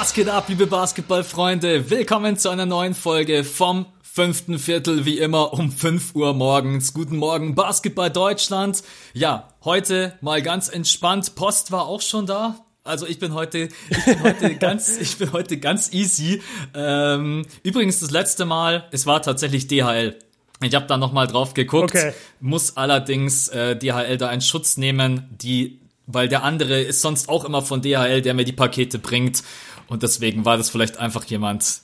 Was 0.00 0.12
geht 0.12 0.28
ab, 0.28 0.44
liebe 0.48 0.68
Basketballfreunde? 0.68 1.90
Willkommen 1.90 2.36
zu 2.36 2.50
einer 2.50 2.66
neuen 2.66 2.94
Folge 2.94 3.42
vom 3.42 3.84
fünften 4.00 4.60
Viertel, 4.60 5.04
wie 5.04 5.18
immer 5.18 5.52
um 5.52 5.72
5 5.72 6.14
Uhr 6.14 6.34
morgens. 6.34 6.94
Guten 6.94 7.16
Morgen, 7.16 7.56
Basketball 7.56 8.08
Deutschland. 8.08 8.84
Ja, 9.12 9.48
heute 9.64 10.16
mal 10.20 10.40
ganz 10.40 10.68
entspannt. 10.68 11.34
Post 11.34 11.72
war 11.72 11.86
auch 11.88 12.00
schon 12.00 12.26
da. 12.26 12.64
Also 12.84 13.08
ich 13.08 13.18
bin 13.18 13.34
heute, 13.34 13.70
ich 13.90 14.04
bin 14.04 14.22
heute 14.22 14.54
ganz, 14.60 14.98
ich 14.98 15.18
bin 15.18 15.32
heute 15.32 15.58
ganz 15.58 15.92
easy. 15.92 16.42
Ähm, 16.74 17.44
übrigens 17.64 17.98
das 17.98 18.12
letzte 18.12 18.44
Mal, 18.44 18.86
es 18.92 19.04
war 19.04 19.20
tatsächlich 19.20 19.66
DHL. 19.66 20.16
Ich 20.62 20.76
habe 20.76 20.86
da 20.86 20.96
noch 20.96 21.12
mal 21.12 21.26
drauf 21.26 21.54
geguckt, 21.54 21.96
okay. 21.96 22.12
muss 22.38 22.76
allerdings 22.76 23.48
äh, 23.48 23.74
DHL 23.74 24.16
da 24.16 24.28
einen 24.28 24.42
Schutz 24.42 24.76
nehmen, 24.76 25.28
die, 25.42 25.80
weil 26.06 26.28
der 26.28 26.44
andere 26.44 26.80
ist 26.82 27.02
sonst 27.02 27.28
auch 27.28 27.44
immer 27.44 27.62
von 27.62 27.82
DHL, 27.82 28.22
der 28.22 28.34
mir 28.34 28.44
die 28.44 28.52
Pakete 28.52 29.00
bringt 29.00 29.42
und 29.88 30.02
deswegen 30.02 30.44
war 30.44 30.56
das 30.56 30.70
vielleicht 30.70 30.98
einfach 30.98 31.24
jemand, 31.24 31.82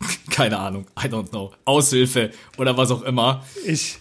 keine 0.30 0.58
Ahnung, 0.58 0.86
I 0.98 1.06
don't 1.06 1.30
know, 1.30 1.52
Aushilfe 1.64 2.30
oder 2.56 2.76
was 2.76 2.90
auch 2.90 3.02
immer. 3.02 3.44
Ich, 3.66 3.98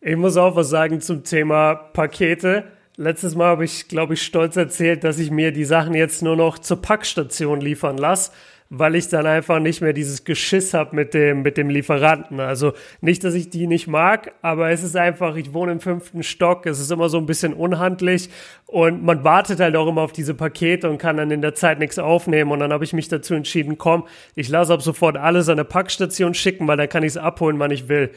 ich 0.00 0.16
muss 0.16 0.36
auch 0.36 0.56
was 0.56 0.70
sagen 0.70 1.00
zum 1.00 1.24
Thema 1.24 1.74
Pakete. 1.74 2.64
Letztes 2.96 3.34
Mal 3.34 3.48
habe 3.48 3.64
ich, 3.64 3.88
glaube 3.88 4.14
ich, 4.14 4.22
stolz 4.22 4.56
erzählt, 4.56 5.04
dass 5.04 5.18
ich 5.18 5.30
mir 5.30 5.52
die 5.52 5.66
Sachen 5.66 5.94
jetzt 5.94 6.22
nur 6.22 6.36
noch 6.36 6.58
zur 6.58 6.80
Packstation 6.80 7.60
liefern 7.60 7.98
lasse 7.98 8.32
weil 8.68 8.96
ich 8.96 9.08
dann 9.08 9.26
einfach 9.26 9.60
nicht 9.60 9.80
mehr 9.80 9.92
dieses 9.92 10.24
Geschiss 10.24 10.74
habe 10.74 10.96
mit 10.96 11.14
dem, 11.14 11.42
mit 11.42 11.56
dem 11.56 11.70
Lieferanten. 11.70 12.40
Also 12.40 12.72
nicht, 13.00 13.22
dass 13.24 13.34
ich 13.34 13.50
die 13.50 13.66
nicht 13.66 13.86
mag, 13.86 14.32
aber 14.42 14.70
es 14.70 14.82
ist 14.82 14.96
einfach, 14.96 15.36
ich 15.36 15.52
wohne 15.52 15.72
im 15.72 15.80
fünften 15.80 16.22
Stock, 16.22 16.66
es 16.66 16.80
ist 16.80 16.90
immer 16.90 17.08
so 17.08 17.18
ein 17.18 17.26
bisschen 17.26 17.54
unhandlich 17.54 18.28
und 18.66 19.04
man 19.04 19.22
wartet 19.22 19.60
halt 19.60 19.76
auch 19.76 19.86
immer 19.86 20.02
auf 20.02 20.12
diese 20.12 20.34
Pakete 20.34 20.90
und 20.90 20.98
kann 20.98 21.16
dann 21.16 21.30
in 21.30 21.42
der 21.42 21.54
Zeit 21.54 21.78
nichts 21.78 21.98
aufnehmen. 21.98 22.50
Und 22.50 22.60
dann 22.60 22.72
habe 22.72 22.84
ich 22.84 22.92
mich 22.92 23.08
dazu 23.08 23.34
entschieden, 23.34 23.78
komm, 23.78 24.06
ich 24.34 24.48
lasse 24.48 24.74
ab 24.74 24.82
sofort 24.82 25.16
alles 25.16 25.48
an 25.48 25.56
der 25.56 25.64
Packstation 25.64 26.34
schicken, 26.34 26.66
weil 26.66 26.76
dann 26.76 26.88
kann 26.88 27.02
ich 27.02 27.10
es 27.10 27.16
abholen, 27.16 27.58
wann 27.58 27.70
ich 27.70 27.88
will. 27.88 28.10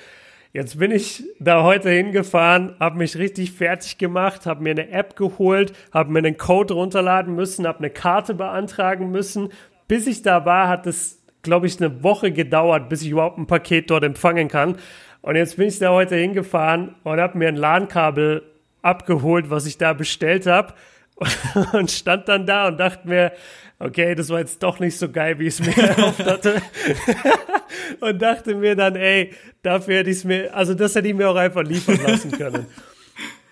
Jetzt 0.52 0.80
bin 0.80 0.90
ich 0.90 1.24
da 1.40 1.62
heute 1.62 1.92
hingefahren, 1.92 2.76
habe 2.80 2.98
mich 2.98 3.18
richtig 3.18 3.52
fertig 3.52 4.00
gemacht, 4.00 4.48
habe 4.48 4.64
mir 4.64 4.72
eine 4.72 4.90
App 4.90 5.16
geholt, 5.16 5.74
habe 5.94 6.12
mir 6.12 6.20
einen 6.20 6.38
Code 6.38 6.74
runterladen 6.74 7.36
müssen, 7.36 7.68
habe 7.68 7.78
eine 7.78 7.92
Karte 7.92 8.34
beantragen 8.34 9.12
müssen 9.12 9.50
bis 9.90 10.08
ich 10.08 10.22
da 10.22 10.46
war, 10.46 10.70
hat 10.70 10.88
es, 10.88 11.22
glaube 11.42 11.68
ich, 11.68 11.82
eine 11.82 12.04
Woche 12.04 12.32
gedauert, 12.32 12.88
bis 12.88 13.02
ich 13.02 13.10
überhaupt 13.10 13.38
ein 13.38 13.48
Paket 13.48 13.90
dort 13.90 14.06
empfangen 14.06 14.48
kann. 14.48 14.78
Und 15.22 15.36
jetzt 15.36 15.58
bin 15.58 15.68
ich 15.68 15.80
da 15.80 15.90
heute 15.90 16.16
hingefahren 16.16 16.96
und 17.04 17.20
habe 17.20 17.38
mir 17.38 17.50
ein 17.50 17.58
LAN-Kabel 17.58 18.44
abgeholt, 18.82 19.50
was 19.50 19.66
ich 19.66 19.78
da 19.78 19.92
bestellt 19.92 20.46
habe. 20.46 20.74
Und 21.74 21.92
stand 21.92 22.30
dann 22.30 22.46
da 22.46 22.70
und 22.70 22.78
dachte 22.80 23.06
mir, 23.06 23.34
okay, 23.78 24.16
das 24.16 24.30
war 24.30 24.40
jetzt 24.40 24.64
doch 24.64 24.80
nicht 24.80 24.98
so 24.98 25.10
geil, 25.10 25.38
wie 25.38 25.48
ich 25.48 25.60
es 25.60 25.66
mir 25.66 25.84
erhofft 25.90 26.26
hatte. 26.26 26.62
und 28.00 28.22
dachte 28.22 28.56
mir 28.56 28.78
dann, 28.78 28.96
ey, 28.96 29.34
dafür 29.62 29.98
hätte 29.98 30.12
ich 30.12 30.18
es 30.18 30.24
mir, 30.24 30.56
also 30.56 30.74
das 30.74 30.96
hätte 30.96 31.10
ich 31.10 31.14
mir 31.14 31.30
auch 31.30 31.36
einfach 31.36 31.64
liefern 31.64 32.00
lassen 32.02 32.32
können. 32.32 32.68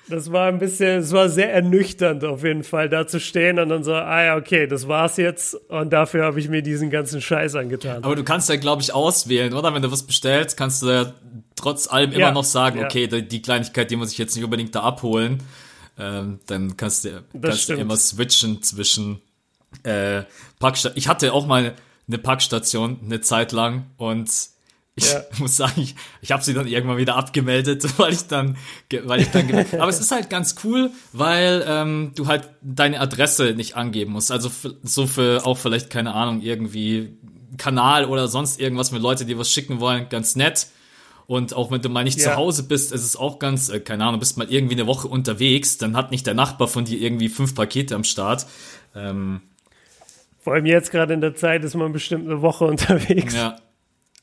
Das 0.10 0.32
war 0.32 0.48
ein 0.48 0.60
bisschen, 0.60 1.00
es 1.00 1.12
war 1.12 1.28
sehr 1.28 1.54
ernüchternd 1.54 2.24
auf 2.24 2.44
jeden 2.44 2.64
Fall, 2.64 2.88
da 2.88 3.08
zu 3.08 3.20
stehen 3.20 3.60
und 3.60 3.70
dann 3.70 3.84
so, 3.84 3.94
ah 3.94 4.24
ja, 4.24 4.38
okay, 4.38 4.66
das 4.66 4.88
war's 4.88 5.18
jetzt 5.18 5.56
und 5.70 5.92
dafür 5.92 6.24
habe 6.24 6.40
ich 6.40 6.48
mir 6.48 6.62
diesen 6.62 6.90
ganzen 6.90 7.22
Scheiß 7.22 7.56
angetan. 7.56 8.04
Aber 8.04 8.16
du 8.16 8.24
kannst 8.24 8.50
ja, 8.50 8.56
glaube 8.56 8.82
ich, 8.82 8.94
auswählen, 8.94 9.54
oder? 9.54 9.74
Wenn 9.74 9.82
du 9.82 9.92
was 9.92 10.04
bestellst, 10.04 10.56
kannst 10.56 10.82
du 10.82 10.88
ja 10.88 11.14
trotz 11.56 11.88
allem 11.88 12.12
immer 12.12 12.20
ja, 12.20 12.32
noch 12.32 12.46
sagen, 12.46 12.80
ja. 12.80 12.86
okay, 12.86 13.08
die 13.08 13.42
Kleinigkeit, 13.42 13.92
die 13.92 13.98
muss 13.98 14.12
ich 14.12 14.18
jetzt 14.18 14.36
nicht 14.36 14.46
unbedingt 14.46 14.74
da 14.76 14.82
abholen. 14.82 15.44
Ähm, 16.00 16.40
dann 16.46 16.78
kannst 16.78 17.06
du, 17.06 17.23
kannst 17.42 17.70
du 17.70 17.73
immer 17.73 17.98
switchen 17.98 18.62
zwischen 18.62 19.22
äh, 19.84 20.23
Packstation. 20.60 20.98
Ich 20.98 21.08
hatte 21.08 21.34
auch 21.34 21.48
mal 21.48 21.73
eine 22.08 22.17
Packstation 22.17 23.00
eine 23.04 23.20
Zeit 23.22 23.52
lang 23.52 23.88
und 23.98 24.30
ich 24.98 25.14
ja. 25.14 25.22
muss 25.38 25.56
sagen, 25.56 25.80
ich, 25.80 25.96
ich 26.22 26.32
habe 26.32 26.44
sie 26.44 26.54
dann 26.54 26.68
irgendwann 26.68 26.98
wieder 26.98 27.16
abgemeldet, 27.16 27.86
weil 27.98 28.14
ich 28.14 28.28
dann, 28.28 28.58
weil 29.04 29.22
ich 29.22 29.30
dann. 29.30 29.48
Aber 29.80 29.90
es 29.90 30.00
ist 30.00 30.12
halt 30.12 30.30
ganz 30.30 30.56
cool, 30.64 30.90
weil 31.14 31.64
ähm, 31.68 32.12
du 32.16 32.28
halt 32.28 32.50
deine 32.62 33.00
Adresse 33.00 33.54
nicht 33.56 33.76
angeben 33.78 34.14
musst. 34.14 34.32
Also 34.32 34.52
so 34.84 35.06
für 35.06 35.46
auch 35.46 35.58
vielleicht 35.58 35.90
keine 35.92 36.14
Ahnung 36.14 36.42
irgendwie 36.42 37.16
Kanal 37.58 38.06
oder 38.06 38.28
sonst 38.28 38.60
irgendwas 38.60 38.92
mit 38.92 39.02
Leute, 39.02 39.26
die 39.26 39.38
was 39.38 39.52
schicken 39.52 39.80
wollen, 39.80 40.10
ganz 40.10 40.36
nett. 40.36 40.68
Und 41.28 41.54
auch 41.54 41.72
wenn 41.72 41.82
du 41.82 41.90
mal 41.90 42.04
nicht 42.04 42.20
ja. 42.20 42.32
zu 42.32 42.36
Hause 42.36 42.64
bist, 42.64 42.92
ist 42.92 43.04
es 43.04 43.16
auch 43.16 43.38
ganz, 43.38 43.70
äh, 43.70 43.80
keine 43.80 44.06
Ahnung, 44.06 44.20
bist 44.20 44.38
mal 44.38 44.50
irgendwie 44.50 44.76
eine 44.76 44.88
Woche 44.88 45.08
unterwegs, 45.08 45.78
dann 45.78 45.96
hat 45.96 46.10
nicht 46.10 46.26
der 46.26 46.34
Nachbar 46.34 46.68
von 46.68 46.86
dir 46.86 47.00
irgendwie 47.00 47.30
fünf 47.30 47.54
Pakete 47.54 47.96
am 47.96 48.04
Start. 48.04 48.48
Ähm, 48.96 49.42
Vor 50.40 50.54
allem 50.54 50.66
jetzt 50.66 50.90
gerade 50.90 51.14
in 51.14 51.22
der 51.22 51.36
Zeit 51.36 51.64
ist 51.64 51.76
man 51.76 51.92
bestimmt 51.92 52.26
eine 52.26 52.42
Woche 52.42 52.66
unterwegs. 52.66 53.36
Ja, 53.36 53.58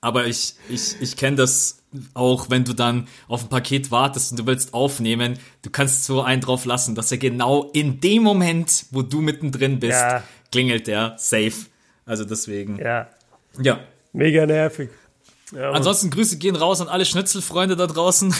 aber 0.05 0.27
ich, 0.27 0.55
ich, 0.69 1.01
ich 1.01 1.17
kenne 1.17 1.37
das 1.37 1.79
auch, 2.13 2.51
wenn 2.51 2.65
du 2.65 2.75
dann 2.75 3.09
auf 3.27 3.45
ein 3.45 3.49
Paket 3.49 3.91
wartest 3.91 4.33
und 4.33 4.39
du 4.39 4.47
willst 4.47 4.75
aufnehmen, 4.75 5.39
du 5.63 5.71
kannst 5.71 6.05
so 6.05 6.21
einen 6.21 6.43
drauf 6.43 6.67
lassen, 6.67 6.95
dass 6.95 7.11
er 7.11 7.17
genau 7.17 7.71
in 7.73 8.01
dem 8.01 8.23
Moment, 8.23 8.85
wo 8.91 9.01
du 9.01 9.23
mittendrin 9.23 9.81
bist, 9.81 10.03
ja. 10.03 10.23
klingelt 10.53 10.89
der 10.89 11.15
safe. 11.17 11.55
Also 12.05 12.27
deswegen. 12.27 12.79
Ja. 12.79 13.09
Ja. 13.59 13.81
Mega 14.13 14.45
nervig. 14.45 14.91
Ja, 15.53 15.71
Ansonsten 15.71 16.11
Grüße 16.11 16.37
gehen 16.37 16.57
raus 16.57 16.83
an 16.83 16.89
alle 16.89 17.07
Schnitzelfreunde 17.07 17.75
da 17.75 17.87
draußen. 17.87 18.35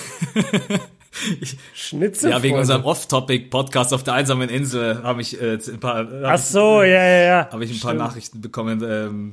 Schnitzel. 1.75 2.31
Ja, 2.31 2.43
wegen 2.43 2.59
unserem 2.59 2.85
Off-Topic-Podcast 2.85 3.95
auf 3.95 4.03
der 4.03 4.15
einsamen 4.15 4.51
Insel 4.51 5.03
habe 5.03 5.23
ich 5.23 5.41
äh, 5.41 5.59
ein 5.67 5.81
paar. 5.81 6.07
Ach 6.25 6.39
so, 6.39 6.83
ja, 6.83 7.03
ja, 7.03 7.23
ja. 7.23 7.49
Habe 7.51 7.65
ich 7.65 7.71
ein 7.71 7.81
paar 7.81 7.93
Stimmt. 7.93 8.05
Nachrichten 8.05 8.41
bekommen. 8.43 8.83
Ähm, 8.87 9.33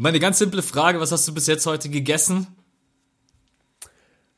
meine 0.00 0.18
ganz 0.18 0.38
simple 0.38 0.62
Frage, 0.62 0.98
was 0.98 1.12
hast 1.12 1.28
du 1.28 1.34
bis 1.34 1.46
jetzt 1.46 1.66
heute 1.66 1.90
gegessen? 1.90 2.46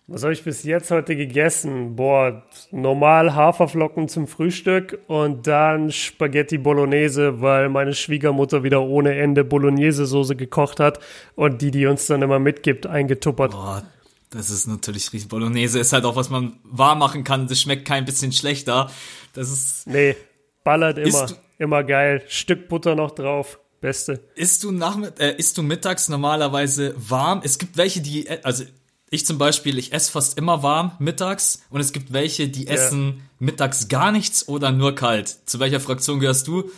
Was 0.08 0.24
habe 0.24 0.32
ich 0.32 0.42
bis 0.42 0.64
jetzt 0.64 0.90
heute 0.90 1.14
gegessen? 1.14 1.94
Boah, 1.94 2.42
normal 2.72 3.36
Haferflocken 3.36 4.08
zum 4.08 4.26
Frühstück 4.26 4.98
und 5.06 5.46
dann 5.46 5.92
Spaghetti 5.92 6.58
Bolognese, 6.58 7.40
weil 7.40 7.68
meine 7.68 7.94
Schwiegermutter 7.94 8.64
wieder 8.64 8.82
ohne 8.82 9.14
Ende 9.14 9.44
Bolognese-Soße 9.44 10.34
gekocht 10.34 10.80
hat 10.80 10.98
und 11.36 11.62
die, 11.62 11.70
die 11.70 11.86
uns 11.86 12.08
dann 12.08 12.22
immer 12.22 12.40
mitgibt, 12.40 12.88
eingetuppert. 12.88 13.52
Boah, 13.52 13.84
das 14.30 14.50
ist 14.50 14.66
natürlich 14.66 15.12
richtig. 15.12 15.28
Bolognese 15.28 15.78
ist 15.78 15.92
halt 15.92 16.04
auch, 16.04 16.16
was 16.16 16.28
man 16.28 16.54
warm 16.64 16.98
machen 16.98 17.22
kann. 17.22 17.46
Das 17.46 17.60
schmeckt 17.60 17.86
kein 17.86 18.04
bisschen 18.04 18.32
schlechter. 18.32 18.90
Das 19.32 19.48
ist. 19.48 19.86
Nee, 19.86 20.16
ballert 20.64 20.98
immer. 20.98 21.26
Immer 21.58 21.84
geil. 21.84 22.24
Stück 22.26 22.68
Butter 22.68 22.96
noch 22.96 23.12
drauf. 23.12 23.60
Beste. 23.82 24.20
Isst 24.36 24.62
du, 24.64 24.70
äh, 25.18 25.34
isst 25.36 25.58
du 25.58 25.62
mittags 25.62 26.08
normalerweise 26.08 26.94
warm? 26.96 27.42
Es 27.44 27.58
gibt 27.58 27.76
welche, 27.76 28.00
die, 28.00 28.28
äh, 28.28 28.38
also 28.44 28.64
ich 29.10 29.26
zum 29.26 29.36
Beispiel, 29.36 29.76
ich 29.76 29.92
esse 29.92 30.10
fast 30.10 30.38
immer 30.38 30.62
warm 30.62 30.92
mittags 31.00 31.64
und 31.68 31.80
es 31.80 31.92
gibt 31.92 32.12
welche, 32.12 32.48
die 32.48 32.64
ja. 32.64 32.72
essen 32.72 33.22
mittags 33.40 33.88
gar 33.88 34.12
nichts 34.12 34.48
oder 34.48 34.70
nur 34.70 34.94
kalt. 34.94 35.36
Zu 35.46 35.58
welcher 35.60 35.80
Fraktion 35.80 36.20
gehörst 36.20 36.46
du? 36.46 36.70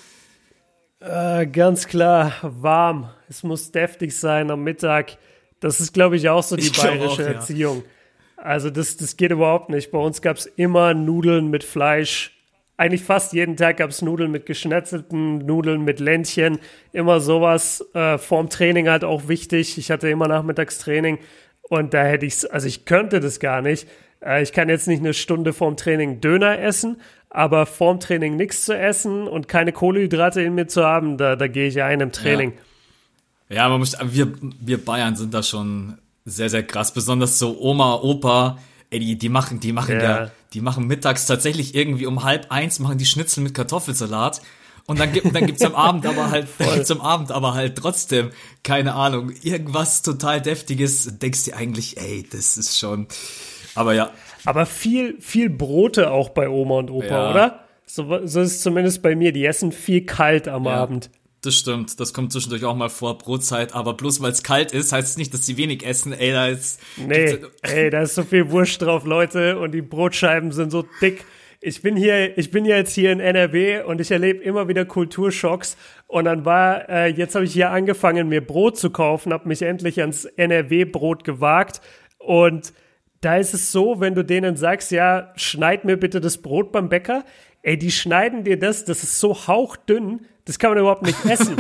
Äh, 0.99 1.47
ganz 1.47 1.87
klar, 1.87 2.33
warm. 2.43 3.11
Es 3.29 3.43
muss 3.43 3.71
deftig 3.71 4.17
sein 4.19 4.51
am 4.51 4.65
Mittag. 4.65 5.19
Das 5.61 5.81
ist, 5.81 5.93
glaube 5.93 6.17
ich, 6.17 6.31
auch 6.31 6.43
so 6.43 6.57
die 6.57 6.63
ich 6.63 6.73
bayerische 6.73 7.07
auch, 7.07 7.19
ja. 7.19 7.35
Erziehung. 7.35 7.85
Also 8.37 8.71
das, 8.71 8.97
das 8.97 9.17
geht 9.19 9.31
überhaupt 9.31 9.69
nicht. 9.69 9.91
Bei 9.91 9.99
uns 9.99 10.23
gab 10.23 10.39
es 10.39 10.47
immer 10.47 10.95
Nudeln 10.95 11.49
mit 11.51 11.65
Fleisch 11.65 12.34
eigentlich 12.77 13.05
fast 13.05 13.33
jeden 13.33 13.57
Tag 13.57 13.77
gab 13.77 13.91
es 13.91 14.03
Nudeln 14.03 14.31
mit 14.31 14.47
geschnetzelten 14.47 15.39
Nudeln 15.39 15.85
mit 15.85 16.01
Ländchen, 16.01 16.59
immer 16.93 17.21
sowas. 17.21 17.85
Äh, 17.95 18.19
vorm 18.19 18.51
Training 18.51 18.89
halt 18.89 19.05
auch 19.05 19.29
wichtig. 19.29 19.79
Ich 19.79 19.91
hatte 19.91 20.09
immer 20.09 20.27
Nachmittagstraining 20.29 21.19
und 21.63 21.95
da 21.95 22.05
hätte 22.05 22.27
ich 22.27 22.53
also 22.53 22.67
ich 22.67 22.85
könnte 22.85 23.21
das 23.21 23.39
gar 23.39 23.63
nicht. 23.63 23.87
Äh, 24.25 24.43
ich 24.43 24.53
kann 24.53 24.69
jetzt 24.69 24.89
nicht 24.89 25.01
eine 25.01 25.15
Stunde 25.15 25.53
vorm 25.53 25.77
Training 25.77 26.21
Döner 26.21 26.59
essen, 26.59 27.01
aber 27.31 27.67
vorm 27.67 28.01
Training 28.01 28.37
nichts 28.37 28.65
zu 28.65 28.77
essen 28.77 29.29
und 29.29 29.47
keine 29.49 29.73
Kohlenhydrate 29.73 30.43
in 30.43 30.55
mir 30.55 30.67
zu 30.67 30.85
haben, 30.85 31.17
da, 31.17 31.37
da 31.37 31.47
gehe 31.47 31.69
ich 31.69 31.83
ein 31.83 32.01
im 32.01 32.13
Training. 32.13 32.55
Ja. 33.49 33.57
ja, 33.57 33.69
man 33.69 33.79
muss, 33.79 33.97
wir, 34.03 34.33
wir 34.61 34.85
Bayern 34.85 35.15
sind 35.15 35.33
da 35.33 35.43
schon 35.43 35.99
sehr, 36.25 36.49
sehr 36.49 36.63
krass, 36.63 36.93
besonders 36.93 37.39
so 37.39 37.59
Oma, 37.61 37.97
Opa, 37.97 38.59
ey, 38.91 38.99
die, 38.99 39.17
die 39.17 39.29
machen, 39.29 39.61
die 39.61 39.73
machen 39.73 39.97
ja. 39.97 40.03
ja, 40.03 40.31
die 40.53 40.61
machen 40.61 40.87
mittags 40.87 41.27
tatsächlich 41.27 41.75
irgendwie 41.75 42.07
um 42.07 42.25
halb 42.25 42.51
eins 42.51 42.79
machen 42.79 42.99
die 42.99 43.07
Schnitzel 43.07 43.43
mit 43.43 43.55
Kartoffelsalat. 43.55 44.41
Und 44.87 45.01
dann 45.01 45.13
gibt, 45.13 45.35
dann 45.35 45.47
gibt's 45.47 45.63
am 45.63 45.75
Abend 45.75 46.05
aber 46.05 46.31
halt, 46.31 46.47
dann 46.59 46.75
gibt's 46.75 46.91
am 46.91 47.01
Abend 47.01 47.33
aber 47.33 47.55
halt 47.55 47.77
trotzdem, 47.77 48.31
keine 48.63 48.95
Ahnung, 48.95 49.33
irgendwas 49.43 50.03
total 50.03 50.43
deftiges. 50.43 51.19
Denkst 51.19 51.45
dir 51.45 51.57
eigentlich, 51.57 51.97
ey, 51.97 52.27
das 52.31 52.59
ist 52.59 52.79
schon, 52.79 53.07
aber 53.75 53.95
ja. 53.95 54.11
Aber 54.45 54.67
viel, 54.67 55.19
viel 55.21 55.49
Brote 55.49 56.11
auch 56.11 56.29
bei 56.29 56.49
Oma 56.49 56.79
und 56.79 56.91
Opa, 56.91 57.07
ja. 57.07 57.31
oder? 57.31 57.61
So, 57.87 58.27
so 58.27 58.41
ist 58.41 58.53
es 58.53 58.61
zumindest 58.61 59.03
bei 59.03 59.17
mir. 59.17 59.33
Die 59.33 59.45
essen 59.47 59.73
viel 59.73 60.05
kalt 60.05 60.49
am 60.49 60.65
ja. 60.65 60.73
Abend. 60.73 61.11
Das 61.45 61.55
stimmt, 61.55 62.01
das 62.01 62.15
kommt 62.15 62.33
zwischendurch 62.33 62.65
auch 62.65 62.75
mal 62.75 62.89
vor, 62.89 63.19
Brotzeit, 63.19 63.75
aber 63.75 63.95
bloß 63.95 64.23
weil 64.23 64.33
es 64.33 64.43
kalt 64.43 64.73
ist, 64.73 64.93
heißt 64.93 65.09
es 65.09 65.17
nicht, 65.19 65.35
dass 65.35 65.45
sie 65.45 65.59
wenig 65.59 65.85
essen. 65.87 66.13
Ey, 66.13 66.33
da 66.33 66.47
ist. 66.47 66.81
Nee, 66.97 67.39
ey, 67.63 67.91
da 67.91 68.03
ist 68.03 68.15
so 68.15 68.23
viel 68.23 68.51
Wurst 68.51 68.81
drauf, 68.81 69.05
Leute, 69.05 69.59
und 69.59 69.73
die 69.73 69.83
Brotscheiben 69.83 70.53
sind 70.53 70.71
so 70.71 70.87
dick. 71.03 71.25
Ich 71.61 71.83
bin 71.83 71.97
hier, 71.97 72.37
ich 72.39 72.51
bin 72.51 72.65
ja 72.65 72.77
jetzt 72.77 72.95
hier 72.95 73.13
in 73.13 73.21
NRW 73.21 73.83
und 73.83 74.01
ich 74.01 74.11
erlebe 74.11 74.43
immer 74.43 74.69
wieder 74.69 74.85
Kulturschocks 74.85 75.77
Und 76.07 76.27
dann 76.27 76.45
war, 76.45 76.89
äh, 76.89 77.07
jetzt 77.09 77.35
habe 77.35 77.45
ich 77.45 77.53
hier 77.53 77.71
angefangen, 77.71 78.29
mir 78.29 78.47
Brot 78.47 78.79
zu 78.79 78.91
kaufen, 78.91 79.33
habe 79.33 79.49
mich 79.49 79.63
endlich 79.63 80.01
ans 80.01 80.25
NRW-Brot 80.25 81.25
gewagt. 81.25 81.81
Und 82.19 82.73
da 83.21 83.37
ist 83.37 83.55
es 83.55 83.73
so, 83.73 84.01
wenn 84.01 84.15
du 84.15 84.23
denen 84.23 84.57
sagst, 84.57 84.91
ja, 84.91 85.33
schneid 85.37 85.85
mir 85.85 85.97
bitte 85.97 86.21
das 86.21 86.39
Brot 86.39 86.73
beim 86.73 86.89
Bäcker, 86.89 87.25
ey, 87.63 87.79
die 87.79 87.91
schneiden 87.91 88.45
dir 88.45 88.59
das, 88.59 88.85
das 88.85 89.03
ist 89.03 89.19
so 89.19 89.47
hauchdünn, 89.47 90.27
das 90.45 90.59
kann 90.59 90.71
man 90.71 90.79
überhaupt 90.79 91.03
nicht 91.03 91.25
essen. 91.29 91.57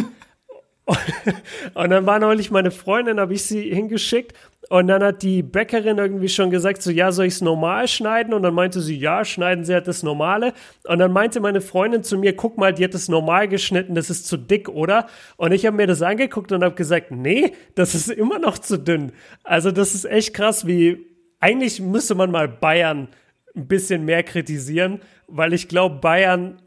und 1.74 1.90
dann 1.90 2.04
war 2.04 2.18
neulich 2.18 2.50
meine 2.50 2.70
Freundin, 2.70 3.18
habe 3.18 3.32
ich 3.34 3.44
sie 3.44 3.62
hingeschickt 3.74 4.34
und 4.70 4.88
dann 4.88 5.02
hat 5.02 5.22
die 5.22 5.42
Bäckerin 5.42 5.98
irgendwie 5.98 6.28
schon 6.28 6.50
gesagt, 6.50 6.82
so 6.82 6.90
ja, 6.90 7.12
soll 7.12 7.26
ich 7.26 7.34
es 7.34 7.40
normal 7.40 7.86
schneiden? 7.86 8.32
Und 8.32 8.42
dann 8.42 8.54
meinte 8.54 8.80
sie, 8.80 8.96
ja, 8.96 9.24
schneiden 9.24 9.64
Sie 9.64 9.74
halt 9.74 9.86
das 9.86 10.02
Normale. 10.02 10.54
Und 10.84 10.98
dann 10.98 11.12
meinte 11.12 11.40
meine 11.40 11.60
Freundin 11.60 12.02
zu 12.02 12.18
mir, 12.18 12.34
guck 12.34 12.56
mal, 12.56 12.72
die 12.72 12.84
hat 12.84 12.94
das 12.94 13.08
normal 13.08 13.48
geschnitten, 13.48 13.94
das 13.94 14.10
ist 14.10 14.26
zu 14.26 14.36
dick, 14.36 14.68
oder? 14.68 15.06
Und 15.36 15.52
ich 15.52 15.66
habe 15.66 15.76
mir 15.76 15.86
das 15.86 16.02
angeguckt 16.02 16.50
und 16.52 16.64
habe 16.64 16.74
gesagt, 16.74 17.10
nee, 17.10 17.52
das 17.74 17.94
ist 17.94 18.08
immer 18.10 18.38
noch 18.38 18.58
zu 18.58 18.78
dünn. 18.78 19.12
Also 19.42 19.70
das 19.70 19.94
ist 19.94 20.06
echt 20.06 20.34
krass, 20.34 20.66
wie 20.66 21.06
eigentlich 21.40 21.80
müsste 21.80 22.14
man 22.14 22.30
mal 22.30 22.48
Bayern 22.48 23.08
ein 23.54 23.68
bisschen 23.68 24.04
mehr 24.04 24.22
kritisieren, 24.22 25.00
weil 25.28 25.52
ich 25.52 25.68
glaube, 25.68 25.96
Bayern 25.96 26.60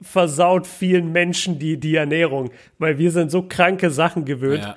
versaut 0.00 0.66
vielen 0.66 1.12
Menschen 1.12 1.58
die, 1.58 1.78
die 1.78 1.94
Ernährung, 1.94 2.50
weil 2.78 2.98
wir 2.98 3.10
sind 3.10 3.30
so 3.30 3.42
kranke 3.42 3.90
Sachen 3.90 4.24
gewöhnt. 4.24 4.64
Ja. 4.64 4.76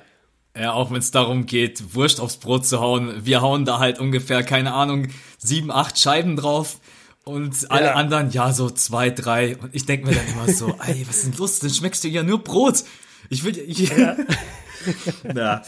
Ja, 0.58 0.72
auch 0.72 0.90
wenn 0.90 0.98
es 0.98 1.12
darum 1.12 1.46
geht, 1.46 1.94
Wurst 1.94 2.20
aufs 2.20 2.38
Brot 2.38 2.66
zu 2.66 2.80
hauen. 2.80 3.24
Wir 3.24 3.40
hauen 3.40 3.64
da 3.64 3.78
halt 3.78 4.00
ungefähr, 4.00 4.42
keine 4.42 4.74
Ahnung, 4.74 5.06
sieben, 5.38 5.70
acht 5.70 5.98
Scheiben 5.98 6.36
drauf. 6.36 6.80
Und 7.24 7.70
alle 7.70 7.86
ja. 7.86 7.94
anderen, 7.94 8.30
ja, 8.30 8.52
so 8.52 8.68
zwei, 8.68 9.10
drei. 9.10 9.56
Und 9.56 9.74
ich 9.74 9.86
denke 9.86 10.08
mir 10.08 10.14
dann 10.14 10.26
immer 10.32 10.52
so, 10.52 10.74
ey, 10.86 11.06
was 11.06 11.18
ist 11.18 11.26
denn 11.26 11.38
los? 11.38 11.60
Dann 11.60 11.70
schmeckst 11.70 12.02
du 12.02 12.08
ja 12.08 12.24
nur 12.24 12.42
Brot. 12.42 12.82
Ich 13.28 13.44
will, 13.44 13.56
ich, 13.56 13.96
ja. 13.96 14.16
ja. 15.34 15.62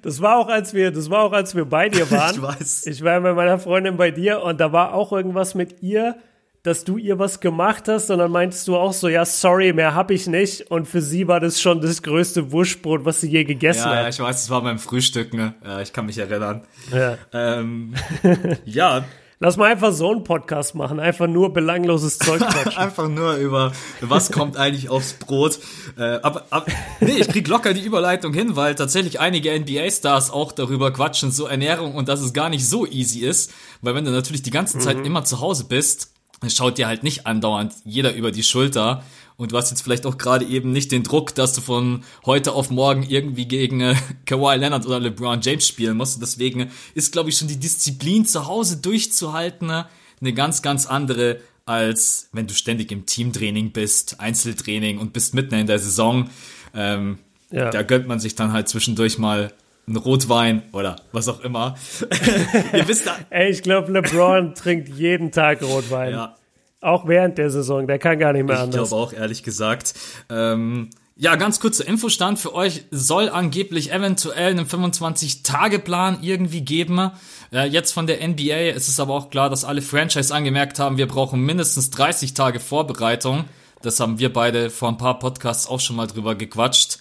Das 0.00 0.22
war 0.22 0.38
auch, 0.38 0.48
als 0.48 0.72
wir, 0.72 0.90
das 0.92 1.10
war 1.10 1.24
auch, 1.24 1.32
als 1.32 1.54
wir 1.54 1.66
bei 1.66 1.90
dir 1.90 2.10
waren. 2.10 2.34
Ich 2.34 2.42
weiß. 2.42 2.86
Ich 2.86 3.02
war 3.02 3.20
mit 3.20 3.36
meiner 3.36 3.58
Freundin 3.58 3.98
bei 3.98 4.10
dir 4.10 4.42
und 4.42 4.60
da 4.60 4.72
war 4.72 4.94
auch 4.94 5.12
irgendwas 5.12 5.54
mit 5.54 5.82
ihr 5.82 6.16
dass 6.62 6.84
du 6.84 6.96
ihr 6.96 7.18
was 7.18 7.40
gemacht 7.40 7.88
hast 7.88 8.10
und 8.10 8.18
dann 8.18 8.30
meintest 8.30 8.68
du 8.68 8.76
auch 8.76 8.92
so, 8.92 9.08
ja, 9.08 9.24
sorry, 9.24 9.72
mehr 9.72 9.96
hab 9.96 10.12
ich 10.12 10.28
nicht. 10.28 10.70
Und 10.70 10.86
für 10.86 11.02
sie 11.02 11.26
war 11.26 11.40
das 11.40 11.60
schon 11.60 11.80
das 11.80 12.02
größte 12.02 12.52
Wurstbrot, 12.52 13.04
was 13.04 13.20
sie 13.20 13.28
je 13.28 13.42
gegessen 13.42 13.88
ja, 13.88 13.96
hat. 13.96 14.02
Ja, 14.02 14.08
ich 14.08 14.20
weiß, 14.20 14.44
es 14.44 14.50
war 14.50 14.62
beim 14.62 14.78
Frühstück, 14.78 15.34
ne? 15.34 15.54
Ja, 15.64 15.80
ich 15.80 15.92
kann 15.92 16.06
mich 16.06 16.18
erinnern. 16.18 16.62
Ja. 16.92 17.18
Ähm, 17.32 17.94
ja. 18.64 19.04
Lass 19.40 19.56
mal 19.56 19.72
einfach 19.72 19.92
so 19.92 20.12
einen 20.12 20.22
Podcast 20.22 20.76
machen, 20.76 21.00
einfach 21.00 21.26
nur 21.26 21.52
belangloses 21.52 22.16
Zeug 22.18 22.38
quatschen. 22.48 22.78
einfach 22.78 23.08
nur 23.08 23.34
über, 23.34 23.72
was 24.00 24.30
kommt 24.30 24.56
eigentlich 24.56 24.88
aufs 24.88 25.14
Brot. 25.14 25.58
Äh, 25.98 26.20
aber, 26.22 26.44
aber, 26.50 26.66
nee, 27.00 27.16
ich 27.18 27.26
krieg 27.26 27.48
locker 27.48 27.74
die 27.74 27.80
Überleitung 27.80 28.32
hin, 28.32 28.54
weil 28.54 28.76
tatsächlich 28.76 29.18
einige 29.18 29.50
NBA-Stars 29.58 30.30
auch 30.30 30.52
darüber 30.52 30.92
quatschen, 30.92 31.32
so 31.32 31.46
Ernährung 31.46 31.96
und 31.96 32.08
dass 32.08 32.20
es 32.20 32.32
gar 32.32 32.50
nicht 32.50 32.68
so 32.68 32.86
easy 32.86 33.26
ist. 33.26 33.52
Weil 33.80 33.96
wenn 33.96 34.04
du 34.04 34.12
natürlich 34.12 34.42
die 34.42 34.52
ganze 34.52 34.78
Zeit 34.78 34.98
mhm. 34.98 35.06
immer 35.06 35.24
zu 35.24 35.40
Hause 35.40 35.64
bist, 35.64 36.11
es 36.46 36.56
schaut 36.56 36.78
dir 36.78 36.86
halt 36.86 37.02
nicht 37.02 37.26
andauernd 37.26 37.72
jeder 37.84 38.14
über 38.14 38.32
die 38.32 38.42
Schulter 38.42 39.02
und 39.36 39.52
du 39.52 39.56
hast 39.56 39.70
jetzt 39.70 39.82
vielleicht 39.82 40.06
auch 40.06 40.18
gerade 40.18 40.44
eben 40.44 40.72
nicht 40.72 40.92
den 40.92 41.02
Druck, 41.02 41.34
dass 41.34 41.52
du 41.52 41.60
von 41.60 42.04
heute 42.24 42.52
auf 42.52 42.70
morgen 42.70 43.02
irgendwie 43.02 43.46
gegen 43.46 43.80
äh, 43.80 43.96
Kawhi 44.26 44.56
Leonard 44.56 44.86
oder 44.86 45.00
LeBron 45.00 45.40
James 45.40 45.66
spielen 45.66 45.96
musst. 45.96 46.16
Und 46.16 46.20
deswegen 46.20 46.70
ist, 46.94 47.12
glaube 47.12 47.30
ich, 47.30 47.38
schon 47.38 47.48
die 47.48 47.58
Disziplin 47.58 48.24
zu 48.24 48.46
Hause 48.46 48.76
durchzuhalten 48.76 49.70
äh, 49.70 49.84
eine 50.20 50.32
ganz, 50.32 50.62
ganz 50.62 50.86
andere, 50.86 51.40
als 51.66 52.28
wenn 52.32 52.46
du 52.46 52.54
ständig 52.54 52.92
im 52.92 53.06
Teamtraining 53.06 53.72
bist, 53.72 54.20
Einzeltraining 54.20 54.98
und 54.98 55.12
bist 55.12 55.34
mitten 55.34 55.54
in 55.54 55.66
der 55.66 55.80
Saison. 55.80 56.30
Ähm, 56.74 57.18
ja. 57.50 57.70
Da 57.70 57.82
gönnt 57.82 58.06
man 58.06 58.20
sich 58.20 58.34
dann 58.34 58.52
halt 58.52 58.68
zwischendurch 58.68 59.18
mal 59.18 59.52
ein 59.92 59.96
Rotwein 59.96 60.62
oder 60.72 60.96
was 61.12 61.28
auch 61.28 61.40
immer. 61.40 61.76
Ihr 62.72 62.88
wisst 62.88 63.06
da. 63.06 63.16
Ey, 63.30 63.50
ich 63.50 63.62
glaube, 63.62 63.92
LeBron 63.92 64.54
trinkt 64.56 64.88
jeden 64.88 65.30
Tag 65.30 65.62
Rotwein. 65.62 66.12
Ja. 66.12 66.36
Auch 66.80 67.06
während 67.06 67.38
der 67.38 67.50
Saison, 67.50 67.86
der 67.86 67.98
kann 67.98 68.18
gar 68.18 68.32
nicht 68.32 68.44
mehr 68.44 68.56
ich 68.56 68.62
anders. 68.62 68.82
Ich 68.82 68.88
glaube 68.88 69.02
auch, 69.02 69.12
ehrlich 69.12 69.42
gesagt. 69.42 69.94
Ähm, 70.28 70.90
ja, 71.14 71.36
ganz 71.36 71.60
kurzer 71.60 71.86
Infostand 71.86 72.38
für 72.38 72.54
euch. 72.54 72.84
Soll 72.90 73.28
angeblich 73.28 73.92
eventuell 73.92 74.50
einen 74.50 74.66
25-Tage-Plan 74.66 76.18
irgendwie 76.22 76.62
geben. 76.62 77.12
Äh, 77.52 77.68
jetzt 77.68 77.92
von 77.92 78.06
der 78.06 78.26
NBA. 78.26 78.74
Es 78.74 78.88
ist 78.88 78.98
aber 78.98 79.14
auch 79.14 79.30
klar, 79.30 79.48
dass 79.48 79.64
alle 79.64 79.82
Franchise 79.82 80.34
angemerkt 80.34 80.78
haben, 80.80 80.96
wir 80.96 81.06
brauchen 81.06 81.40
mindestens 81.42 81.90
30 81.90 82.34
Tage 82.34 82.58
Vorbereitung. 82.58 83.44
Das 83.82 84.00
haben 84.00 84.18
wir 84.18 84.32
beide 84.32 84.70
vor 84.70 84.88
ein 84.88 84.96
paar 84.96 85.18
Podcasts 85.18 85.68
auch 85.68 85.80
schon 85.80 85.96
mal 85.96 86.06
drüber 86.06 86.34
gequatscht 86.34 86.98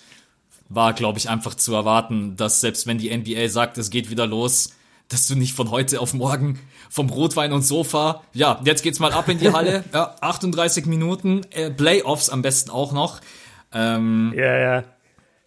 war, 0.73 0.93
glaube 0.93 1.19
ich, 1.19 1.29
einfach 1.29 1.55
zu 1.55 1.73
erwarten, 1.73 2.35
dass 2.37 2.61
selbst 2.61 2.87
wenn 2.87 2.97
die 2.97 3.15
NBA 3.15 3.49
sagt, 3.49 3.77
es 3.77 3.89
geht 3.89 4.09
wieder 4.09 4.27
los, 4.27 4.73
dass 5.09 5.27
du 5.27 5.35
nicht 5.35 5.53
von 5.53 5.69
heute 5.71 5.99
auf 5.99 6.13
morgen 6.13 6.59
vom 6.89 7.09
Rotwein 7.09 7.51
und 7.51 7.63
Sofa, 7.63 8.23
ja, 8.33 8.59
jetzt 8.63 8.81
geht's 8.81 8.99
mal 8.99 9.11
ab 9.11 9.27
in 9.27 9.39
die 9.39 9.51
Halle, 9.51 9.83
ja, 9.93 10.15
38 10.21 10.85
Minuten, 10.85 11.41
äh, 11.51 11.69
Playoffs 11.69 12.29
am 12.29 12.41
besten 12.41 12.69
auch 12.69 12.93
noch. 12.93 13.19
Ähm, 13.73 14.33
ja, 14.35 14.57
ja. 14.57 14.83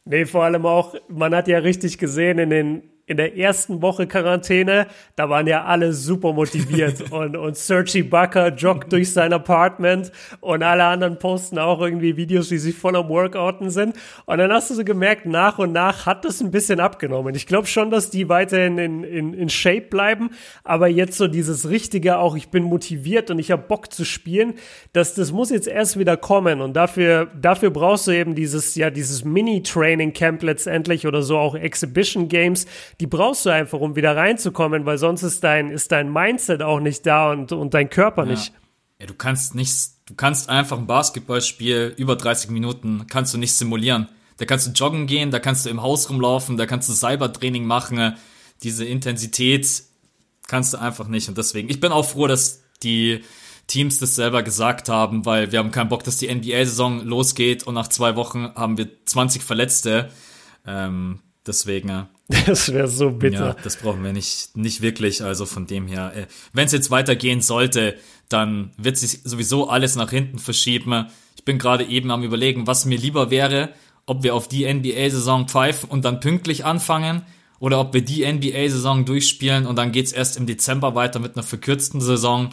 Nee, 0.05 0.27
vor 0.27 0.45
allem 0.45 0.67
auch, 0.67 0.95
man 1.09 1.35
hat 1.35 1.49
ja 1.49 1.59
richtig 1.59 1.97
gesehen 1.97 2.39
in 2.39 2.51
den 2.51 2.83
in 3.07 3.19
der 3.19 3.37
ersten 3.37 3.83
Woche 3.83 4.07
Quarantäne, 4.07 4.87
da 5.15 5.29
waren 5.29 5.47
ja 5.47 5.65
alle 5.65 5.93
super 5.93 6.33
motiviert 6.33 7.11
und, 7.13 7.37
und 7.37 7.57
Sergi 7.57 8.03
Bucker 8.03 8.49
joggt 8.55 8.93
durch 8.93 9.13
sein 9.13 9.33
Apartment 9.33 10.11
und 10.41 10.63
alle 10.63 10.85
anderen 10.85 11.19
posten 11.19 11.59
auch 11.59 11.81
irgendwie 11.81 12.17
Videos, 12.17 12.51
wie 12.51 12.57
sie 12.57 12.73
voll 12.73 12.97
am 12.97 13.09
Workouten 13.09 13.69
sind. 13.69 13.95
Und 14.25 14.39
dann 14.39 14.51
hast 14.53 14.71
du 14.71 14.75
so 14.75 14.85
gemerkt, 14.85 15.27
nach 15.27 15.59
und 15.59 15.73
nach 15.73 16.07
hat 16.07 16.25
das 16.25 16.41
ein 16.41 16.51
bisschen 16.51 16.81
abgenommen. 16.81 17.35
Ich 17.35 17.47
glaube 17.47 17.67
schon, 17.67 17.91
dass 17.91 18.09
die 18.09 18.29
weiterhin 18.31 18.79
in, 18.79 19.05
in, 19.05 19.35
in 19.35 19.49
Shape 19.51 19.83
bleiben, 19.83 20.31
aber 20.63 20.89
jetzt 20.89 21.19
so 21.19 21.29
dieses 21.29 21.69
richtige 21.69 22.19
auch, 22.19 22.37
ich 22.37 22.49
bin 22.49 22.63
motiviert 22.63 23.31
und 23.31 23.39
ich 23.39 23.51
habe 23.51 23.63
Bock 23.63 23.93
zu 23.93 24.05
spielen, 24.05 24.55
das, 24.95 25.15
das 25.15 25.31
muss 25.31 25.51
jetzt 25.51 25.69
erst 25.69 25.99
wieder 25.99 26.17
kommen 26.17 26.63
und 26.63 26.75
dafür, 26.75 27.31
dafür 27.39 27.71
brauchst 27.71 28.07
du 28.07 28.13
eben 28.13 28.35
dieses, 28.35 28.75
ja, 28.77 28.89
dieses 28.89 29.25
Mini-Training-Camp 29.25 30.43
letztendlich 30.43 31.07
oder 31.07 31.23
so 31.23 31.37
auch 31.37 31.55
Exhibition 31.55 32.29
Games, 32.29 32.67
die 33.01 33.07
brauchst 33.07 33.47
du 33.47 33.51
einfach, 33.51 33.81
um 33.81 33.97
wieder 33.97 34.17
reinzukommen, 34.17 34.87
weil 34.87 34.99
sonst 34.99 35.23
ist 35.23 35.45
dein, 35.45 35.71
ist 35.71 35.93
dein 35.93 36.13
Mindset 36.13 36.63
auch 36.63 36.81
nicht 36.81 37.07
da 37.07 37.33
und, 37.33 37.53
und 37.53 37.75
dein 37.75 37.91
Körper 37.91 38.25
ja. 38.25 38.31
nicht. 38.31 38.53
Ja, 39.01 39.07
du 39.07 39.15
kannst 39.15 39.55
nicht, 39.55 39.91
du 40.07 40.15
kannst 40.15 40.49
einfach 40.49 40.79
ein 40.79 40.87
Basketballspiel 40.87 41.95
über 41.97 42.17
30 42.17 42.51
Minuten 42.51 43.07
kannst 43.09 43.35
du 43.35 43.39
nicht 43.39 43.53
simulieren. 43.53 44.09
Da 44.37 44.45
kannst 44.47 44.67
du 44.67 44.71
joggen 44.73 45.07
gehen, 45.07 45.31
da 45.31 45.39
kannst 45.39 45.67
du 45.67 45.71
im 45.71 45.83
Haus 45.83 46.11
rumlaufen, 46.11 46.57
da 46.57 46.67
kannst 46.67 46.89
du 46.89 46.93
Cybertraining 46.93 47.65
machen. 47.65 48.15
Diese 48.63 48.85
Intensität 48.85 49.85
kannst 50.47 50.75
du 50.75 50.79
einfach 50.79 51.09
nicht. 51.09 51.29
Und 51.29 51.39
deswegen, 51.39 51.69
ich 51.71 51.81
bin 51.81 51.93
auch 51.93 52.05
froh, 52.05 52.27
dass 52.27 52.63
die 52.83 53.23
Teams 53.67 53.99
das 53.99 54.15
selber 54.15 54.43
gesagt 54.43 54.89
haben, 54.89 55.25
weil 55.25 55.53
wir 55.53 55.59
haben 55.59 55.71
keinen 55.71 55.89
Bock, 55.89 56.05
dass 56.05 56.19
die 56.19 56.33
NBA-Saison 56.33 57.05
losgeht 57.05 57.65
und 57.65 57.75
nach 57.75 57.89
zwei 57.89 58.17
Wochen 58.17 58.53
haben 58.55 58.77
wir 58.77 58.89
20 59.07 59.43
Verletzte. 59.43 60.11
Ähm, 60.67 61.21
deswegen, 61.47 62.09
Das 62.47 62.73
wäre 62.73 62.89
so 62.89 63.11
bitter. 63.11 63.49
Ja, 63.49 63.57
das 63.63 63.77
brauchen 63.77 64.03
wir 64.03 64.13
nicht, 64.13 64.57
nicht 64.57 64.81
wirklich. 64.81 65.23
Also 65.23 65.47
von 65.47 65.67
dem 65.67 65.87
her, 65.87 66.13
äh, 66.15 66.27
wenn 66.53 66.67
es 66.67 66.73
jetzt 66.73 66.91
weitergehen 66.91 67.41
sollte, 67.41 67.97
dann 68.29 68.71
wird 68.77 68.97
sich 68.97 69.21
sowieso 69.25 69.69
alles 69.69 69.97
nach 69.97 70.11
hinten 70.11 70.39
verschieben. 70.39 71.07
Ich 71.37 71.45
bin 71.45 71.59
gerade 71.59 71.85
eben 71.85 72.11
am 72.11 72.23
überlegen, 72.23 72.67
was 72.67 72.87
mir 72.87 72.99
lieber 72.99 73.31
wäre, 73.31 73.71
ob 74.07 74.23
wir 74.23 74.35
auf 74.35 74.49
die 74.49 74.73
NBA-Saison 74.73 75.49
pfeifen 75.49 75.91
und 75.91 76.05
dann 76.05 76.21
pünktlich 76.21 76.65
anfangen 76.65 77.23
oder 77.59 77.81
ob 77.81 77.95
wir 77.95 78.03
die 78.03 78.31
NBA-Saison 78.31 79.05
durchspielen 79.05 79.67
und 79.67 79.77
dann 79.77 79.93
geht's 79.93 80.13
erst 80.13 80.37
im 80.37 80.47
Dezember 80.47 80.95
weiter 80.95 81.19
mit 81.19 81.37
einer 81.37 81.43
verkürzten 81.43 82.01
Saison. 82.01 82.51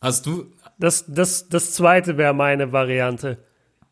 Hast 0.00 0.26
du? 0.26 0.46
Das, 0.78 1.04
das, 1.08 1.48
das 1.48 1.74
zweite 1.74 2.16
wäre 2.16 2.34
meine 2.34 2.72
Variante. 2.72 3.38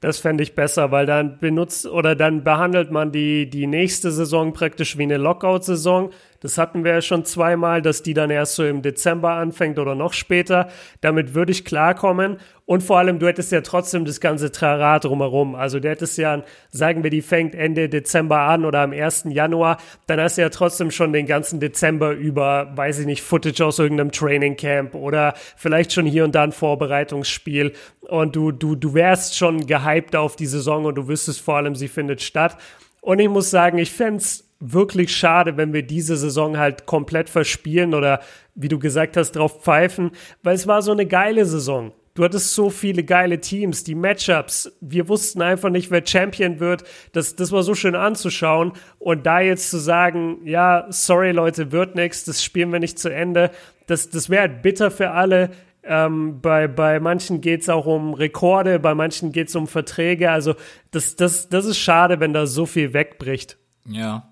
Das 0.00 0.18
fände 0.18 0.44
ich 0.44 0.54
besser, 0.54 0.92
weil 0.92 1.06
dann 1.06 1.38
benutzt 1.38 1.84
oder 1.86 2.14
dann 2.14 2.44
behandelt 2.44 2.92
man 2.92 3.10
die, 3.10 3.50
die 3.50 3.66
nächste 3.66 4.12
Saison 4.12 4.52
praktisch 4.52 4.96
wie 4.96 5.02
eine 5.02 5.16
Lockout-Saison 5.16 6.10
das 6.40 6.56
hatten 6.56 6.84
wir 6.84 6.92
ja 6.92 7.02
schon 7.02 7.24
zweimal, 7.24 7.82
dass 7.82 8.02
die 8.02 8.14
dann 8.14 8.30
erst 8.30 8.54
so 8.54 8.64
im 8.64 8.82
Dezember 8.82 9.32
anfängt 9.32 9.78
oder 9.78 9.94
noch 9.94 10.12
später. 10.12 10.68
Damit 11.00 11.34
würde 11.34 11.50
ich 11.50 11.64
klarkommen. 11.64 12.38
Und 12.64 12.82
vor 12.82 12.98
allem, 12.98 13.18
du 13.18 13.26
hättest 13.26 13.50
ja 13.50 13.62
trotzdem 13.62 14.04
das 14.04 14.20
ganze 14.20 14.52
Trara 14.52 14.98
drumherum. 14.98 15.54
Also 15.54 15.80
du 15.80 15.88
hättest 15.88 16.18
ja, 16.18 16.44
sagen 16.70 17.02
wir, 17.02 17.10
die 17.10 17.22
fängt 17.22 17.54
Ende 17.54 17.88
Dezember 17.88 18.40
an 18.40 18.64
oder 18.64 18.80
am 18.80 18.92
1. 18.92 19.24
Januar. 19.30 19.78
Dann 20.06 20.20
hast 20.20 20.36
du 20.36 20.42
ja 20.42 20.50
trotzdem 20.50 20.90
schon 20.90 21.12
den 21.12 21.26
ganzen 21.26 21.60
Dezember 21.60 22.12
über, 22.12 22.70
weiß 22.76 23.00
ich 23.00 23.06
nicht, 23.06 23.22
Footage 23.22 23.64
aus 23.64 23.78
irgendeinem 23.78 24.12
Training 24.12 24.56
Camp 24.56 24.94
oder 24.94 25.34
vielleicht 25.56 25.92
schon 25.92 26.06
hier 26.06 26.24
und 26.24 26.34
da 26.34 26.44
ein 26.44 26.52
Vorbereitungsspiel. 26.52 27.72
Und 28.02 28.36
du, 28.36 28.52
du, 28.52 28.76
du 28.76 28.94
wärst 28.94 29.36
schon 29.36 29.66
gehypt 29.66 30.14
auf 30.14 30.36
die 30.36 30.46
Saison 30.46 30.84
und 30.84 30.94
du 30.94 31.08
wüsstest 31.08 31.40
vor 31.40 31.56
allem, 31.56 31.74
sie 31.74 31.88
findet 31.88 32.22
statt. 32.22 32.58
Und 33.00 33.18
ich 33.18 33.28
muss 33.28 33.50
sagen, 33.50 33.78
ich 33.78 33.90
fände 33.90 34.18
es 34.18 34.47
wirklich 34.60 35.14
schade, 35.16 35.56
wenn 35.56 35.72
wir 35.72 35.82
diese 35.82 36.16
Saison 36.16 36.58
halt 36.58 36.86
komplett 36.86 37.30
verspielen 37.30 37.94
oder 37.94 38.20
wie 38.54 38.68
du 38.68 38.78
gesagt 38.78 39.16
hast, 39.16 39.32
drauf 39.32 39.62
pfeifen, 39.62 40.10
weil 40.42 40.54
es 40.54 40.66
war 40.66 40.82
so 40.82 40.92
eine 40.92 41.06
geile 41.06 41.44
Saison. 41.44 41.92
Du 42.14 42.24
hattest 42.24 42.52
so 42.52 42.68
viele 42.68 43.04
geile 43.04 43.40
Teams, 43.40 43.84
die 43.84 43.94
Matchups. 43.94 44.76
Wir 44.80 45.08
wussten 45.08 45.40
einfach 45.40 45.70
nicht, 45.70 45.92
wer 45.92 46.04
Champion 46.04 46.58
wird. 46.58 46.82
Das, 47.12 47.36
das 47.36 47.52
war 47.52 47.62
so 47.62 47.76
schön 47.76 47.94
anzuschauen. 47.94 48.72
Und 48.98 49.24
da 49.24 49.38
jetzt 49.38 49.70
zu 49.70 49.78
sagen, 49.78 50.38
ja, 50.44 50.86
sorry 50.88 51.30
Leute, 51.30 51.70
wird 51.70 51.94
nichts, 51.94 52.24
das 52.24 52.42
spielen 52.42 52.72
wir 52.72 52.80
nicht 52.80 52.98
zu 52.98 53.08
Ende, 53.08 53.52
das, 53.86 54.10
das 54.10 54.28
wäre 54.28 54.42
halt 54.42 54.62
bitter 54.62 54.90
für 54.90 55.12
alle. 55.12 55.50
Ähm, 55.84 56.40
bei, 56.40 56.66
bei 56.66 56.98
manchen 56.98 57.40
geht 57.40 57.60
es 57.60 57.68
auch 57.68 57.86
um 57.86 58.14
Rekorde, 58.14 58.80
bei 58.80 58.96
manchen 58.96 59.30
geht 59.30 59.48
es 59.48 59.54
um 59.54 59.68
Verträge. 59.68 60.32
Also 60.32 60.56
das, 60.90 61.14
das, 61.14 61.48
das 61.48 61.66
ist 61.66 61.78
schade, 61.78 62.18
wenn 62.18 62.32
da 62.32 62.46
so 62.46 62.66
viel 62.66 62.94
wegbricht. 62.94 63.58
Ja, 63.86 64.28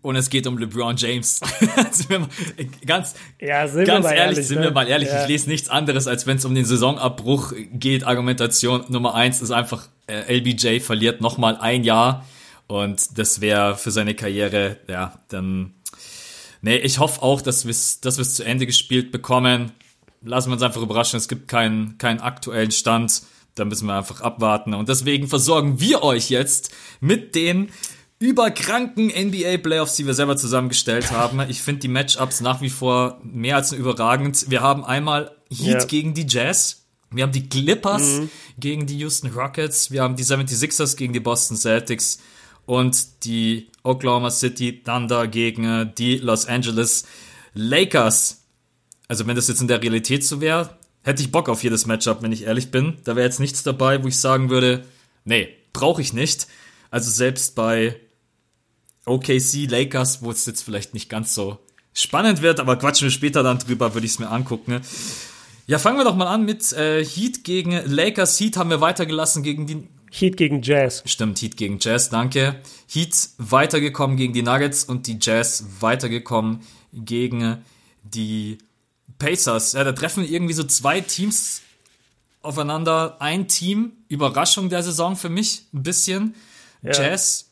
und 0.00 0.16
es 0.16 0.30
geht 0.30 0.46
um 0.46 0.58
LeBron 0.58 0.96
James. 0.96 1.40
ganz 2.86 3.14
ja, 3.40 3.66
ganz 3.66 4.06
ehrlich, 4.06 4.18
ehrlich, 4.18 4.46
sind 4.46 4.58
ne? 4.58 4.64
wir 4.64 4.70
mal 4.70 4.88
ehrlich, 4.88 5.08
ja. 5.08 5.22
ich 5.22 5.28
lese 5.28 5.48
nichts 5.48 5.68
anderes, 5.68 6.06
als 6.06 6.26
wenn 6.26 6.36
es 6.36 6.44
um 6.44 6.54
den 6.54 6.64
Saisonabbruch 6.64 7.52
geht. 7.72 8.04
Argumentation 8.04 8.84
Nummer 8.88 9.14
eins 9.14 9.42
ist 9.42 9.50
einfach, 9.50 9.88
äh, 10.06 10.38
LBJ 10.38 10.80
verliert 10.80 11.20
nochmal 11.20 11.56
ein 11.56 11.84
Jahr 11.84 12.24
und 12.68 13.18
das 13.18 13.40
wäre 13.40 13.76
für 13.76 13.90
seine 13.90 14.14
Karriere, 14.14 14.78
ja, 14.88 15.18
dann. 15.28 15.74
Nee, 16.60 16.76
ich 16.76 16.98
hoffe 16.98 17.22
auch, 17.22 17.40
dass 17.40 17.64
wir 17.64 17.70
es 17.70 18.00
dass 18.00 18.18
wir's 18.18 18.34
zu 18.34 18.44
Ende 18.44 18.66
gespielt 18.66 19.12
bekommen. 19.12 19.72
Lassen 20.22 20.50
wir 20.50 20.54
uns 20.54 20.62
einfach 20.62 20.82
überraschen, 20.82 21.16
es 21.16 21.28
gibt 21.28 21.46
keinen, 21.48 21.98
keinen 21.98 22.20
aktuellen 22.20 22.72
Stand. 22.72 23.22
Da 23.54 23.64
müssen 23.64 23.86
wir 23.86 23.96
einfach 23.96 24.20
abwarten. 24.20 24.74
Und 24.74 24.88
deswegen 24.88 25.28
versorgen 25.28 25.80
wir 25.80 26.02
euch 26.02 26.30
jetzt 26.30 26.74
mit 27.00 27.34
den 27.34 27.70
überkranken 28.18 29.08
NBA 29.08 29.58
Playoffs, 29.58 29.96
die 29.96 30.06
wir 30.06 30.14
selber 30.14 30.36
zusammengestellt 30.36 31.10
haben. 31.12 31.40
Ich 31.48 31.62
finde 31.62 31.80
die 31.80 31.88
Matchups 31.88 32.40
nach 32.40 32.60
wie 32.60 32.70
vor 32.70 33.20
mehr 33.22 33.56
als 33.56 33.72
überragend. 33.72 34.46
Wir 34.50 34.60
haben 34.60 34.84
einmal 34.84 35.30
Heat 35.50 35.66
Ja. 35.80 35.84
gegen 35.84 36.14
die 36.14 36.26
Jazz. 36.28 36.82
Wir 37.10 37.22
haben 37.22 37.32
die 37.32 37.48
Clippers 37.48 38.20
gegen 38.58 38.86
die 38.86 38.98
Houston 38.98 39.30
Rockets. 39.30 39.90
Wir 39.90 40.02
haben 40.02 40.16
die 40.16 40.24
76ers 40.24 40.96
gegen 40.96 41.12
die 41.12 41.20
Boston 41.20 41.56
Celtics 41.56 42.18
und 42.66 43.24
die 43.24 43.70
Oklahoma 43.82 44.30
City 44.30 44.82
Thunder 44.82 45.26
gegen 45.26 45.64
äh, 45.64 45.90
die 45.96 46.16
Los 46.18 46.44
Angeles 46.46 47.06
Lakers. 47.54 48.42
Also 49.06 49.26
wenn 49.26 49.36
das 49.36 49.48
jetzt 49.48 49.62
in 49.62 49.68
der 49.68 49.80
Realität 49.82 50.22
so 50.24 50.40
wäre, 50.42 50.76
hätte 51.02 51.22
ich 51.22 51.32
Bock 51.32 51.48
auf 51.48 51.62
jedes 51.62 51.86
Matchup, 51.86 52.20
wenn 52.22 52.32
ich 52.32 52.42
ehrlich 52.44 52.70
bin. 52.70 52.98
Da 53.04 53.16
wäre 53.16 53.24
jetzt 53.26 53.40
nichts 53.40 53.62
dabei, 53.62 54.02
wo 54.02 54.08
ich 54.08 54.18
sagen 54.18 54.50
würde, 54.50 54.84
nee, 55.24 55.48
brauche 55.72 56.02
ich 56.02 56.12
nicht. 56.12 56.46
Also 56.90 57.10
selbst 57.10 57.54
bei 57.54 57.96
OKC 59.08 59.68
Lakers, 59.68 60.22
wo 60.22 60.30
es 60.30 60.46
jetzt 60.46 60.62
vielleicht 60.62 60.94
nicht 60.94 61.08
ganz 61.08 61.34
so 61.34 61.58
spannend 61.92 62.42
wird, 62.42 62.60
aber 62.60 62.76
quatschen 62.76 63.06
wir 63.06 63.12
später 63.12 63.42
dann 63.42 63.58
drüber, 63.58 63.94
würde 63.94 64.06
ich 64.06 64.12
es 64.12 64.18
mir 64.18 64.30
angucken. 64.30 64.80
Ja, 65.66 65.78
fangen 65.78 65.98
wir 65.98 66.04
doch 66.04 66.16
mal 66.16 66.26
an 66.26 66.44
mit 66.44 66.72
äh, 66.72 67.04
Heat 67.04 67.44
gegen 67.44 67.72
Lakers. 67.72 68.40
Heat 68.40 68.56
haben 68.56 68.70
wir 68.70 68.80
weitergelassen 68.80 69.42
gegen 69.42 69.66
die 69.66 69.86
Heat 70.10 70.36
gegen 70.36 70.62
Jazz. 70.62 71.02
Stimmt, 71.04 71.42
Heat 71.42 71.56
gegen 71.56 71.78
Jazz, 71.80 72.08
danke. 72.08 72.60
Heat 72.90 73.30
weitergekommen 73.36 74.16
gegen 74.16 74.32
die 74.32 74.42
Nuggets 74.42 74.84
und 74.84 75.06
die 75.06 75.18
Jazz 75.20 75.64
weitergekommen 75.80 76.60
gegen 76.92 77.58
die 78.02 78.58
Pacers. 79.18 79.74
Ja, 79.74 79.84
da 79.84 79.92
treffen 79.92 80.24
irgendwie 80.24 80.54
so 80.54 80.64
zwei 80.64 81.00
Teams 81.00 81.62
aufeinander. 82.40 83.20
Ein 83.20 83.48
Team, 83.48 83.92
Überraschung 84.08 84.70
der 84.70 84.82
Saison 84.82 85.16
für 85.16 85.28
mich, 85.28 85.64
ein 85.74 85.82
bisschen. 85.82 86.34
Ja. 86.82 86.92
Jazz, 86.92 87.47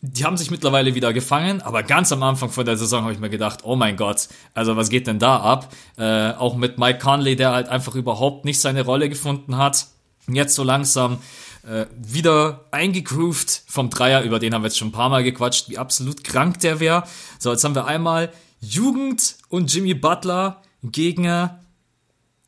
die 0.00 0.24
haben 0.24 0.36
sich 0.36 0.50
mittlerweile 0.50 0.94
wieder 0.94 1.12
gefangen, 1.12 1.60
aber 1.60 1.82
ganz 1.82 2.12
am 2.12 2.22
Anfang 2.22 2.50
von 2.50 2.64
der 2.64 2.76
Saison 2.76 3.02
habe 3.02 3.12
ich 3.12 3.18
mir 3.18 3.30
gedacht, 3.30 3.60
oh 3.64 3.74
mein 3.74 3.96
Gott, 3.96 4.28
also 4.54 4.76
was 4.76 4.90
geht 4.90 5.08
denn 5.08 5.18
da 5.18 5.38
ab? 5.38 5.74
Äh, 5.96 6.32
auch 6.32 6.56
mit 6.56 6.78
Mike 6.78 7.00
Conley, 7.00 7.34
der 7.34 7.52
halt 7.52 7.68
einfach 7.68 7.96
überhaupt 7.96 8.44
nicht 8.44 8.60
seine 8.60 8.84
Rolle 8.84 9.08
gefunden 9.08 9.56
hat. 9.56 9.88
Jetzt 10.28 10.54
so 10.54 10.62
langsam 10.62 11.18
äh, 11.66 11.86
wieder 11.96 12.66
eingegroovt 12.70 13.62
vom 13.66 13.90
Dreier, 13.90 14.22
über 14.22 14.38
den 14.38 14.54
haben 14.54 14.62
wir 14.62 14.68
jetzt 14.68 14.78
schon 14.78 14.88
ein 14.88 14.92
paar 14.92 15.08
Mal 15.08 15.24
gequatscht, 15.24 15.68
wie 15.68 15.78
absolut 15.78 16.22
krank 16.22 16.60
der 16.60 16.78
wäre. 16.78 17.02
So, 17.40 17.50
jetzt 17.50 17.64
haben 17.64 17.74
wir 17.74 17.86
einmal 17.86 18.32
Jugend 18.60 19.36
und 19.48 19.72
Jimmy 19.72 19.94
Butler 19.94 20.62
gegen 20.82 21.50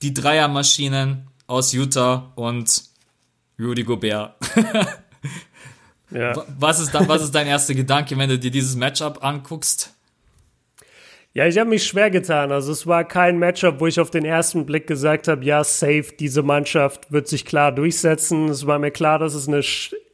die 0.03 0.15
Dreiermaschinen 0.15 1.29
aus 1.49 1.73
Utah 1.73 2.33
und 2.37 2.85
Rudy 3.59 3.83
Gobert. 3.83 4.37
Ja. 6.11 6.45
Was 6.59 6.81
ist, 6.81 6.93
da, 6.93 7.07
was 7.07 7.23
ist 7.23 7.35
dein 7.35 7.47
erster 7.47 7.75
Gedanke, 7.75 8.17
wenn 8.19 8.29
du 8.29 8.39
dir 8.39 8.51
dieses 8.51 8.77
Matchup 8.77 9.25
anguckst? 9.25 9.95
Ja, 11.33 11.47
ich 11.47 11.59
habe 11.59 11.71
mich 11.71 11.87
schwer 11.87 12.11
getan. 12.11 12.51
Also 12.51 12.73
es 12.73 12.89
war 12.89 13.05
kein 13.05 13.39
Matchup, 13.39 13.79
wo 13.79 13.87
ich 13.87 14.01
auf 14.01 14.11
den 14.11 14.25
ersten 14.25 14.67
Blick 14.67 14.89
gesagt 14.89 15.29
habe, 15.29 15.45
ja, 15.45 15.63
safe, 15.63 16.07
diese 16.19 16.43
Mannschaft 16.43 17.13
wird 17.13 17.29
sich 17.29 17.45
klar 17.45 17.71
durchsetzen. 17.71 18.49
Es 18.49 18.67
war 18.67 18.81
mir 18.81 18.91
klar, 18.91 19.21
dass 19.21 19.35
es 19.35 19.47
eine, 19.47 19.63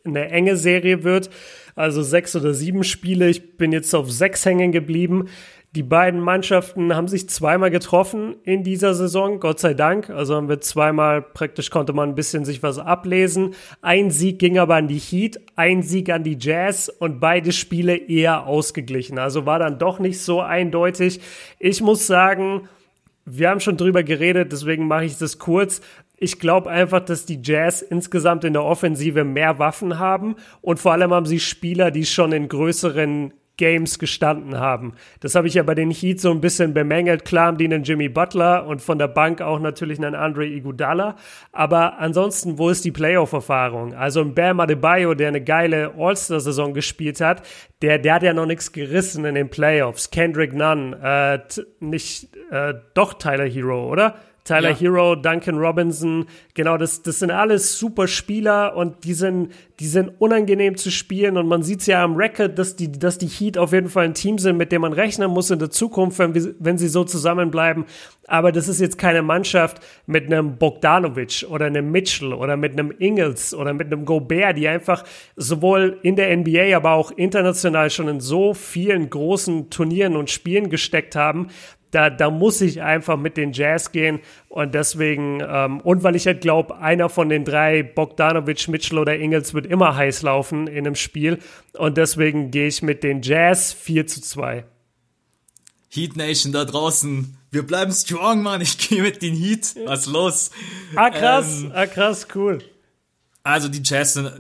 eine 0.05 0.29
enge 0.29 0.57
Serie 0.57 1.05
wird. 1.05 1.31
Also 1.75 2.03
sechs 2.03 2.37
oder 2.37 2.53
sieben 2.53 2.85
Spiele. 2.85 3.31
Ich 3.31 3.57
bin 3.57 3.73
jetzt 3.73 3.95
auf 3.95 4.11
sechs 4.11 4.45
hängen 4.45 4.73
geblieben. 4.73 5.29
Die 5.77 5.83
beiden 5.83 6.21
Mannschaften 6.21 6.97
haben 6.97 7.07
sich 7.07 7.29
zweimal 7.29 7.71
getroffen 7.71 8.37
in 8.45 8.63
dieser 8.63 8.95
Saison, 8.95 9.41
Gott 9.41 9.61
sei 9.61 9.75
Dank. 9.75 10.09
Also 10.09 10.35
haben 10.35 10.49
wir 10.49 10.63
zweimal, 10.63 11.21
praktisch 11.21 11.69
konnte 11.69 11.93
man 11.93 12.09
ein 12.09 12.15
bisschen 12.15 12.47
sich 12.47 12.63
was 12.63 12.79
ablesen. 12.79 13.55
Ein 13.83 14.11
Sieg 14.11 14.39
ging 14.39 14.59
aber 14.59 14.77
an 14.77 14.89
die 14.89 14.99
Heat, 14.99 15.39
ein 15.55 15.83
Sieg 15.83 16.09
an 16.09 16.25
die 16.25 16.39
Jazz 16.41 16.89
und 16.89 17.21
beide 17.21 17.53
Spiele 17.53 17.95
eher 17.95 18.47
ausgeglichen. 18.47 19.19
Also 19.19 19.45
war 19.45 19.59
dann 19.59 19.79
doch 19.79 19.99
nicht 19.99 20.19
so 20.19 20.41
eindeutig. 20.41 21.21
Ich 21.59 21.83
muss 21.83 22.07
sagen, 22.07 22.71
wir 23.27 23.51
haben 23.51 23.61
schon 23.61 23.77
drüber 23.77 24.03
geredet, 24.03 24.53
deswegen 24.53 24.89
mache 24.89 25.05
ich 25.05 25.19
das 25.19 25.39
kurz. 25.39 25.83
Ich 26.17 26.39
glaube 26.39 26.71
einfach, 26.71 27.01
dass 27.01 27.27
die 27.27 27.41
Jazz 27.43 27.83
insgesamt 27.83 28.45
in 28.45 28.55
der 28.55 28.65
Offensive 28.65 29.25
mehr 29.25 29.59
Waffen 29.59 29.99
haben 29.99 30.37
und 30.63 30.81
vor 30.81 30.93
allem 30.93 31.13
haben 31.13 31.27
sie 31.27 31.39
Spieler, 31.39 31.91
die 31.91 32.07
schon 32.07 32.33
in 32.33 32.49
größeren 32.49 33.35
Games 33.57 33.99
gestanden 33.99 34.59
haben. 34.59 34.95
Das 35.21 35.35
habe 35.35 35.49
ich 35.49 35.55
ja 35.55 35.63
bei 35.63 35.75
den 35.75 35.91
Heat 35.91 36.21
so 36.21 36.31
ein 36.31 36.41
bisschen 36.41 36.75
bemängelt. 36.75 37.25
Klar 37.25 37.47
haben 37.47 37.59
die 37.59 37.65
einen 37.65 37.85
Jimmy 37.85 38.09
Butler 38.09 38.67
und 38.67 38.83
von 38.83 38.99
der 38.99 39.09
Bank 39.09 39.41
auch 39.41 39.59
natürlich 39.59 39.99
einen 39.99 40.15
Andre 40.15 40.47
Iguodala. 40.47 41.17
Aber 41.53 41.99
ansonsten, 41.99 42.59
wo 42.59 42.69
ist 42.69 42.85
die 42.85 42.93
Playoff-Erfahrung? 42.93 43.95
Also 43.95 44.21
ein 44.21 44.35
Bam 44.35 44.61
Adebayo, 44.61 45.15
der 45.15 45.29
eine 45.29 45.43
geile 45.43 45.95
All-Star-Saison 45.97 46.75
gespielt 46.75 47.21
hat, 47.21 47.43
der, 47.83 47.99
der 47.99 48.15
hat 48.15 48.23
ja 48.23 48.33
noch 48.33 48.47
nichts 48.47 48.73
gerissen 48.73 49.25
in 49.25 49.35
den 49.35 49.49
Playoffs. 49.49 50.11
Kendrick 50.11 50.53
Nunn, 50.53 50.93
äh, 50.95 51.39
nicht, 51.81 52.29
äh, 52.51 52.75
doch 52.95 53.15
Tyler 53.15 53.47
Hero, 53.47 53.91
oder? 53.91 54.17
Tyler 54.47 54.71
Ja. 54.71 54.77
Hero, 54.77 55.17
Duncan 55.17 55.59
Robinson, 55.59 56.27
genau, 56.55 56.79
das, 56.79 57.03
das 57.03 57.19
sind 57.19 57.31
alles 57.31 57.79
super 57.79 58.07
Spieler 58.07 58.77
und 58.77 59.05
die 59.05 59.13
sind, 59.13 59.53
die 59.81 59.87
sind 59.87 60.13
unangenehm 60.19 60.77
zu 60.77 60.91
spielen 60.91 61.37
und 61.37 61.49
man 61.49 61.63
sieht 61.63 61.87
ja 61.87 62.03
am 62.03 62.17
Record, 62.17 62.59
dass 62.59 62.77
die, 62.77 62.91
dass 62.91 63.19
die 63.19 63.27
Heat 63.27 63.59
auf 63.59 63.73
jeden 63.73 63.89
Fall 63.89 64.05
ein 64.05 64.15
Team 64.15 64.39
sind, 64.39 64.57
mit 64.57 64.73
dem 64.73 64.83
man 64.83 64.93
rechnen 64.93 65.31
muss 65.31 65.51
in 65.51 65.59
der 65.59 65.71
Zukunft, 65.71 66.19
wenn, 66.19 66.35
wir, 66.35 66.55
wenn 66.61 66.79
sie 66.79 66.89
so 66.89 67.05
zusammenbleiben. 67.05 67.85
Aber 68.29 68.53
das 68.53 68.69
ist 68.69 68.81
jetzt 68.81 68.99
keine 68.99 69.23
Mannschaft 69.23 69.81
mit 70.07 70.27
einem 70.27 70.57
Bogdanovic 70.57 71.47
oder 71.49 71.67
einem 71.67 71.91
Mitchell 71.91 72.33
oder 72.33 72.57
mit 72.57 72.73
einem 72.73 72.93
Ingles 72.99 73.55
oder 73.55 73.75
mit 73.75 73.89
einem 73.89 74.05
Gobert, 74.05 74.57
die 74.57 74.69
einfach 74.69 75.05
sowohl 75.37 75.99
in 76.03 76.17
der 76.17 76.35
NBA, 76.37 76.77
aber 76.77 76.93
auch 76.93 77.11
international 77.11 77.91
schon 77.91 78.09
in 78.09 78.21
so 78.21 78.55
vielen 78.55 79.11
großen 79.11 79.71
Turnieren 79.71 80.17
und 80.17 80.31
Spielen 80.31 80.71
gesteckt 80.71 81.17
haben, 81.17 81.49
da, 81.91 82.11
da 82.11 82.31
muss 82.31 82.61
ich 82.61 82.83
einfach 82.83 83.17
mit 83.17 83.37
den 83.37 83.53
Jazz 83.53 83.93
gehen 83.93 84.21
und 84.49 84.75
deswegen, 84.75 85.43
ähm, 85.47 85.81
und 85.81 86.03
weil 86.03 86.17
ich 86.17 86.27
halt 86.27 86.41
glaube, 86.41 86.79
einer 86.79 87.09
von 87.09 87.29
den 87.29 87.45
drei, 87.45 87.83
Bogdanovic, 87.83 88.69
Mitchell 88.69 88.99
oder 88.99 89.19
Ingels, 89.19 89.55
wird 89.55 89.67
immer 89.67 89.97
heiß 89.97 90.23
laufen 90.23 90.67
in 90.67 90.87
einem 90.87 90.95
Spiel 90.95 91.39
und 91.75 91.97
deswegen 91.97 92.51
gehe 92.51 92.69
ich 92.69 92.83
mit 92.83 93.03
den 93.03 93.23
Jazz 93.23 93.73
4 93.73 94.07
zu 94.07 94.21
2. 94.21 94.65
Heat 95.89 96.17
Nation 96.17 96.53
da 96.53 96.65
draußen. 96.65 97.37
Wir 97.51 97.67
bleiben 97.67 97.93
strong, 97.93 98.43
Mann. 98.43 98.61
Ich 98.61 98.77
gehe 98.77 99.03
mit 99.03 99.23
den 99.23 99.35
Heat. 99.35 99.77
Was 99.87 100.07
los? 100.07 100.51
Ah, 100.95 101.11
krass, 101.11 101.63
Ähm, 101.63 101.73
ah, 101.75 101.87
krass, 101.87 102.27
cool. 102.35 102.59
Also 103.43 103.69
die 103.69 103.81
Jazz 103.83 104.15
sind, 104.15 104.31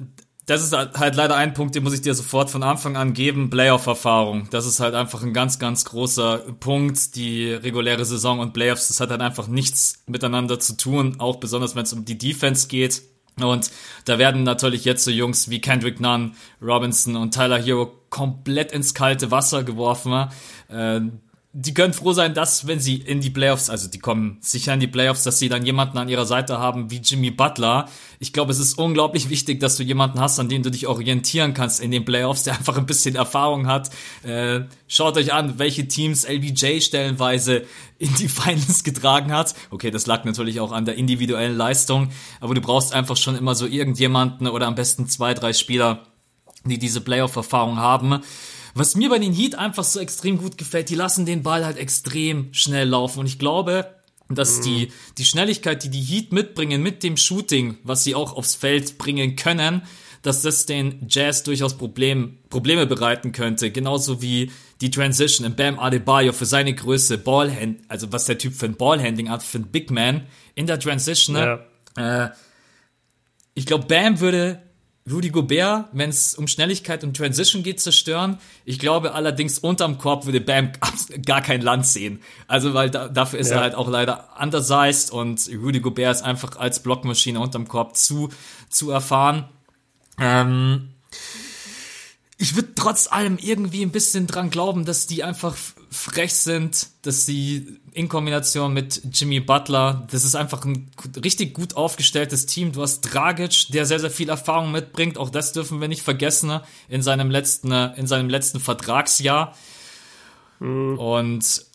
das 0.47 0.63
ist 0.63 0.73
halt 0.73 1.17
leider 1.17 1.37
ein 1.37 1.55
Punkt, 1.55 1.75
den 1.75 1.83
muss 1.83 1.93
ich 1.93 2.03
dir 2.03 2.15
sofort 2.15 2.51
von 2.51 2.63
Anfang 2.63 2.97
an 2.97 3.15
geben. 3.15 3.51
Playoff-Erfahrung. 3.51 4.49
Das 4.51 4.65
ist 4.65 4.79
halt 4.79 4.95
einfach 4.95 5.25
ein 5.25 5.33
ganz, 5.33 5.59
ganz 5.59 5.85
großer 5.85 6.39
Punkt. 6.61 7.17
Die 7.17 7.51
reguläre 7.51 8.05
Saison 8.05 8.39
und 8.39 8.53
Playoffs, 8.53 8.87
das 8.87 9.01
hat 9.01 9.11
halt 9.11 9.23
einfach 9.23 9.49
nichts 9.49 10.05
miteinander 10.07 10.61
zu 10.61 10.77
tun. 10.77 11.17
Auch 11.19 11.37
besonders, 11.37 11.75
wenn 11.75 11.83
es 11.83 11.93
um 11.93 12.05
die 12.05 12.17
Defense 12.17 12.69
geht. 12.69 13.03
Und 13.41 13.71
da 14.05 14.19
werden 14.19 14.45
natürlich 14.45 14.85
jetzt 14.85 15.05
so 15.05 15.11
Jungs 15.11 15.51
wie 15.51 15.61
Kendrick 15.61 16.01
Nunn, 16.01 16.37
Robinson 16.63 17.17
und 17.17 17.35
Tyler 17.35 17.61
Hero 17.61 17.93
komplett 18.09 18.71
ins 18.71 18.95
kalte 18.95 19.33
Wasser 19.33 19.65
geworfen. 19.65 20.29
Die 21.59 21.73
können 21.73 21.95
froh 21.95 22.13
sein, 22.13 22.35
dass, 22.35 22.67
wenn 22.67 22.81
sie 22.81 22.97
in 22.97 23.23
die 23.23 23.31
Playoffs, 23.31 23.71
also 23.71 23.89
die 23.89 23.99
kommen 23.99 24.37
sicher 24.43 24.75
in 24.75 24.81
die 24.81 24.87
Playoffs, 24.87 25.23
dass 25.23 25.39
sie 25.39 25.49
dann 25.49 25.65
jemanden 25.65 25.97
an 25.97 26.11
ihrer 26.11 26.27
Seite 26.27 26.59
haben 26.59 26.91
wie 26.91 26.99
Jimmy 26.99 27.31
Butler. 27.31 27.89
Ich 28.19 28.35
glaube, 28.35 28.53
es 28.53 28.59
ist 28.59 28.77
unglaublich 28.77 29.31
wichtig, 29.31 29.59
dass 29.59 29.79
du 29.79 29.83
jemanden 29.83 30.21
hast, 30.21 30.39
an 30.39 30.51
dem 30.51 30.63
du 30.63 30.71
dich 30.71 30.87
orientieren 30.87 31.55
kannst 31.55 31.81
in 31.81 31.91
den 31.91 32.05
Playoffs, 32.05 32.43
der 32.43 32.53
einfach 32.59 32.77
ein 32.77 32.85
bisschen 32.85 33.17
Erfahrung 33.17 33.69
hat. 33.69 33.89
Äh, 34.23 34.65
schaut 34.87 35.17
euch 35.17 35.33
an, 35.33 35.59
welche 35.59 35.89
Teams 35.89 36.29
LBJ 36.29 36.81
stellenweise 36.81 37.65
in 37.97 38.15
die 38.17 38.29
Finals 38.29 38.85
getragen 38.85 39.33
hat. 39.33 39.55
Okay, 39.71 39.91
das 39.91 40.07
lag 40.07 40.25
natürlich 40.25 40.61
auch 40.61 40.73
an 40.73 40.85
der 40.85 40.97
individuellen 40.97 41.57
Leistung, 41.57 42.11
aber 42.39 42.55
du 42.55 42.61
brauchst 42.61 42.93
einfach 42.93 43.17
schon 43.17 43.35
immer 43.35 43.55
so 43.55 43.65
irgendjemanden 43.65 44.47
oder 44.47 44.67
am 44.67 44.75
besten 44.75 45.09
zwei, 45.09 45.33
drei 45.33 45.55
Spieler, 45.55 46.03
die 46.67 46.79
diese 46.79 47.01
Playoff-Erfahrung 47.01 47.79
haben. 47.79 48.21
Was 48.77 48.95
mir 48.95 49.09
bei 49.09 49.19
den 49.19 49.33
Heat 49.33 49.55
einfach 49.55 49.85
so 49.85 49.99
extrem 50.01 50.37
gut 50.37 50.59
gefällt, 50.59 50.91
die 50.91 50.97
lassen 50.97 51.25
den 51.25 51.43
Ball 51.43 51.65
halt 51.65 51.79
extrem 51.79 52.53
schnell 52.53 52.87
laufen. 52.87 53.21
Und 53.21 53.27
ich 53.27 53.39
glaube, 53.39 53.95
dass 54.29 54.59
mhm. 54.59 54.63
die, 54.65 54.93
die 55.17 55.25
Schnelligkeit, 55.25 55.83
die 55.83 55.89
die 55.89 56.03
Heat 56.03 56.31
mitbringen 56.31 56.83
mit 56.83 57.03
dem 57.03 57.17
Shooting, 57.17 57.79
was 57.85 58.05
sie 58.05 58.15
auch 58.15 58.37
aufs 58.37 58.55
Feld 58.55 58.99
bringen 58.99 59.35
können, 59.35 59.81
dass 60.21 60.43
das 60.43 60.67
den 60.67 61.07
Jazz 61.09 61.43
durchaus 61.43 61.79
Problem, 61.79 62.37
Probleme 62.51 62.87
bereiten 62.87 63.33
könnte. 63.33 63.71
Genauso 63.71 64.21
wie 64.21 64.51
die 64.83 64.91
Transition 64.91 65.47
in 65.47 65.57
Bam 65.57 65.79
Adebayo 65.79 66.35
für 66.35 66.45
seine 66.45 66.75
Größe, 66.75 67.17
Ballhand, 67.17 67.81
also 67.89 68.13
was 68.13 68.27
der 68.27 68.37
Typ 68.37 68.53
für 68.53 68.67
ein 68.67 68.77
Ballhandling 68.77 69.31
hat, 69.31 69.43
für 69.43 69.59
ein 69.59 69.69
Big 69.69 69.91
Man 69.91 70.27
in 70.55 70.67
der 70.67 70.79
Transition. 70.79 71.37
Ja. 71.37 71.61
Äh, 71.97 72.31
ich 73.55 73.65
glaube, 73.65 73.87
Bam 73.87 74.21
würde 74.21 74.66
Rudy 75.11 75.31
Gobert, 75.31 75.89
wenn 75.93 76.11
es 76.11 76.35
um 76.35 76.49
Schnelligkeit 76.49 77.05
und 77.05 77.17
Transition 77.17 77.63
geht, 77.63 77.81
zerstören. 77.81 78.39
Ich 78.65 78.79
glaube 78.79 79.15
allerdings 79.15 79.59
unterm 79.59 79.99
Korb 79.99 80.27
würde 80.27 80.41
Bam 80.41 80.73
gar 81.25 81.43
kein 81.43 81.61
Land 81.61 81.87
sehen. 81.87 82.21
Also 82.49 82.75
weil 82.75 82.91
da, 82.91 83.09
dafür 83.09 83.39
ist 83.39 83.51
ja. 83.51 83.57
er 83.57 83.63
halt 83.63 83.75
auch 83.75 83.89
leider 83.89 84.29
undersized 84.41 85.13
und 85.13 85.49
Rudy 85.63 85.81
Gobert 85.81 86.17
ist 86.17 86.23
einfach 86.23 86.57
als 86.57 86.83
Blockmaschine 86.83 87.39
unterm 87.39 87.69
Korb 87.69 87.97
zu, 87.97 88.31
zu 88.69 88.91
erfahren. 88.91 89.49
Ähm, 90.19 90.89
ich 92.39 92.55
würde 92.55 92.75
trotz 92.75 93.11
allem 93.11 93.39
irgendwie 93.39 93.83
ein 93.83 93.93
bisschen 93.93 94.27
dran 94.27 94.51
glauben, 94.51 94.85
dass 94.85 95.07
die 95.07 95.23
einfach 95.25 95.57
frech 95.97 96.35
sind, 96.35 96.89
dass 97.03 97.27
sie 97.27 97.79
in 97.93 98.09
Kombination 98.09 98.73
mit 98.73 99.03
Jimmy 99.13 99.41
Butler, 99.41 100.07
das 100.11 100.25
ist 100.25 100.35
einfach 100.37 100.65
ein 100.65 100.91
richtig 101.23 101.55
gut 101.55 101.75
aufgestelltes 101.75 102.47
Team. 102.47 102.73
Du 102.73 102.83
hast 102.83 103.01
Dragic, 103.01 103.69
der 103.71 103.87
sehr, 103.87 103.99
sehr 103.99 104.11
viel 104.11 104.29
Erfahrung 104.29 104.71
mitbringt. 104.71 105.17
Auch 105.19 105.31
das 105.31 105.53
dürfen 105.53 105.81
wir 105.81 105.89
nicht 105.89 106.03
vergessen 106.03 106.61
in 106.89 107.03
seinem 107.03 107.31
letzten, 107.31 107.73
in 107.73 108.07
seinem 108.07 108.29
letzten 108.29 108.61
Vertragsjahr. 108.61 109.57
Mhm. 110.61 110.99
Und 110.99 111.67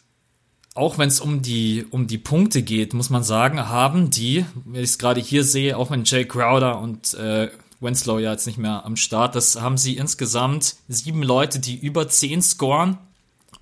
auch 0.75 0.97
wenn 0.97 1.07
es 1.07 1.19
um 1.19 1.41
die, 1.41 1.85
um 1.89 2.07
die 2.07 2.17
Punkte 2.17 2.61
geht, 2.61 2.93
muss 2.93 3.09
man 3.09 3.23
sagen, 3.23 3.67
haben 3.67 4.09
die, 4.11 4.45
wenn 4.65 4.83
ich 4.83 4.91
es 4.91 4.99
gerade 4.99 5.19
hier 5.19 5.43
sehe, 5.43 5.75
auch 5.75 5.91
wenn 5.91 6.03
Jay 6.05 6.25
Crowder 6.25 6.79
und 6.79 7.13
äh, 7.15 7.49
Winslow 7.79 8.19
ja 8.19 8.31
jetzt 8.31 8.45
nicht 8.45 8.59
mehr 8.59 8.85
am 8.85 8.95
Start. 8.95 9.35
Das 9.35 9.59
haben 9.59 9.77
sie 9.77 9.97
insgesamt 9.97 10.75
sieben 10.87 11.23
Leute, 11.23 11.59
die 11.59 11.77
über 11.77 12.07
zehn 12.07 12.41
scoren 12.41 12.99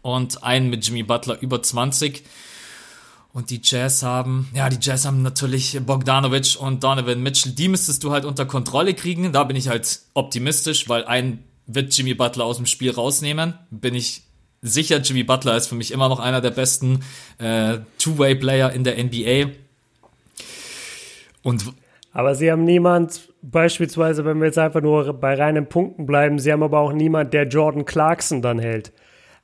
und 0.02 0.44
einen 0.44 0.70
mit 0.70 0.86
Jimmy 0.86 1.04
Butler 1.04 1.42
über 1.42 1.62
20. 1.62 2.24
Und 3.32 3.52
die 3.52 3.62
Jazz 3.64 4.02
haben, 4.02 4.50
ja, 4.56 4.70
die 4.70 4.80
Jazz 4.82 5.06
haben 5.06 5.22
natürlich 5.22 5.80
Bogdanovic 5.86 6.58
und 6.60 6.84
Donovan 6.84 7.22
Mitchell. 7.22 7.52
Die 7.52 7.68
müsstest 7.68 8.04
du 8.04 8.12
halt 8.12 8.26
unter 8.26 8.46
Kontrolle 8.46 8.96
kriegen. 8.96 9.32
Da 9.32 9.44
bin 9.44 9.56
ich 9.56 9.70
halt 9.70 10.00
optimistisch, 10.16 10.90
weil 10.90 11.06
einen 11.06 11.44
wird 11.68 11.96
Jimmy 11.96 12.16
Butler 12.16 12.46
aus 12.46 12.58
dem 12.58 12.66
Spiel 12.66 12.92
rausnehmen. 12.92 13.54
Bin 13.70 13.94
ich 13.94 14.24
sicher. 14.62 14.98
Jimmy 14.98 15.24
Butler 15.24 15.56
ist 15.56 15.68
für 15.68 15.76
mich 15.76 15.92
immer 15.92 16.10
noch 16.10 16.20
einer 16.20 16.42
der 16.42 16.52
besten 16.52 17.04
äh, 17.38 17.78
Two-Way-Player 18.00 18.72
in 18.72 18.84
der 18.84 19.02
NBA. 19.04 19.52
Und 21.44 21.64
aber 22.12 22.34
sie 22.36 22.52
haben 22.52 22.64
niemand, 22.64 23.30
beispielsweise, 23.42 24.26
wenn 24.26 24.40
wir 24.40 24.48
jetzt 24.48 24.58
einfach 24.58 24.82
nur 24.82 25.14
bei 25.14 25.36
reinen 25.36 25.68
Punkten 25.68 26.06
bleiben, 26.06 26.40
sie 26.40 26.52
haben 26.52 26.64
aber 26.64 26.80
auch 26.80 26.92
niemand, 26.92 27.34
der 27.34 27.48
Jordan 27.48 27.86
Clarkson 27.86 28.42
dann 28.42 28.60
hält. 28.60 28.92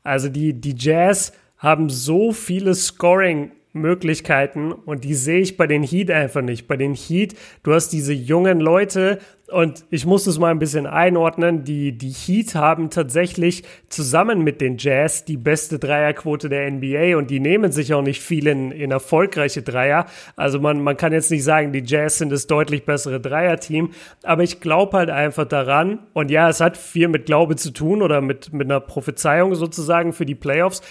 Also 0.05 0.29
die, 0.29 0.53
die 0.53 0.75
Jazz 0.77 1.33
haben 1.57 1.89
so 1.89 2.31
viele 2.31 2.75
Scoring 2.75 3.51
Möglichkeiten 3.74 4.71
und 4.71 5.03
die 5.03 5.15
sehe 5.15 5.41
ich 5.41 5.58
bei 5.58 5.67
den 5.67 5.84
Heat 5.84 6.10
einfach 6.10 6.41
nicht. 6.41 6.67
Bei 6.67 6.77
den 6.77 6.93
Heat, 6.93 7.36
du 7.63 7.73
hast 7.73 7.89
diese 7.89 8.13
jungen 8.13 8.62
Leute 8.62 9.19
und 9.51 9.86
ich 9.91 10.05
muss 10.05 10.25
es 10.25 10.39
mal 10.39 10.49
ein 10.49 10.60
bisschen 10.60 10.88
einordnen. 10.88 11.63
Die, 11.63 11.95
die 11.95 12.10
Heat 12.10 12.55
haben 12.55 12.89
tatsächlich 12.89 13.63
zusammen 13.89 14.41
mit 14.41 14.60
den 14.60 14.77
Jazz 14.77 15.23
die 15.23 15.38
beste 15.38 15.77
Dreierquote 15.77 16.49
der 16.49 16.69
NBA 16.71 17.15
und 17.17 17.29
die 17.29 17.39
nehmen 17.39 17.71
sich 17.71 17.93
auch 17.93 18.01
nicht 18.01 18.21
viel 18.21 18.47
in, 18.47 18.71
in 18.71 18.89
erfolgreiche 18.89 19.62
Dreier. 19.62 20.08
Also 20.36 20.60
man, 20.60 20.81
man 20.81 20.97
kann 20.97 21.13
jetzt 21.13 21.29
nicht 21.29 21.43
sagen, 21.43 21.73
die 21.73 21.84
Jazz 21.86 22.17
sind 22.17 22.31
das 22.31 22.47
deutlich 22.47 22.86
bessere 22.86 23.19
Dreierteam, 23.19 23.91
aber 24.23 24.43
ich 24.43 24.62
glaube 24.62 24.97
halt 24.97 25.10
einfach 25.12 25.45
daran 25.45 25.99
und 26.13 26.31
ja, 26.31 26.49
es 26.49 26.60
hat 26.60 26.75
viel 26.75 27.08
mit 27.08 27.27
Glaube 27.27 27.55
zu 27.55 27.71
tun 27.71 28.01
oder 28.01 28.21
mit, 28.21 28.51
mit 28.51 28.67
einer 28.67 28.79
Prophezeiung 28.79 29.53
sozusagen 29.53 30.13
für 30.13 30.25
die 30.25 30.36
Playoffs, 30.36 30.81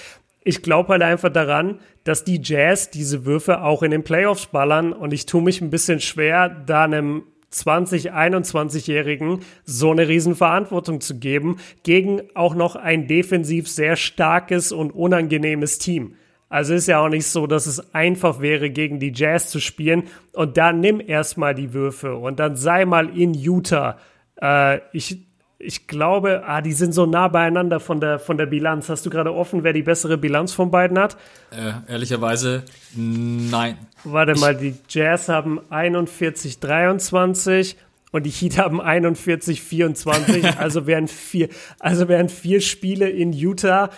ich 0.44 0.62
glaube 0.62 0.90
halt 0.90 1.02
einfach 1.02 1.30
daran, 1.30 1.80
dass 2.04 2.22
die 2.22 2.38
Jazz 2.42 2.90
diese 2.90 3.24
Würfe 3.24 3.62
auch 3.62 3.82
in 3.82 3.90
den 3.90 4.04
Playoffs 4.04 4.46
ballern 4.46 4.92
und 4.92 5.12
ich 5.12 5.24
tue 5.24 5.42
mich 5.42 5.62
ein 5.62 5.70
bisschen 5.70 6.00
schwer, 6.00 6.50
da 6.50 6.84
einem 6.84 7.24
20, 7.54 8.12
21-Jährigen 8.12 9.40
so 9.64 9.92
eine 9.92 10.08
Riesenverantwortung 10.08 11.00
zu 11.00 11.18
geben 11.18 11.58
gegen 11.82 12.22
auch 12.34 12.54
noch 12.54 12.76
ein 12.76 13.06
defensiv 13.06 13.68
sehr 13.68 13.96
starkes 13.96 14.72
und 14.72 14.90
unangenehmes 14.90 15.78
Team. 15.78 16.16
Also 16.48 16.74
ist 16.74 16.88
ja 16.88 17.00
auch 17.00 17.08
nicht 17.08 17.26
so, 17.26 17.46
dass 17.46 17.66
es 17.66 17.94
einfach 17.94 18.40
wäre, 18.40 18.70
gegen 18.70 19.00
die 19.00 19.12
Jazz 19.14 19.50
zu 19.50 19.60
spielen 19.60 20.04
und 20.32 20.56
dann 20.56 20.80
nimm 20.80 21.00
erstmal 21.00 21.54
die 21.54 21.72
Würfe 21.72 22.16
und 22.16 22.38
dann 22.38 22.56
sei 22.56 22.84
mal 22.84 23.16
in 23.16 23.34
Utah. 23.34 23.98
Äh, 24.40 24.80
ich 24.92 25.23
ich 25.64 25.86
glaube, 25.86 26.42
ah, 26.46 26.60
die 26.60 26.72
sind 26.72 26.92
so 26.92 27.06
nah 27.06 27.28
beieinander 27.28 27.80
von 27.80 28.00
der, 28.00 28.18
von 28.18 28.36
der 28.36 28.46
Bilanz. 28.46 28.88
Hast 28.88 29.06
du 29.06 29.10
gerade 29.10 29.34
offen, 29.34 29.64
wer 29.64 29.72
die 29.72 29.82
bessere 29.82 30.18
Bilanz 30.18 30.52
von 30.52 30.70
beiden 30.70 30.98
hat? 30.98 31.16
Äh, 31.50 31.90
ehrlicherweise, 31.90 32.64
nein. 32.94 33.78
Warte 34.04 34.32
ich 34.32 34.40
mal, 34.40 34.54
die 34.54 34.74
Jazz 34.88 35.28
haben 35.28 35.60
41, 35.70 36.60
23 36.60 37.76
und 38.12 38.24
die 38.24 38.30
Heat 38.30 38.58
haben 38.58 38.80
41, 38.80 39.62
24. 39.62 40.58
also 40.58 40.86
wären 40.86 41.08
vier, 41.08 41.48
also 41.80 42.08
wären 42.08 42.28
vier 42.28 42.60
Spiele 42.60 43.08
in 43.08 43.32
Utah. 43.32 43.90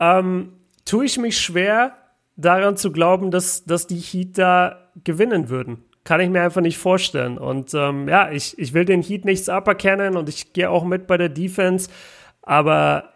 Ähm, 0.00 0.54
tue 0.84 1.04
ich 1.04 1.18
mich 1.18 1.38
schwer, 1.38 1.96
daran 2.36 2.76
zu 2.76 2.90
glauben, 2.90 3.30
dass, 3.30 3.64
dass 3.64 3.86
die 3.86 3.98
Heat 3.98 4.38
da 4.38 4.90
gewinnen 5.04 5.50
würden 5.50 5.84
kann 6.04 6.20
ich 6.20 6.30
mir 6.30 6.42
einfach 6.42 6.62
nicht 6.62 6.78
vorstellen. 6.78 7.38
Und 7.38 7.74
ähm, 7.74 8.08
ja, 8.08 8.30
ich, 8.30 8.58
ich 8.58 8.72
will 8.72 8.84
den 8.84 9.02
Heat 9.02 9.24
nichts 9.24 9.48
aberkennen 9.48 10.16
und 10.16 10.28
ich 10.28 10.52
gehe 10.52 10.70
auch 10.70 10.84
mit 10.84 11.06
bei 11.06 11.16
der 11.16 11.28
Defense. 11.28 11.90
Aber 12.42 13.10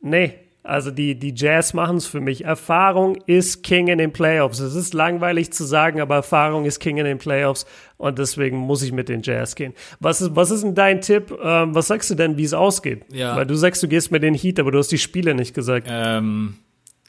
nee, 0.00 0.34
also 0.62 0.90
die, 0.90 1.18
die 1.18 1.34
Jazz 1.34 1.72
machen 1.72 1.96
es 1.96 2.06
für 2.06 2.20
mich. 2.20 2.44
Erfahrung 2.44 3.16
ist 3.26 3.62
King 3.62 3.88
in 3.88 3.98
den 3.98 4.12
Playoffs. 4.12 4.58
Es 4.58 4.74
ist 4.74 4.92
langweilig 4.92 5.52
zu 5.52 5.64
sagen, 5.64 6.00
aber 6.00 6.16
Erfahrung 6.16 6.66
ist 6.66 6.80
King 6.80 6.98
in 6.98 7.06
den 7.06 7.18
Playoffs 7.18 7.64
und 7.96 8.18
deswegen 8.18 8.58
muss 8.58 8.82
ich 8.82 8.92
mit 8.92 9.08
den 9.08 9.22
Jazz 9.22 9.54
gehen. 9.54 9.72
Was 10.00 10.20
ist, 10.20 10.36
was 10.36 10.50
ist 10.50 10.62
denn 10.62 10.74
dein 10.74 11.00
Tipp? 11.00 11.36
Ähm, 11.42 11.74
was 11.74 11.86
sagst 11.86 12.10
du 12.10 12.14
denn, 12.14 12.36
wie 12.36 12.44
es 12.44 12.52
ausgeht? 12.52 13.04
Ja. 13.10 13.36
Weil 13.36 13.46
du 13.46 13.54
sagst, 13.54 13.82
du 13.82 13.88
gehst 13.88 14.10
mit 14.12 14.22
den 14.22 14.34
Heat, 14.34 14.60
aber 14.60 14.70
du 14.70 14.78
hast 14.78 14.92
die 14.92 14.98
Spiele 14.98 15.34
nicht 15.34 15.54
gesagt. 15.54 15.86
Ähm, 15.90 16.56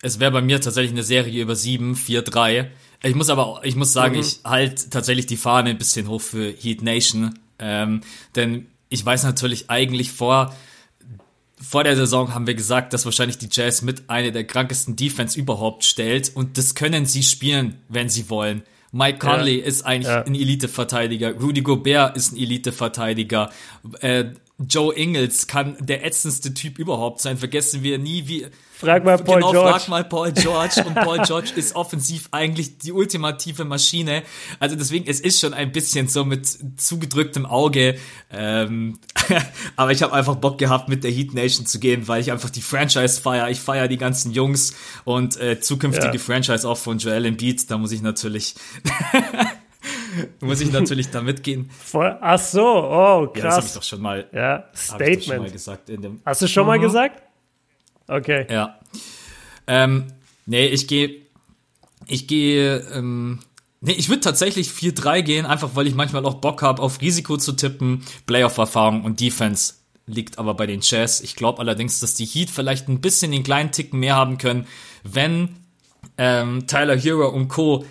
es 0.01 0.19
wäre 0.19 0.31
bei 0.31 0.41
mir 0.41 0.61
tatsächlich 0.61 0.93
eine 0.93 1.03
Serie 1.03 1.43
über 1.43 1.55
7, 1.55 1.95
4, 1.95 2.21
3. 2.21 2.71
Ich 3.03 3.15
muss 3.15 3.29
aber, 3.29 3.61
ich 3.63 3.75
muss 3.75 3.93
sagen, 3.93 4.15
mhm. 4.15 4.21
ich 4.21 4.39
halte 4.43 4.89
tatsächlich 4.89 5.25
die 5.25 5.37
Fahne 5.37 5.71
ein 5.71 5.77
bisschen 5.77 6.07
hoch 6.07 6.21
für 6.21 6.51
Heat 6.51 6.81
Nation. 6.83 7.39
Ähm, 7.59 8.01
denn 8.35 8.67
ich 8.89 9.05
weiß 9.05 9.23
natürlich 9.23 9.69
eigentlich 9.69 10.11
vor, 10.11 10.53
vor 11.59 11.83
der 11.83 11.95
Saison 11.95 12.33
haben 12.33 12.47
wir 12.47 12.55
gesagt, 12.55 12.93
dass 12.93 13.05
wahrscheinlich 13.05 13.37
die 13.37 13.49
Jazz 13.51 13.81
mit 13.81 14.09
einer 14.09 14.31
der 14.31 14.43
krankesten 14.43 14.95
Defense 14.95 15.39
überhaupt 15.39 15.83
stellt 15.83 16.35
und 16.35 16.57
das 16.57 16.75
können 16.75 17.05
sie 17.05 17.23
spielen, 17.23 17.77
wenn 17.87 18.09
sie 18.09 18.29
wollen. 18.29 18.63
Mike 18.91 19.19
Conley 19.19 19.59
ja. 19.59 19.65
ist 19.65 19.83
eigentlich 19.83 20.13
ja. 20.13 20.23
ein 20.23 20.35
Elite-Verteidiger. 20.35 21.33
Rudy 21.39 21.61
Gobert 21.61 22.17
ist 22.17 22.33
ein 22.33 22.37
Elite-Verteidiger. 22.37 23.49
Äh, 24.01 24.25
Joe 24.67 24.93
Ingles 24.95 25.47
kann 25.47 25.75
der 25.79 26.05
ätzendste 26.05 26.53
Typ 26.53 26.79
überhaupt 26.79 27.21
sein. 27.21 27.37
Vergessen 27.37 27.83
wir 27.83 27.97
nie, 27.97 28.27
wie. 28.27 28.47
Frag 28.73 29.03
mal 29.05 29.17
Paul 29.17 29.35
genau, 29.35 29.51
George. 29.51 29.69
Frag 29.69 29.87
mal 29.89 30.03
Paul 30.03 30.31
George. 30.31 30.83
Und 30.85 30.95
Paul 30.95 31.19
George 31.19 31.51
ist 31.55 31.75
offensiv 31.75 32.29
eigentlich 32.31 32.79
die 32.79 32.91
ultimative 32.91 33.63
Maschine. 33.63 34.23
Also 34.59 34.75
deswegen, 34.75 35.05
es 35.07 35.19
ist 35.19 35.39
schon 35.39 35.53
ein 35.53 35.71
bisschen 35.71 36.07
so 36.07 36.25
mit 36.25 36.47
zugedrücktem 36.77 37.45
Auge. 37.45 37.99
Ähm, 38.31 38.97
aber 39.75 39.91
ich 39.91 40.01
habe 40.01 40.13
einfach 40.13 40.35
Bock 40.35 40.57
gehabt, 40.57 40.89
mit 40.89 41.03
der 41.03 41.11
Heat 41.11 41.33
Nation 41.33 41.65
zu 41.65 41.79
gehen, 41.79 42.07
weil 42.07 42.21
ich 42.21 42.31
einfach 42.31 42.49
die 42.49 42.61
Franchise 42.61 43.21
feier. 43.21 43.49
Ich 43.49 43.59
feier 43.59 43.87
die 43.87 43.97
ganzen 43.97 44.31
Jungs 44.31 44.73
und 45.03 45.39
äh, 45.39 45.59
zukünftige 45.59 46.13
ja. 46.13 46.19
Franchise 46.19 46.67
auch 46.67 46.77
von 46.77 46.97
Joel 46.97 47.25
Embiid. 47.25 47.69
Da 47.69 47.77
muss 47.77 47.91
ich 47.91 48.01
natürlich 48.01 48.55
muss 50.41 50.61
ich 50.61 50.71
natürlich 50.71 51.09
da 51.09 51.21
mitgehen. 51.21 51.69
Voll, 51.69 52.17
ach 52.21 52.39
so, 52.39 52.63
oh, 52.63 53.27
krass. 53.27 53.35
Ja, 53.35 53.43
das 53.43 53.55
habe 53.55 53.65
ich 53.67 53.73
doch 53.73 53.83
schon 53.83 54.01
mal, 54.01 54.29
ja, 54.33 54.65
Statement. 54.75 55.23
Schon 55.23 55.37
mal 55.37 55.51
gesagt. 55.51 55.89
Dem 55.89 56.21
Hast 56.25 56.41
du 56.41 56.47
schon 56.47 56.63
mhm. 56.63 56.67
mal 56.67 56.79
gesagt? 56.79 57.21
Okay. 58.07 58.45
Ja. 58.49 58.79
Ähm, 59.67 60.07
Nee, 60.45 60.67
ich 60.67 60.87
gehe, 60.87 61.21
ich 62.07 62.27
gehe, 62.27 62.79
ähm, 62.93 63.39
nee, 63.79 63.93
ich 63.93 64.09
würde 64.09 64.21
tatsächlich 64.21 64.69
4-3 64.69 65.21
gehen, 65.21 65.45
einfach 65.45 65.75
weil 65.75 65.87
ich 65.87 65.95
manchmal 65.95 66.25
auch 66.25 66.35
Bock 66.35 66.61
habe, 66.61 66.81
auf 66.81 67.01
Risiko 67.01 67.37
zu 67.37 67.53
tippen, 67.53 68.03
Playoff-Erfahrung 68.25 69.03
und 69.03 69.19
Defense 69.19 69.75
liegt 70.07 70.39
aber 70.39 70.55
bei 70.55 70.65
den 70.65 70.81
Jazz. 70.81 71.21
Ich 71.21 71.35
glaube 71.35 71.59
allerdings, 71.59 71.99
dass 71.99 72.15
die 72.15 72.25
Heat 72.25 72.49
vielleicht 72.49 72.89
ein 72.89 73.01
bisschen 73.01 73.31
den 73.31 73.43
kleinen 73.43 73.71
Ticken 73.71 73.99
mehr 73.99 74.15
haben 74.15 74.37
können, 74.39 74.67
wenn 75.03 75.55
ähm, 76.17 76.67
Tyler 76.67 76.97
Hero 76.97 77.29
und 77.29 77.47
Co. 77.47 77.85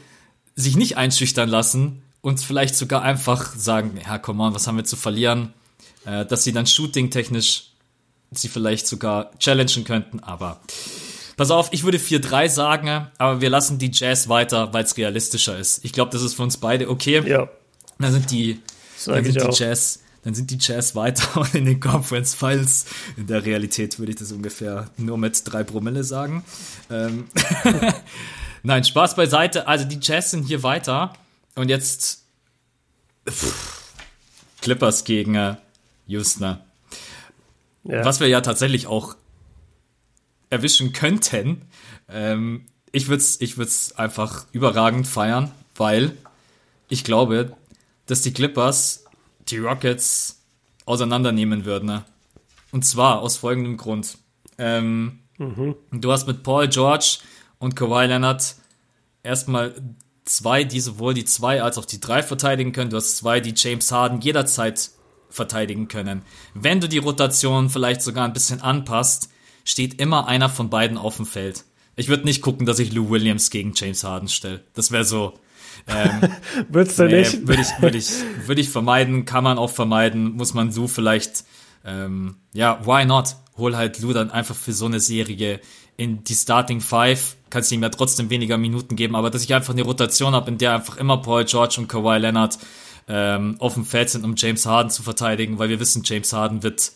sich 0.56 0.76
nicht 0.76 0.96
einschüchtern 0.96 1.48
lassen 1.48 2.02
und 2.22 2.40
vielleicht 2.40 2.74
sogar 2.74 3.02
einfach 3.02 3.54
sagen, 3.54 3.98
ja, 4.04 4.18
komm 4.18 4.40
on, 4.40 4.54
was 4.54 4.66
haben 4.66 4.76
wir 4.76 4.84
zu 4.84 4.96
verlieren? 4.96 5.52
Äh, 6.04 6.26
dass 6.26 6.44
sie 6.44 6.52
dann 6.52 6.66
shooting-technisch 6.66 7.70
sie 8.32 8.48
vielleicht 8.48 8.86
sogar 8.86 9.36
challengen 9.38 9.84
könnten, 9.84 10.20
aber 10.20 10.60
pass 11.36 11.50
auf, 11.50 11.68
ich 11.72 11.82
würde 11.82 11.98
4-3 11.98 12.48
sagen, 12.48 13.08
aber 13.18 13.40
wir 13.40 13.50
lassen 13.50 13.78
die 13.78 13.90
Jazz 13.92 14.28
weiter, 14.28 14.72
weil 14.72 14.84
es 14.84 14.96
realistischer 14.96 15.58
ist. 15.58 15.84
Ich 15.84 15.92
glaube, 15.92 16.12
das 16.12 16.22
ist 16.22 16.34
für 16.34 16.42
uns 16.42 16.56
beide 16.56 16.88
okay. 16.88 17.22
Ja. 17.26 17.48
Dann 17.98 18.12
sind 18.12 18.30
die, 18.30 18.60
dann 19.04 19.24
sind 19.24 19.34
die 19.34 19.58
Jazz 19.58 20.00
dann 20.22 20.34
sind 20.34 20.50
die 20.50 20.58
Jazz 20.60 20.94
weiter 20.94 21.46
in 21.54 21.64
den 21.64 21.80
Conference 21.80 22.34
Finals. 22.34 22.86
In 23.16 23.26
der 23.26 23.44
Realität 23.44 23.98
würde 23.98 24.12
ich 24.12 24.18
das 24.18 24.32
ungefähr 24.32 24.90
nur 24.96 25.16
mit 25.16 25.42
drei 25.44 25.64
Promille 25.64 26.04
sagen. 26.04 26.44
Ähm 26.90 27.28
Nein, 28.62 28.84
Spaß 28.84 29.16
beiseite. 29.16 29.66
Also 29.66 29.86
die 29.86 29.98
Jazz 30.00 30.32
sind 30.32 30.46
hier 30.46 30.62
weiter. 30.62 31.14
Und 31.54 31.68
jetzt 31.68 32.24
pff, 33.28 33.94
Clippers 34.60 35.04
gegen 35.04 35.34
äh, 35.34 35.56
Houston. 36.06 36.58
Ja. 37.84 38.04
Was 38.04 38.20
wir 38.20 38.28
ja 38.28 38.40
tatsächlich 38.40 38.86
auch 38.86 39.16
erwischen 40.50 40.92
könnten. 40.92 41.62
Ähm, 42.08 42.66
ich 42.92 43.08
würde 43.08 43.22
es 43.22 43.40
ich 43.40 43.56
würd's 43.56 43.92
einfach 43.92 44.46
überragend 44.52 45.06
feiern, 45.06 45.50
weil 45.76 46.16
ich 46.88 47.04
glaube, 47.04 47.56
dass 48.06 48.22
die 48.22 48.32
Clippers 48.32 49.04
die 49.48 49.58
Rockets 49.58 50.40
auseinandernehmen 50.84 51.64
würden. 51.64 51.86
Ne? 51.86 52.04
Und 52.72 52.84
zwar 52.84 53.20
aus 53.20 53.36
folgendem 53.36 53.76
Grund. 53.76 54.18
Ähm, 54.58 55.20
mhm. 55.38 55.76
Du 55.92 56.12
hast 56.12 56.26
mit 56.26 56.42
Paul 56.42 56.68
George 56.68 57.18
und 57.58 57.76
Kawhi 57.76 58.06
Leonard 58.06 58.56
erstmal 59.22 59.74
zwei, 60.30 60.64
die 60.64 60.80
sowohl 60.80 61.14
die 61.14 61.24
zwei 61.24 61.62
als 61.62 61.78
auch 61.78 61.84
die 61.84 62.00
drei 62.00 62.22
verteidigen 62.22 62.72
können. 62.72 62.90
Du 62.90 62.96
hast 62.96 63.16
zwei, 63.16 63.40
die 63.40 63.54
James 63.56 63.90
Harden 63.92 64.20
jederzeit 64.20 64.90
verteidigen 65.28 65.88
können. 65.88 66.22
Wenn 66.54 66.80
du 66.80 66.88
die 66.88 66.98
Rotation 66.98 67.70
vielleicht 67.70 68.02
sogar 68.02 68.24
ein 68.24 68.32
bisschen 68.32 68.60
anpasst, 68.60 69.30
steht 69.64 70.00
immer 70.00 70.26
einer 70.26 70.48
von 70.48 70.70
beiden 70.70 70.98
auf 70.98 71.16
dem 71.16 71.26
Feld. 71.26 71.64
Ich 71.96 72.08
würde 72.08 72.24
nicht 72.24 72.42
gucken, 72.42 72.66
dass 72.66 72.78
ich 72.78 72.92
Lou 72.92 73.10
Williams 73.10 73.50
gegen 73.50 73.72
James 73.74 74.04
Harden 74.04 74.28
stelle. 74.28 74.64
Das 74.74 74.90
wäre 74.90 75.04
so, 75.04 75.34
ähm, 75.86 76.20
Würdest 76.68 76.98
du 76.98 77.04
nee, 77.04 77.20
nicht? 77.20 77.46
Würde 77.46 77.62
ich, 77.62 77.68
würd 77.80 77.94
ich, 77.94 78.10
würd 78.46 78.58
ich 78.58 78.68
vermeiden, 78.68 79.24
kann 79.24 79.44
man 79.44 79.58
auch 79.58 79.70
vermeiden, 79.70 80.32
muss 80.32 80.54
man 80.54 80.72
so 80.72 80.88
vielleicht, 80.88 81.44
ähm, 81.84 82.36
ja, 82.52 82.84
why 82.86 83.04
not? 83.04 83.36
Hol 83.56 83.76
halt 83.76 84.00
Lou 84.00 84.12
dann 84.12 84.30
einfach 84.30 84.54
für 84.54 84.72
so 84.72 84.86
eine 84.86 85.00
Serie 85.00 85.60
in 85.96 86.24
die 86.24 86.34
Starting 86.34 86.80
Five, 86.80 87.36
kannst 87.50 87.70
du 87.70 87.74
ihm 87.74 87.82
ja 87.82 87.88
trotzdem 87.88 88.30
weniger 88.30 88.58
Minuten 88.58 88.96
geben, 88.96 89.14
aber 89.16 89.30
dass 89.30 89.44
ich 89.44 89.54
einfach 89.54 89.72
eine 89.72 89.82
Rotation 89.82 90.34
habe, 90.34 90.50
in 90.50 90.58
der 90.58 90.74
einfach 90.74 90.96
immer 90.96 91.18
Paul 91.18 91.44
George 91.44 91.76
und 91.78 91.88
Kawhi 91.88 92.18
Leonard 92.18 92.58
ähm, 93.08 93.56
auf 93.58 93.74
dem 93.74 93.84
Feld 93.84 94.10
sind, 94.10 94.24
um 94.24 94.34
James 94.36 94.66
Harden 94.66 94.90
zu 94.90 95.02
verteidigen, 95.02 95.58
weil 95.58 95.68
wir 95.68 95.80
wissen, 95.80 96.02
James 96.04 96.32
Harden 96.32 96.62
wird 96.62 96.92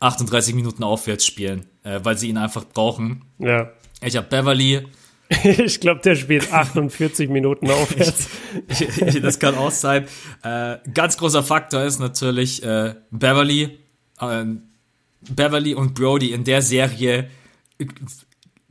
38 0.00 0.54
Minuten 0.54 0.82
aufwärts 0.84 1.26
spielen, 1.26 1.66
äh, 1.82 2.00
weil 2.02 2.16
sie 2.16 2.28
ihn 2.28 2.38
einfach 2.38 2.64
brauchen. 2.64 3.22
Ja. 3.38 3.70
Ich 4.00 4.16
habe 4.16 4.26
Beverly, 4.28 4.86
ich 5.44 5.80
glaube, 5.80 6.00
der 6.00 6.16
spielt 6.16 6.52
48 6.52 7.28
Minuten 7.28 7.70
aufwärts. 7.70 8.28
das 9.22 9.38
kann 9.38 9.56
auch 9.56 9.70
sein. 9.70 10.06
Äh, 10.42 10.78
ganz 10.94 11.18
großer 11.18 11.42
Faktor 11.42 11.82
ist 11.82 11.98
natürlich 11.98 12.62
äh, 12.62 12.94
Beverly. 13.10 13.78
Äh, 14.20 14.44
Beverly 15.20 15.74
und 15.74 15.94
Brody 15.94 16.32
in 16.32 16.44
der 16.44 16.62
Serie. 16.62 17.28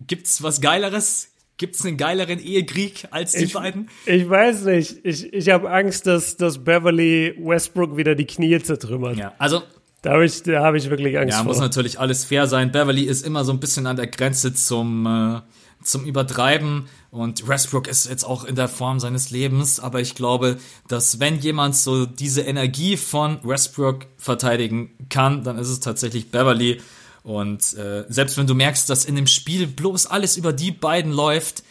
Gibt's 0.06 0.44
was 0.44 0.62
Geileres? 0.62 1.30
Gibt's 1.58 1.84
einen 1.84 1.98
geileren 1.98 2.40
Ehekrieg 2.40 3.08
als 3.10 3.32
die 3.32 3.46
ich, 3.46 3.54
beiden? 3.54 3.90
Ich 4.06 4.30
weiß 4.30 4.66
nicht. 4.66 5.00
Ich, 5.04 5.34
ich 5.34 5.50
habe 5.50 5.72
Angst, 5.72 6.06
dass, 6.06 6.38
dass 6.38 6.64
Beverly 6.64 7.36
Westbrook 7.40 7.98
wieder 7.98 8.14
die 8.14 8.26
Knie 8.26 8.60
zertrümmert. 8.60 9.18
Ja, 9.18 9.34
also 9.40 9.64
da 10.04 10.14
habe 10.14 10.26
ich, 10.26 10.44
hab 10.48 10.76
ich 10.76 10.90
wirklich 10.90 11.18
Angst 11.18 11.32
ja, 11.32 11.38
vor. 11.38 11.46
Ja, 11.46 11.48
muss 11.48 11.60
natürlich 11.60 12.00
alles 12.00 12.26
fair 12.26 12.46
sein. 12.46 12.72
Beverly 12.72 13.06
ist 13.06 13.26
immer 13.26 13.44
so 13.44 13.52
ein 13.52 13.60
bisschen 13.60 13.88
an 13.88 13.96
der 13.96 14.06
Grenze 14.06 14.54
zum 14.54 15.08
äh, 15.08 15.42
zum 15.84 16.06
Übertreiben. 16.06 16.88
Und 17.12 17.48
Westbrook 17.48 17.88
ist 17.88 18.08
jetzt 18.10 18.24
auch 18.24 18.44
in 18.44 18.56
der 18.56 18.68
Form 18.68 19.00
seines 19.00 19.32
Lebens, 19.32 19.80
aber 19.80 20.02
ich 20.02 20.16
glaube, 20.16 20.58
dass 20.88 21.20
wenn 21.20 21.40
jemand 21.40 21.76
so 21.76 22.06
diese 22.06 22.42
Energie 22.42 22.98
von 22.98 23.40
Westbrook 23.44 24.06
verteidigen 24.18 24.92
kann, 25.10 25.44
dann 25.44 25.58
ist 25.58 25.70
es 25.70 25.80
tatsächlich 25.80 26.30
Beverly. 26.32 26.82
Und 27.28 27.74
äh, 27.74 28.06
selbst 28.08 28.38
wenn 28.38 28.48
du 28.48 28.56
merkst, 28.56 28.90
dass 28.90 29.04
in 29.04 29.18
dem 29.18 29.28
Spiel 29.28 29.68
bloß 29.68 30.06
alles 30.06 30.38
über 30.38 30.54
die 30.54 30.72
beiden 30.72 31.12
läuft, 31.12 31.62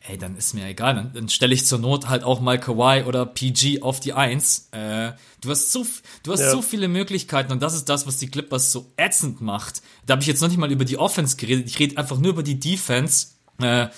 ey, 0.00 0.18
dann 0.18 0.36
ist 0.36 0.54
mir 0.54 0.66
egal. 0.66 0.96
Dann, 0.96 1.12
dann 1.12 1.28
stelle 1.28 1.54
ich 1.54 1.66
zur 1.66 1.78
Not 1.78 2.08
halt 2.08 2.24
auch 2.24 2.40
mal 2.40 2.58
Kawhi 2.58 3.04
oder 3.04 3.24
PG 3.24 3.82
auf 3.82 4.00
die 4.00 4.12
Eins. 4.12 4.70
Äh, 4.72 5.12
du 5.40 5.50
hast 5.50 5.70
so, 5.70 5.86
du 6.24 6.32
hast 6.32 6.40
ja. 6.40 6.50
so 6.50 6.62
viele 6.62 6.88
Möglichkeiten 6.88 7.52
und 7.52 7.62
das 7.62 7.76
ist 7.76 7.88
das, 7.88 8.08
was 8.08 8.16
die 8.16 8.26
Clippers 8.26 8.72
so 8.72 8.92
ätzend 8.96 9.40
macht. 9.40 9.82
Da 10.04 10.14
habe 10.14 10.22
ich 10.22 10.26
jetzt 10.26 10.42
noch 10.42 10.48
nicht 10.48 10.58
mal 10.58 10.72
über 10.72 10.84
die 10.84 10.98
Offense 10.98 11.36
geredet. 11.36 11.68
Ich 11.68 11.78
rede 11.78 11.96
einfach 11.96 12.18
nur 12.18 12.32
über 12.32 12.42
die 12.42 12.58
Defense. 12.58 13.28
Äh, 13.60 13.90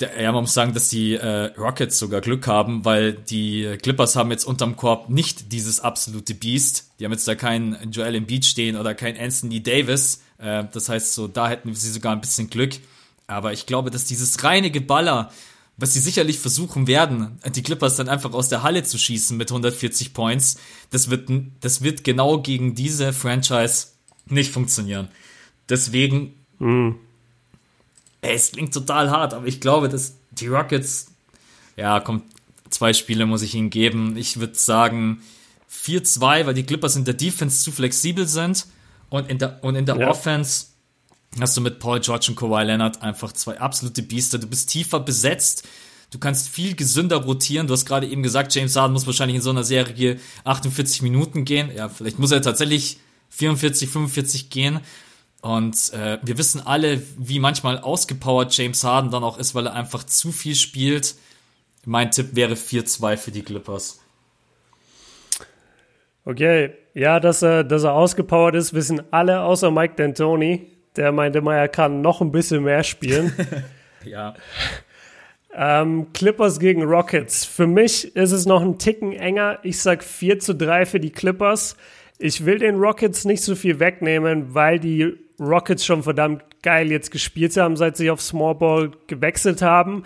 ja, 0.00 0.32
man 0.32 0.44
muss 0.44 0.54
sagen, 0.54 0.72
dass 0.72 0.88
die 0.88 1.14
äh, 1.14 1.52
Rockets 1.58 1.98
sogar 1.98 2.20
Glück 2.20 2.46
haben, 2.46 2.84
weil 2.84 3.12
die 3.12 3.76
Clippers 3.82 4.16
haben 4.16 4.30
jetzt 4.30 4.44
unterm 4.44 4.76
Korb 4.76 5.10
nicht 5.10 5.52
dieses 5.52 5.80
absolute 5.80 6.34
Beast. 6.34 6.90
Die 6.98 7.04
haben 7.04 7.12
jetzt 7.12 7.28
da 7.28 7.34
keinen 7.34 7.90
Joel 7.90 8.14
Embiid 8.14 8.44
stehen 8.44 8.76
oder 8.76 8.94
keinen 8.94 9.18
Anthony 9.20 9.62
Davis. 9.62 10.22
Äh, 10.38 10.64
das 10.72 10.88
heißt, 10.88 11.14
so 11.14 11.28
da 11.28 11.48
hätten 11.48 11.74
sie 11.74 11.90
sogar 11.90 12.12
ein 12.12 12.20
bisschen 12.20 12.48
Glück. 12.48 12.72
Aber 13.26 13.52
ich 13.52 13.66
glaube, 13.66 13.90
dass 13.90 14.04
dieses 14.04 14.42
reine 14.42 14.70
Geballer, 14.70 15.30
was 15.76 15.92
sie 15.92 16.00
sicherlich 16.00 16.38
versuchen 16.38 16.86
werden, 16.86 17.38
die 17.54 17.62
Clippers 17.62 17.96
dann 17.96 18.08
einfach 18.08 18.32
aus 18.32 18.48
der 18.48 18.62
Halle 18.62 18.84
zu 18.84 18.98
schießen 18.98 19.36
mit 19.36 19.50
140 19.50 20.14
Points, 20.14 20.56
das 20.90 21.10
wird, 21.10 21.30
das 21.60 21.82
wird 21.82 22.04
genau 22.04 22.40
gegen 22.40 22.74
diese 22.74 23.12
Franchise 23.12 23.88
nicht 24.26 24.52
funktionieren. 24.52 25.08
Deswegen 25.68 26.34
mhm 26.58 26.96
es 28.32 28.52
klingt 28.52 28.74
total 28.74 29.10
hart, 29.10 29.34
aber 29.34 29.46
ich 29.46 29.60
glaube, 29.60 29.88
dass 29.88 30.16
die 30.30 30.48
Rockets, 30.48 31.08
ja, 31.76 32.00
kommt, 32.00 32.24
zwei 32.70 32.92
Spiele 32.92 33.26
muss 33.26 33.42
ich 33.42 33.54
ihnen 33.54 33.70
geben. 33.70 34.16
Ich 34.16 34.40
würde 34.40 34.54
sagen 34.54 35.22
4-2, 35.70 36.46
weil 36.46 36.54
die 36.54 36.64
Clippers 36.64 36.96
in 36.96 37.04
der 37.04 37.14
Defense 37.14 37.62
zu 37.62 37.72
flexibel 37.72 38.26
sind 38.26 38.66
und 39.10 39.30
in 39.30 39.38
der, 39.38 39.62
und 39.62 39.76
in 39.76 39.86
der 39.86 39.96
ja. 39.96 40.08
Offense 40.08 40.66
hast 41.40 41.56
du 41.56 41.60
mit 41.60 41.78
Paul 41.78 42.00
George 42.00 42.26
und 42.28 42.36
Kawhi 42.36 42.64
Leonard 42.64 43.02
einfach 43.02 43.32
zwei 43.32 43.58
absolute 43.58 44.02
Biester. 44.02 44.38
Du 44.38 44.46
bist 44.46 44.70
tiefer 44.70 45.00
besetzt. 45.00 45.66
Du 46.10 46.18
kannst 46.18 46.48
viel 46.48 46.76
gesünder 46.76 47.16
rotieren. 47.16 47.66
Du 47.66 47.72
hast 47.72 47.86
gerade 47.86 48.06
eben 48.06 48.22
gesagt, 48.22 48.54
James 48.54 48.76
Harden 48.76 48.92
muss 48.92 49.06
wahrscheinlich 49.06 49.36
in 49.36 49.42
so 49.42 49.50
einer 49.50 49.64
Serie 49.64 50.20
48 50.44 51.02
Minuten 51.02 51.44
gehen. 51.44 51.70
Ja, 51.74 51.88
vielleicht 51.88 52.18
muss 52.18 52.30
er 52.30 52.40
tatsächlich 52.40 52.98
44, 53.30 53.88
45 53.88 54.50
gehen. 54.50 54.80
Und 55.44 55.92
äh, 55.92 56.16
wir 56.22 56.38
wissen 56.38 56.62
alle, 56.66 57.02
wie 57.18 57.38
manchmal 57.38 57.78
ausgepowert 57.78 58.56
James 58.56 58.82
Harden 58.82 59.10
dann 59.10 59.22
auch 59.22 59.36
ist, 59.36 59.54
weil 59.54 59.66
er 59.66 59.74
einfach 59.74 60.02
zu 60.02 60.32
viel 60.32 60.54
spielt. 60.54 61.16
Mein 61.84 62.10
Tipp 62.10 62.28
wäre 62.32 62.54
4-2 62.54 63.18
für 63.18 63.30
die 63.30 63.42
Clippers. 63.42 64.00
Okay, 66.24 66.70
ja, 66.94 67.20
dass 67.20 67.42
er, 67.42 67.62
dass 67.62 67.84
er 67.84 67.92
ausgepowert 67.92 68.54
ist, 68.54 68.72
wissen 68.72 69.02
alle 69.10 69.42
außer 69.42 69.70
Mike 69.70 70.02
D'Antoni. 70.02 70.62
Der 70.96 71.12
meinte 71.12 71.42
mal, 71.42 71.56
er 71.56 71.68
kann 71.68 72.00
noch 72.00 72.22
ein 72.22 72.32
bisschen 72.32 72.64
mehr 72.64 72.82
spielen. 72.82 73.30
ja. 74.02 74.32
Ähm, 75.52 76.06
Clippers 76.14 76.58
gegen 76.58 76.84
Rockets. 76.84 77.44
Für 77.44 77.66
mich 77.66 78.16
ist 78.16 78.32
es 78.32 78.46
noch 78.46 78.62
ein 78.62 78.78
Ticken 78.78 79.12
enger. 79.12 79.58
Ich 79.62 79.82
sag 79.82 80.04
4 80.04 80.38
zu 80.38 80.54
3 80.54 80.86
für 80.86 81.00
die 81.00 81.12
Clippers. 81.12 81.76
Ich 82.18 82.46
will 82.46 82.60
den 82.60 82.76
Rockets 82.76 83.26
nicht 83.26 83.42
so 83.42 83.54
viel 83.54 83.78
wegnehmen, 83.78 84.54
weil 84.54 84.80
die 84.80 85.23
Rockets 85.40 85.84
schon 85.84 86.02
verdammt 86.02 86.42
geil 86.62 86.90
jetzt 86.90 87.10
gespielt 87.10 87.56
haben, 87.56 87.76
seit 87.76 87.96
sie 87.96 88.10
auf 88.10 88.20
Small 88.20 88.54
Ball 88.54 88.92
gewechselt 89.06 89.62
haben. 89.62 90.04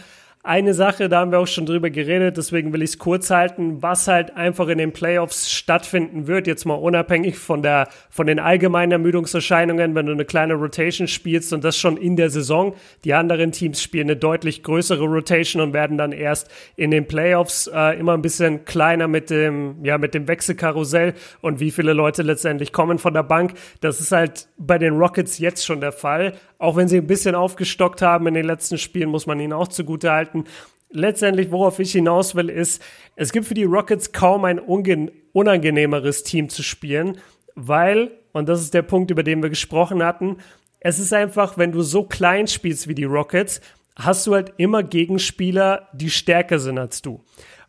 Eine 0.49 0.73
Sache, 0.73 1.11
da 1.11 1.21
haben 1.21 1.31
wir 1.31 1.41
auch 1.41 1.47
schon 1.47 1.67
drüber 1.67 1.91
geredet, 1.91 2.39
deswegen 2.39 2.73
will 2.73 2.81
ich 2.81 2.93
es 2.93 2.99
kurz 2.99 3.29
halten, 3.29 3.83
was 3.83 4.09
halt 4.09 4.35
einfach 4.35 4.69
in 4.69 4.79
den 4.79 4.95
Playoffs 4.95 5.51
stattfinden 5.51 6.27
wird, 6.27 6.47
jetzt 6.47 6.65
mal 6.65 6.73
unabhängig 6.73 7.37
von 7.37 7.63
der, 7.63 7.89
von 8.09 8.27
den 8.27 8.39
allgemeinen 8.39 8.93
Ermüdungserscheinungen, 8.93 9.95
wenn 9.95 10.07
du 10.07 10.13
eine 10.13 10.25
kleine 10.25 10.55
Rotation 10.55 11.07
spielst 11.07 11.53
und 11.53 11.65
das 11.65 11.77
schon 11.77 11.99
in 11.99 12.17
der 12.17 12.31
Saison. 12.31 12.75
Die 13.05 13.13
anderen 13.13 13.53
Teams 13.53 13.83
spielen 13.83 14.07
eine 14.07 14.17
deutlich 14.17 14.63
größere 14.63 15.05
Rotation 15.05 15.61
und 15.61 15.75
werden 15.75 15.99
dann 15.99 16.13
erst 16.13 16.51
in 16.77 16.93
den 16.93 17.07
Playoffs 17.07 17.67
äh, 17.67 17.99
immer 17.99 18.15
ein 18.15 18.23
bisschen 18.23 18.65
kleiner 18.65 19.07
mit 19.07 19.29
dem, 19.29 19.85
ja, 19.85 19.99
mit 19.99 20.15
dem 20.15 20.29
Wechselkarussell 20.29 21.13
und 21.43 21.61
wie 21.61 21.71
viele 21.71 21.93
Leute 21.93 22.23
letztendlich 22.23 22.73
kommen 22.73 22.99
von 22.99 23.13
der 23.13 23.23
Bank. 23.23 23.53
Das 23.83 24.01
ist 24.01 24.13
halt 24.13 24.49
bei 24.57 24.79
den 24.79 24.97
Rockets 24.97 25.37
jetzt 25.37 25.67
schon 25.67 25.83
der 25.83 25.93
Fall. 25.93 26.33
Auch 26.59 26.77
wenn 26.77 26.89
sie 26.89 26.99
ein 26.99 27.07
bisschen 27.07 27.35
aufgestockt 27.35 28.03
haben 28.03 28.27
in 28.27 28.35
den 28.35 28.47
letzten 28.47 28.79
Spielen, 28.79 29.11
muss 29.11 29.27
man 29.27 29.41
ihnen 29.41 29.53
auch 29.53 29.69
zugute 29.69 30.11
halten. 30.11 30.45
Letztendlich, 30.91 31.51
worauf 31.51 31.79
ich 31.79 31.93
hinaus 31.93 32.35
will, 32.35 32.49
ist, 32.49 32.83
es 33.15 33.33
gibt 33.33 33.47
für 33.47 33.55
die 33.55 33.65
Rockets 33.65 34.13
kaum 34.13 34.45
ein 34.45 34.59
unangenehmeres 34.59 36.25
Team 36.25 36.49
zu 36.49 36.63
spielen, 36.63 37.19
weil, 37.55 38.11
und 38.33 38.49
das 38.49 38.61
ist 38.61 38.75
der 38.75 38.83
Punkt, 38.83 39.11
über 39.11 39.23
den 39.23 39.43
wir 39.43 39.51
gesprochen 39.51 40.03
hatten, 40.03 40.39
es 40.81 40.99
ist 40.99 41.13
einfach, 41.13 41.59
wenn 41.59 41.73
du 41.73 41.83
so 41.83 42.05
klein 42.05 42.47
spielst 42.47 42.89
wie 42.89 42.95
die 42.95 43.05
Rockets, 43.05 43.61
hast 43.97 44.27
du 44.27 44.35
halt 44.35 44.55
immer 44.57 44.83
Gegenspieler, 44.83 45.89
die 45.93 46.11
stärker 46.11 46.59
sind 46.59 46.79
als 46.79 47.03
du. 47.03 47.23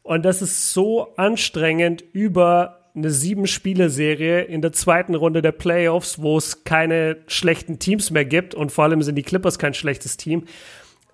Und 0.04 0.24
das 0.24 0.42
ist 0.42 0.74
so 0.74 1.16
anstrengend 1.18 2.04
über 2.14 2.79
eine 2.96 3.10
Sieben-Spiele-Serie 3.10 4.42
in 4.44 4.62
der 4.62 4.72
zweiten 4.72 5.16
Runde 5.16 5.42
der 5.42 5.52
Playoffs, 5.52 6.22
wo 6.22 6.38
es 6.38 6.64
keine 6.64 7.18
schlechten 7.28 7.80
Teams 7.80 8.12
mehr 8.12 8.26
gibt 8.26 8.56
und 8.56 8.72
vor 8.72 8.86
allem 8.86 9.02
sind 9.02 9.16
die 9.16 9.24
Clippers 9.24 9.60
kein 9.60 9.74
schlechtes 9.74 10.18
Team. 10.18 10.44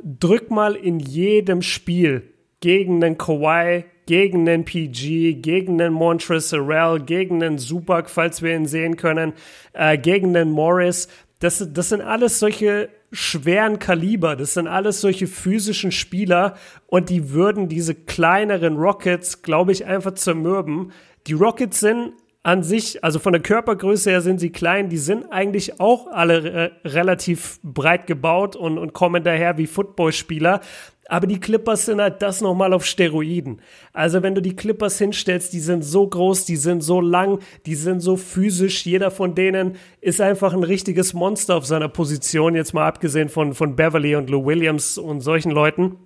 Drück 0.03 0.51
mal 0.51 0.75
in 0.75 0.99
jedem 0.99 1.61
Spiel 1.61 2.23
gegen 2.59 3.03
einen 3.03 3.17
Kawhi, 3.17 3.85
gegen 4.05 4.47
einen 4.47 4.65
PG, 4.65 5.41
gegen 5.41 5.81
einen 5.81 5.93
Montrezl 5.93 6.99
gegen 7.05 7.43
einen 7.43 7.57
Zubac, 7.57 8.09
falls 8.09 8.41
wir 8.41 8.55
ihn 8.55 8.65
sehen 8.65 8.97
können, 8.97 9.33
äh, 9.73 9.97
gegen 9.97 10.35
einen 10.35 10.51
Morris. 10.51 11.07
Das, 11.39 11.67
das 11.73 11.89
sind 11.89 12.01
alles 12.01 12.39
solche 12.39 12.89
schweren 13.11 13.79
Kaliber, 13.79 14.35
das 14.35 14.53
sind 14.55 14.67
alles 14.67 15.01
solche 15.01 15.27
physischen 15.27 15.91
Spieler 15.91 16.55
und 16.87 17.09
die 17.09 17.31
würden 17.31 17.69
diese 17.69 17.95
kleineren 17.95 18.77
Rockets, 18.77 19.41
glaube 19.41 19.71
ich, 19.71 19.85
einfach 19.85 20.13
zermürben. 20.15 20.91
Die 21.27 21.33
Rockets 21.33 21.79
sind 21.79 22.13
an 22.43 22.61
sich, 22.61 23.03
also 23.03 23.17
von 23.17 23.33
der 23.33 23.41
Körpergröße 23.41 24.11
her 24.11 24.21
sind 24.21 24.39
sie 24.39 24.51
klein, 24.51 24.89
die 24.89 24.99
sind 24.99 25.31
eigentlich 25.31 25.79
auch 25.79 26.05
alle 26.11 26.51
äh, 26.51 26.87
relativ 26.87 27.59
breit 27.63 28.05
gebaut 28.05 28.55
und, 28.55 28.77
und 28.77 28.93
kommen 28.93 29.23
daher 29.23 29.57
wie 29.57 29.65
Footballspieler. 29.65 30.61
Aber 31.07 31.25
die 31.25 31.39
Clippers 31.39 31.85
sind 31.85 32.01
halt 32.01 32.21
das 32.21 32.41
nochmal 32.41 32.73
auf 32.73 32.85
Steroiden. 32.85 33.61
Also 33.93 34.21
wenn 34.21 34.35
du 34.35 34.41
die 34.41 34.55
Clippers 34.55 34.99
hinstellst, 34.99 35.53
die 35.53 35.59
sind 35.59 35.83
so 35.83 36.07
groß, 36.07 36.45
die 36.45 36.55
sind 36.55 36.81
so 36.81 37.01
lang, 37.01 37.39
die 37.65 37.75
sind 37.75 37.99
so 37.99 38.15
physisch. 38.15 38.85
Jeder 38.85 39.09
von 39.09 39.33
denen 39.33 39.75
ist 40.01 40.21
einfach 40.21 40.53
ein 40.53 40.63
richtiges 40.63 41.13
Monster 41.13 41.55
auf 41.55 41.65
seiner 41.65 41.89
Position. 41.89 42.55
Jetzt 42.55 42.73
mal 42.73 42.87
abgesehen 42.87 43.29
von, 43.29 43.53
von 43.53 43.75
Beverly 43.75 44.15
und 44.15 44.29
Lou 44.29 44.45
Williams 44.45 44.97
und 44.97 45.21
solchen 45.21 45.51
Leuten. 45.51 45.97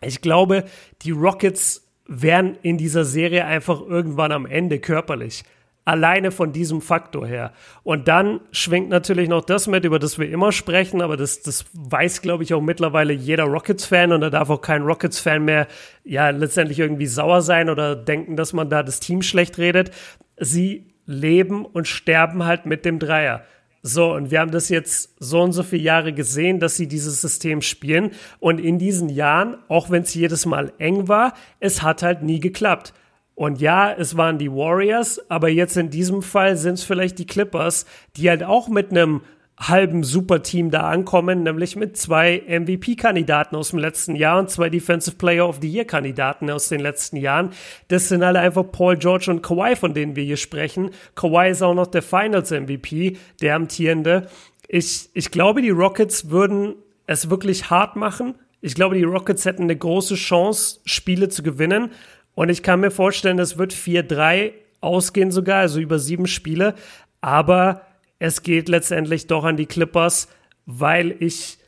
Ich 0.00 0.20
glaube, 0.20 0.64
die 1.02 1.10
Rockets 1.10 1.83
wären 2.06 2.56
in 2.62 2.78
dieser 2.78 3.04
Serie 3.04 3.44
einfach 3.44 3.80
irgendwann 3.80 4.32
am 4.32 4.46
Ende 4.46 4.78
körperlich. 4.78 5.44
Alleine 5.86 6.30
von 6.30 6.52
diesem 6.52 6.80
Faktor 6.80 7.26
her. 7.26 7.52
Und 7.82 8.08
dann 8.08 8.40
schwingt 8.52 8.88
natürlich 8.88 9.28
noch 9.28 9.44
das 9.44 9.66
mit, 9.66 9.84
über 9.84 9.98
das 9.98 10.18
wir 10.18 10.30
immer 10.30 10.50
sprechen, 10.50 11.02
aber 11.02 11.18
das, 11.18 11.42
das 11.42 11.66
weiß, 11.74 12.22
glaube 12.22 12.42
ich, 12.42 12.54
auch 12.54 12.62
mittlerweile 12.62 13.12
jeder 13.12 13.44
Rockets-Fan 13.44 14.12
und 14.12 14.22
da 14.22 14.30
darf 14.30 14.48
auch 14.48 14.62
kein 14.62 14.82
Rockets-Fan 14.82 15.44
mehr 15.44 15.66
ja 16.02 16.30
letztendlich 16.30 16.78
irgendwie 16.78 17.06
sauer 17.06 17.42
sein 17.42 17.68
oder 17.68 17.96
denken, 17.96 18.34
dass 18.34 18.54
man 18.54 18.70
da 18.70 18.82
das 18.82 19.00
Team 19.00 19.20
schlecht 19.20 19.58
redet. 19.58 19.90
Sie 20.38 20.94
leben 21.04 21.66
und 21.66 21.86
sterben 21.86 22.44
halt 22.44 22.64
mit 22.64 22.86
dem 22.86 22.98
Dreier. 22.98 23.44
So, 23.86 24.14
und 24.14 24.30
wir 24.30 24.40
haben 24.40 24.50
das 24.50 24.70
jetzt 24.70 25.14
so 25.18 25.42
und 25.42 25.52
so 25.52 25.62
viele 25.62 25.82
Jahre 25.82 26.14
gesehen, 26.14 26.58
dass 26.58 26.74
sie 26.74 26.88
dieses 26.88 27.20
System 27.20 27.60
spielen. 27.60 28.12
Und 28.40 28.58
in 28.58 28.78
diesen 28.78 29.10
Jahren, 29.10 29.58
auch 29.68 29.90
wenn 29.90 30.04
es 30.04 30.14
jedes 30.14 30.46
Mal 30.46 30.72
eng 30.78 31.06
war, 31.06 31.34
es 31.60 31.82
hat 31.82 32.02
halt 32.02 32.22
nie 32.22 32.40
geklappt. 32.40 32.94
Und 33.34 33.60
ja, 33.60 33.92
es 33.92 34.16
waren 34.16 34.38
die 34.38 34.50
Warriors, 34.50 35.20
aber 35.28 35.50
jetzt 35.50 35.76
in 35.76 35.90
diesem 35.90 36.22
Fall 36.22 36.56
sind 36.56 36.74
es 36.74 36.84
vielleicht 36.84 37.18
die 37.18 37.26
Clippers, 37.26 37.84
die 38.16 38.30
halt 38.30 38.42
auch 38.42 38.68
mit 38.68 38.90
einem 38.90 39.20
halben 39.56 40.02
Superteam 40.02 40.70
da 40.70 40.88
ankommen, 40.90 41.44
nämlich 41.44 41.76
mit 41.76 41.96
zwei 41.96 42.42
MVP-Kandidaten 42.48 43.54
aus 43.54 43.70
dem 43.70 43.78
letzten 43.78 44.16
Jahr 44.16 44.38
und 44.40 44.50
zwei 44.50 44.68
Defensive 44.68 45.16
Player 45.16 45.48
of 45.48 45.58
the 45.62 45.68
Year-Kandidaten 45.68 46.50
aus 46.50 46.68
den 46.68 46.80
letzten 46.80 47.16
Jahren. 47.16 47.50
Das 47.88 48.08
sind 48.08 48.22
alle 48.22 48.40
einfach 48.40 48.64
Paul 48.70 48.96
George 48.96 49.30
und 49.30 49.42
Kawhi, 49.42 49.76
von 49.76 49.94
denen 49.94 50.16
wir 50.16 50.24
hier 50.24 50.36
sprechen. 50.36 50.90
Kawhi 51.14 51.50
ist 51.50 51.62
auch 51.62 51.74
noch 51.74 51.86
der 51.86 52.02
Finals-MVP, 52.02 53.16
der 53.40 53.54
amtierende. 53.54 54.28
Ich, 54.66 55.10
ich 55.14 55.30
glaube, 55.30 55.62
die 55.62 55.70
Rockets 55.70 56.30
würden 56.30 56.74
es 57.06 57.30
wirklich 57.30 57.70
hart 57.70 57.94
machen. 57.96 58.34
Ich 58.60 58.74
glaube, 58.74 58.96
die 58.96 59.04
Rockets 59.04 59.44
hätten 59.44 59.64
eine 59.64 59.76
große 59.76 60.16
Chance, 60.16 60.80
Spiele 60.84 61.28
zu 61.28 61.42
gewinnen. 61.42 61.90
Und 62.34 62.48
ich 62.48 62.62
kann 62.64 62.80
mir 62.80 62.90
vorstellen, 62.90 63.38
es 63.38 63.56
wird 63.56 63.72
4-3 63.72 64.52
ausgehen 64.80 65.30
sogar, 65.30 65.60
also 65.60 65.80
über 65.80 65.98
sieben 65.98 66.26
Spiele. 66.26 66.74
Aber 67.20 67.82
es 68.18 68.42
geht 68.42 68.68
letztendlich 68.68 69.26
doch 69.26 69.44
an 69.44 69.56
die 69.56 69.66
Clippers, 69.66 70.28
weil 70.66 71.14
ich 71.20 71.58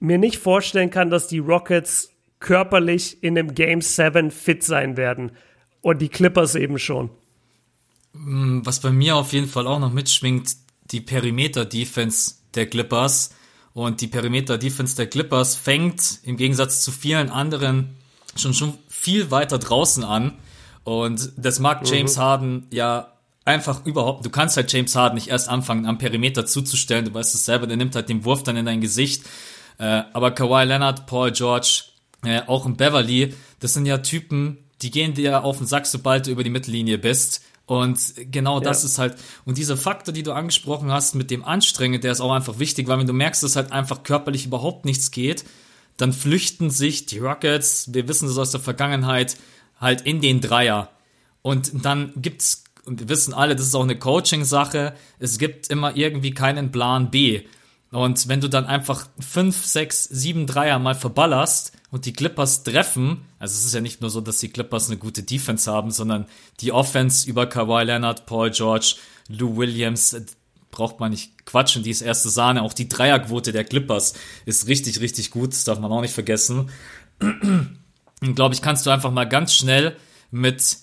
mir 0.00 0.18
nicht 0.18 0.38
vorstellen 0.38 0.90
kann, 0.90 1.10
dass 1.10 1.28
die 1.28 1.38
Rockets 1.38 2.10
körperlich 2.40 3.22
in 3.22 3.38
einem 3.38 3.54
Game 3.54 3.80
7 3.80 4.30
fit 4.30 4.62
sein 4.62 4.96
werden. 4.96 5.32
Und 5.80 6.00
die 6.00 6.08
Clippers 6.08 6.54
eben 6.54 6.78
schon. 6.78 7.10
Mm, 8.12 8.60
was 8.64 8.80
bei 8.80 8.90
mir 8.90 9.16
auf 9.16 9.32
jeden 9.32 9.48
Fall 9.48 9.66
auch 9.66 9.78
noch 9.78 9.92
mitschwingt, 9.92 10.56
die 10.90 11.00
Perimeter-Defense 11.00 12.34
der 12.54 12.66
Clippers. 12.66 13.34
Und 13.72 14.00
die 14.00 14.06
Perimeter-Defense 14.06 14.96
der 14.96 15.08
Clippers 15.08 15.56
fängt 15.56 16.20
im 16.22 16.36
Gegensatz 16.36 16.82
zu 16.82 16.92
vielen 16.92 17.30
anderen 17.30 17.96
schon, 18.36 18.54
schon 18.54 18.78
viel 18.88 19.30
weiter 19.30 19.58
draußen 19.58 20.04
an. 20.04 20.38
Und 20.84 21.32
das 21.36 21.60
mag. 21.60 21.88
James 21.88 22.16
mhm. 22.16 22.20
Harden 22.20 22.66
ja 22.70 23.13
einfach 23.44 23.84
überhaupt, 23.84 24.24
du 24.24 24.30
kannst 24.30 24.56
halt 24.56 24.72
James 24.72 24.96
Harden 24.96 25.16
nicht 25.16 25.28
erst 25.28 25.48
anfangen, 25.48 25.86
am 25.86 25.98
Perimeter 25.98 26.46
zuzustellen, 26.46 27.04
du 27.04 27.14
weißt 27.14 27.34
es 27.34 27.44
selber, 27.44 27.66
der 27.66 27.76
nimmt 27.76 27.94
halt 27.94 28.08
den 28.08 28.24
Wurf 28.24 28.42
dann 28.42 28.56
in 28.56 28.66
dein 28.66 28.80
Gesicht. 28.80 29.24
Äh, 29.78 30.02
aber 30.12 30.30
Kawhi 30.30 30.64
Leonard, 30.64 31.06
Paul 31.06 31.32
George, 31.32 31.84
äh, 32.24 32.42
auch 32.46 32.66
in 32.66 32.76
Beverly, 32.76 33.34
das 33.60 33.74
sind 33.74 33.86
ja 33.86 33.98
Typen, 33.98 34.58
die 34.82 34.90
gehen 34.90 35.14
dir 35.14 35.44
auf 35.44 35.58
den 35.58 35.66
Sack, 35.66 35.86
sobald 35.86 36.26
du 36.26 36.30
über 36.30 36.44
die 36.44 36.50
Mittellinie 36.50 36.98
bist. 36.98 37.42
Und 37.66 37.98
genau 38.30 38.60
das 38.60 38.82
ja. 38.82 38.88
ist 38.88 38.98
halt, 38.98 39.16
und 39.46 39.56
dieser 39.56 39.76
Faktor, 39.76 40.12
die 40.12 40.22
du 40.22 40.32
angesprochen 40.32 40.92
hast 40.92 41.14
mit 41.14 41.30
dem 41.30 41.44
Anstrengen, 41.44 42.00
der 42.00 42.12
ist 42.12 42.20
auch 42.20 42.32
einfach 42.32 42.58
wichtig, 42.58 42.88
weil 42.88 42.98
wenn 42.98 43.06
du 43.06 43.14
merkst, 43.14 43.42
dass 43.42 43.56
halt 43.56 43.72
einfach 43.72 44.02
körperlich 44.02 44.44
überhaupt 44.44 44.84
nichts 44.84 45.10
geht, 45.10 45.44
dann 45.96 46.12
flüchten 46.12 46.70
sich 46.70 47.06
die 47.06 47.20
Rockets, 47.20 47.94
wir 47.94 48.08
wissen 48.08 48.28
das 48.28 48.36
aus 48.36 48.50
der 48.50 48.60
Vergangenheit, 48.60 49.36
halt 49.80 50.02
in 50.02 50.20
den 50.20 50.40
Dreier. 50.40 50.90
Und 51.40 51.84
dann 51.84 52.12
gibt's 52.16 52.63
und 52.86 53.00
wir 53.00 53.08
wissen 53.08 53.34
alle, 53.34 53.56
das 53.56 53.66
ist 53.66 53.74
auch 53.74 53.82
eine 53.82 53.98
Coaching-Sache, 53.98 54.94
es 55.18 55.38
gibt 55.38 55.68
immer 55.68 55.96
irgendwie 55.96 56.32
keinen 56.32 56.70
Plan 56.72 57.10
B. 57.10 57.42
Und 57.90 58.28
wenn 58.28 58.40
du 58.40 58.48
dann 58.48 58.66
einfach 58.66 59.08
fünf, 59.20 59.64
sechs, 59.64 60.04
sieben 60.04 60.46
Dreier 60.46 60.80
mal 60.80 60.96
verballerst 60.96 61.72
und 61.92 62.06
die 62.06 62.12
Clippers 62.12 62.64
treffen, 62.64 63.24
also 63.38 63.54
es 63.54 63.64
ist 63.64 63.74
ja 63.74 63.80
nicht 63.80 64.00
nur 64.00 64.10
so, 64.10 64.20
dass 64.20 64.38
die 64.38 64.48
Clippers 64.48 64.88
eine 64.88 64.98
gute 64.98 65.22
Defense 65.22 65.70
haben, 65.70 65.92
sondern 65.92 66.26
die 66.60 66.72
Offense 66.72 67.28
über 67.28 67.46
Kawhi 67.46 67.84
Leonard, 67.84 68.26
Paul 68.26 68.50
George, 68.50 68.96
Lou 69.28 69.56
Williams, 69.56 70.16
braucht 70.72 70.98
man 70.98 71.12
nicht 71.12 71.46
quatschen, 71.46 71.84
die 71.84 71.90
ist 71.90 72.00
erste 72.00 72.30
Sahne. 72.30 72.62
Auch 72.62 72.72
die 72.72 72.88
Dreierquote 72.88 73.52
der 73.52 73.62
Clippers 73.62 74.14
ist 74.44 74.66
richtig, 74.66 75.00
richtig 75.00 75.30
gut, 75.30 75.52
das 75.52 75.62
darf 75.62 75.78
man 75.78 75.92
auch 75.92 76.00
nicht 76.00 76.14
vergessen. 76.14 76.70
Und 77.20 78.34
glaube 78.34 78.54
ich, 78.54 78.62
kannst 78.62 78.86
du 78.86 78.90
einfach 78.90 79.12
mal 79.12 79.28
ganz 79.28 79.54
schnell 79.54 79.96
mit 80.32 80.78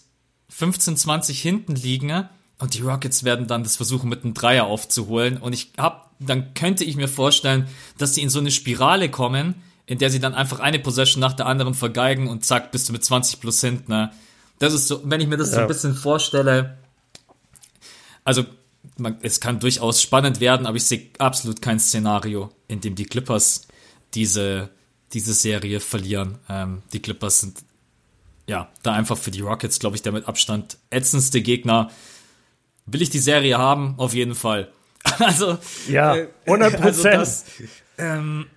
15, 0.52 0.98
20 0.98 1.42
hinten 1.42 1.76
liegen 1.76 2.30
und 2.60 2.74
die 2.76 2.82
Rockets 2.82 3.24
werden 3.24 3.48
dann 3.48 3.64
das 3.64 3.78
versuchen 3.78 4.10
mit 4.10 4.24
einem 4.24 4.34
Dreier 4.34 4.66
aufzuholen 4.66 5.38
und 5.38 5.54
ich 5.54 5.72
hab, 5.78 6.12
dann 6.20 6.54
könnte 6.54 6.84
ich 6.84 6.96
mir 6.96 7.08
vorstellen, 7.08 7.68
dass 7.98 8.14
sie 8.16 8.22
in 8.22 8.30
so 8.30 8.40
eine 8.40 8.52
Spirale 8.52 9.10
kommen, 9.10 9.56
in 9.86 9.98
der 9.98 10.10
sie 10.10 10.20
dann 10.20 10.36
einfach 10.36 10.60
eine 10.60 10.80
Possession 10.80 11.20
nach 11.20 11.34
der 11.34 11.48
anderen 11.48 11.74
vergeigen 11.74 12.28
und 12.28 12.46
zack, 12.46 12.72
bist 12.72 12.88
du 12.88 12.94
mit 12.94 13.04
20 13.04 13.40
plus 13.40 13.62
hinten. 13.62 13.92
Ne? 13.92 14.12
Das 14.60 14.74
ist 14.74 14.88
so, 14.88 15.02
wenn 15.06 15.22
ich 15.22 15.28
mir 15.28 15.38
das 15.38 15.50
ja. 15.50 15.56
so 15.56 15.62
ein 15.62 15.68
bisschen 15.68 15.96
vorstelle, 15.96 16.78
also 18.24 18.46
man, 18.98 19.18
es 19.22 19.40
kann 19.40 19.60
durchaus 19.60 20.02
spannend 20.02 20.40
werden, 20.40 20.68
aber 20.68 20.78
ich 20.78 20.84
sehe 20.84 21.10
absolut 21.18 21.62
kein 21.62 21.80
Szenario, 21.80 22.52
in 22.68 22.82
dem 22.82 22.96
die 22.96 23.06
Clippers 23.06 23.68
diese, 24.14 24.70
diese 25.14 25.34
Serie 25.34 25.80
verlieren. 25.80 26.38
Ähm, 26.50 26.84
die 26.94 27.02
Clippers 27.02 27.40
sind 27.40 27.58
ja, 28.52 28.70
da 28.84 28.92
einfach 28.92 29.18
für 29.18 29.32
die 29.32 29.40
Rockets, 29.40 29.80
glaube 29.80 29.96
ich, 29.96 30.02
der 30.02 30.12
mit 30.12 30.28
Abstand 30.28 30.78
ätzendste 30.90 31.42
Gegner. 31.42 31.90
Will 32.86 33.02
ich 33.02 33.10
die 33.10 33.20
Serie 33.20 33.58
haben? 33.58 33.96
Auf 33.96 34.14
jeden 34.14 34.36
Fall. 34.36 34.68
also, 35.20 35.58
ja, 35.88 36.18
100 36.46 36.74
äh, 36.74 36.78
Also 36.78 37.04
das, 37.04 37.46
ähm, 37.98 38.48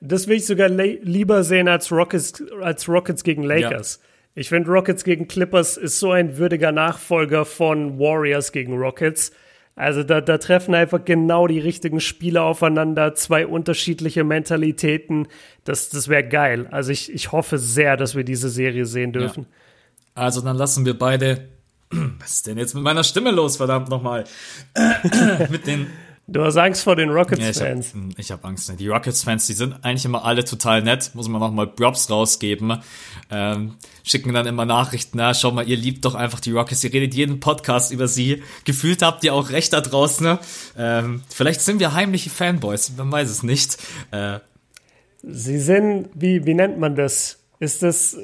das 0.00 0.26
will 0.26 0.38
ich 0.38 0.46
sogar 0.46 0.70
lieber 0.70 1.44
sehen 1.44 1.68
als 1.68 1.92
Rockets, 1.92 2.42
als 2.62 2.88
Rockets 2.88 3.24
gegen 3.24 3.42
Lakers. 3.42 4.00
Ja. 4.00 4.08
Ich 4.40 4.48
finde, 4.48 4.70
Rockets 4.70 5.04
gegen 5.04 5.28
Clippers 5.28 5.76
ist 5.76 6.00
so 6.00 6.12
ein 6.12 6.38
würdiger 6.38 6.72
Nachfolger 6.72 7.44
von 7.44 7.98
Warriors 7.98 8.52
gegen 8.52 8.78
Rockets. 8.78 9.32
Also 9.76 10.02
da, 10.02 10.22
da 10.22 10.38
treffen 10.38 10.74
einfach 10.74 11.04
genau 11.04 11.46
die 11.46 11.58
richtigen 11.58 12.00
Spieler 12.00 12.44
aufeinander, 12.44 13.14
zwei 13.14 13.46
unterschiedliche 13.46 14.24
Mentalitäten. 14.24 15.28
Das, 15.64 15.90
das 15.90 16.08
wäre 16.08 16.26
geil. 16.26 16.66
Also 16.70 16.92
ich, 16.92 17.12
ich 17.12 17.30
hoffe 17.30 17.58
sehr, 17.58 17.98
dass 17.98 18.14
wir 18.16 18.24
diese 18.24 18.48
Serie 18.48 18.86
sehen 18.86 19.12
dürfen. 19.12 19.42
Ja. 19.44 20.22
Also 20.22 20.40
dann 20.40 20.56
lassen 20.56 20.86
wir 20.86 20.98
beide. 20.98 21.48
Was 21.90 22.36
ist 22.36 22.46
denn 22.46 22.56
jetzt 22.56 22.74
mit 22.74 22.84
meiner 22.84 23.04
Stimme 23.04 23.30
los, 23.32 23.58
verdammt 23.58 23.90
nochmal? 23.90 24.24
mit 25.50 25.66
den 25.66 25.88
Du 26.28 26.42
hast 26.42 26.56
Angst 26.56 26.82
vor 26.82 26.96
den 26.96 27.10
Rockets-Fans. 27.10 27.92
Ja, 27.94 28.00
ich 28.16 28.32
habe 28.32 28.42
hab 28.42 28.48
Angst. 28.48 28.72
Die 28.80 28.88
Rockets-Fans, 28.88 29.46
die 29.46 29.52
sind 29.52 29.76
eigentlich 29.82 30.04
immer 30.04 30.24
alle 30.24 30.44
total 30.44 30.82
nett. 30.82 31.12
Muss 31.14 31.28
man 31.28 31.40
nochmal 31.40 31.68
Props 31.68 32.10
rausgeben. 32.10 32.82
Ähm, 33.30 33.76
schicken 34.02 34.34
dann 34.34 34.44
immer 34.46 34.64
Nachrichten. 34.64 35.18
Na, 35.18 35.34
schau 35.34 35.52
mal, 35.52 35.68
ihr 35.68 35.76
liebt 35.76 36.04
doch 36.04 36.16
einfach 36.16 36.40
die 36.40 36.50
Rockets. 36.50 36.82
Ihr 36.82 36.92
redet 36.92 37.14
jeden 37.14 37.38
Podcast 37.38 37.92
über 37.92 38.08
sie. 38.08 38.42
Gefühlt 38.64 39.02
habt 39.02 39.22
ihr 39.22 39.34
auch 39.34 39.50
recht 39.50 39.72
da 39.72 39.80
draußen. 39.80 40.26
Ne? 40.26 40.38
Ähm, 40.76 41.22
vielleicht 41.28 41.60
sind 41.60 41.78
wir 41.78 41.94
heimliche 41.94 42.30
Fanboys. 42.30 42.92
Man 42.96 43.12
weiß 43.12 43.30
es 43.30 43.44
nicht. 43.44 43.78
Äh, 44.10 44.40
sie 45.22 45.60
sind, 45.60 46.08
wie, 46.14 46.44
wie 46.44 46.54
nennt 46.54 46.76
man 46.78 46.96
das? 46.96 47.38
Ist 47.60 47.84
das, 47.84 48.18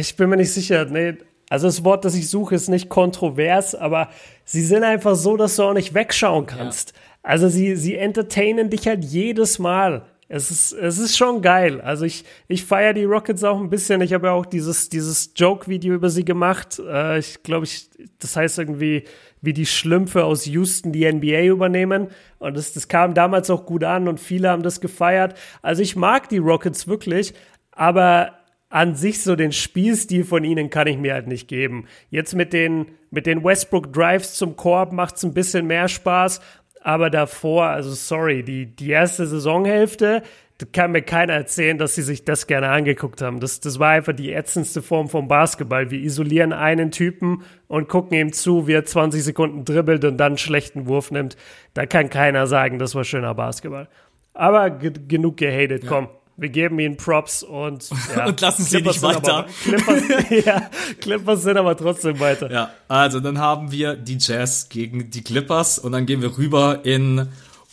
ich 0.00 0.16
bin 0.16 0.30
mir 0.30 0.36
nicht 0.36 0.52
sicher. 0.52 0.84
Nee, 0.86 1.14
also 1.48 1.68
das 1.68 1.84
Wort, 1.84 2.04
das 2.04 2.16
ich 2.16 2.28
suche, 2.28 2.56
ist 2.56 2.68
nicht 2.68 2.88
kontrovers, 2.88 3.76
aber 3.76 4.08
sie 4.44 4.62
sind 4.62 4.82
einfach 4.82 5.14
so, 5.14 5.36
dass 5.36 5.56
du 5.56 5.62
auch 5.62 5.74
nicht 5.74 5.94
wegschauen 5.94 6.46
kannst. 6.46 6.90
Ja. 6.90 7.05
Also 7.26 7.48
sie, 7.48 7.74
sie 7.74 7.96
entertainen 7.96 8.70
dich 8.70 8.86
halt 8.86 9.04
jedes 9.04 9.58
Mal. 9.58 10.06
Es 10.28 10.52
ist, 10.52 10.72
es 10.72 10.98
ist 10.98 11.16
schon 11.16 11.42
geil. 11.42 11.80
Also 11.80 12.04
ich, 12.04 12.24
ich 12.46 12.64
feiere 12.64 12.92
die 12.94 13.02
Rockets 13.02 13.42
auch 13.42 13.58
ein 13.58 13.68
bisschen. 13.68 14.00
Ich 14.00 14.12
habe 14.12 14.28
ja 14.28 14.32
auch 14.32 14.46
dieses, 14.46 14.90
dieses 14.90 15.32
Joke-Video 15.34 15.92
über 15.92 16.08
sie 16.08 16.24
gemacht. 16.24 16.78
Äh, 16.78 17.18
ich 17.18 17.42
glaube, 17.42 17.64
ich, 17.64 17.90
das 18.20 18.36
heißt 18.36 18.60
irgendwie, 18.60 19.02
wie 19.40 19.52
die 19.52 19.66
Schlümpfe 19.66 20.24
aus 20.24 20.46
Houston 20.46 20.92
die 20.92 21.12
NBA 21.12 21.46
übernehmen. 21.46 22.10
Und 22.38 22.56
das, 22.56 22.72
das 22.72 22.86
kam 22.86 23.12
damals 23.12 23.50
auch 23.50 23.66
gut 23.66 23.82
an 23.82 24.06
und 24.06 24.20
viele 24.20 24.48
haben 24.48 24.62
das 24.62 24.80
gefeiert. 24.80 25.36
Also 25.62 25.82
ich 25.82 25.96
mag 25.96 26.28
die 26.28 26.38
Rockets 26.38 26.86
wirklich, 26.86 27.34
aber 27.72 28.34
an 28.68 28.94
sich 28.94 29.20
so 29.20 29.34
den 29.34 29.50
Spielstil 29.50 30.24
von 30.24 30.44
ihnen 30.44 30.70
kann 30.70 30.86
ich 30.86 30.96
mir 30.96 31.14
halt 31.14 31.26
nicht 31.26 31.48
geben. 31.48 31.86
Jetzt 32.08 32.36
mit 32.36 32.52
den, 32.52 32.86
mit 33.10 33.26
den 33.26 33.42
Westbrook 33.42 33.92
Drives 33.92 34.34
zum 34.34 34.54
Korb 34.54 34.92
macht 34.92 35.16
es 35.16 35.24
ein 35.24 35.34
bisschen 35.34 35.66
mehr 35.66 35.88
Spaß 35.88 36.40
aber 36.86 37.10
davor, 37.10 37.64
also 37.64 37.90
sorry, 37.90 38.44
die, 38.44 38.66
die 38.66 38.90
erste 38.90 39.26
Saisonhälfte, 39.26 40.22
da 40.58 40.66
kann 40.72 40.92
mir 40.92 41.02
keiner 41.02 41.32
erzählen, 41.32 41.78
dass 41.78 41.96
sie 41.96 42.02
sich 42.02 42.24
das 42.24 42.46
gerne 42.46 42.68
angeguckt 42.68 43.22
haben. 43.22 43.40
Das, 43.40 43.58
das 43.58 43.80
war 43.80 43.90
einfach 43.90 44.12
die 44.12 44.32
ätzendste 44.32 44.82
Form 44.82 45.08
vom 45.08 45.26
Basketball. 45.26 45.90
Wir 45.90 45.98
isolieren 45.98 46.52
einen 46.52 46.92
Typen 46.92 47.42
und 47.66 47.88
gucken 47.88 48.16
ihm 48.16 48.32
zu, 48.32 48.68
wie 48.68 48.74
er 48.74 48.84
20 48.84 49.24
Sekunden 49.24 49.64
dribbelt 49.64 50.04
und 50.04 50.16
dann 50.16 50.34
einen 50.34 50.38
schlechten 50.38 50.86
Wurf 50.86 51.10
nimmt. 51.10 51.36
Da 51.74 51.86
kann 51.86 52.08
keiner 52.08 52.46
sagen, 52.46 52.78
das 52.78 52.94
war 52.94 53.02
schöner 53.02 53.34
Basketball. 53.34 53.88
Aber 54.32 54.70
genug 54.70 55.38
gehatet, 55.38 55.82
ja. 55.82 55.88
komm 55.88 56.08
wir 56.36 56.48
geben 56.50 56.78
ihnen 56.78 56.96
Props 56.96 57.42
und, 57.42 57.88
ja, 58.16 58.26
und 58.26 58.40
lassen 58.40 58.64
sie 58.64 58.82
nicht 58.82 59.02
weiter. 59.02 59.38
Aber, 59.38 59.48
Clippers, 59.62 60.02
ja, 60.44 60.70
Clippers 61.00 61.42
sind 61.42 61.56
aber 61.56 61.76
trotzdem 61.76 62.20
weiter. 62.20 62.50
Ja, 62.50 62.70
also 62.88 63.20
dann 63.20 63.38
haben 63.38 63.72
wir 63.72 63.96
die 63.96 64.18
Jazz 64.18 64.68
gegen 64.68 65.10
die 65.10 65.22
Clippers 65.22 65.78
und 65.78 65.92
dann 65.92 66.06
gehen 66.06 66.22
wir 66.22 66.36
rüber 66.36 66.84
in 66.84 67.28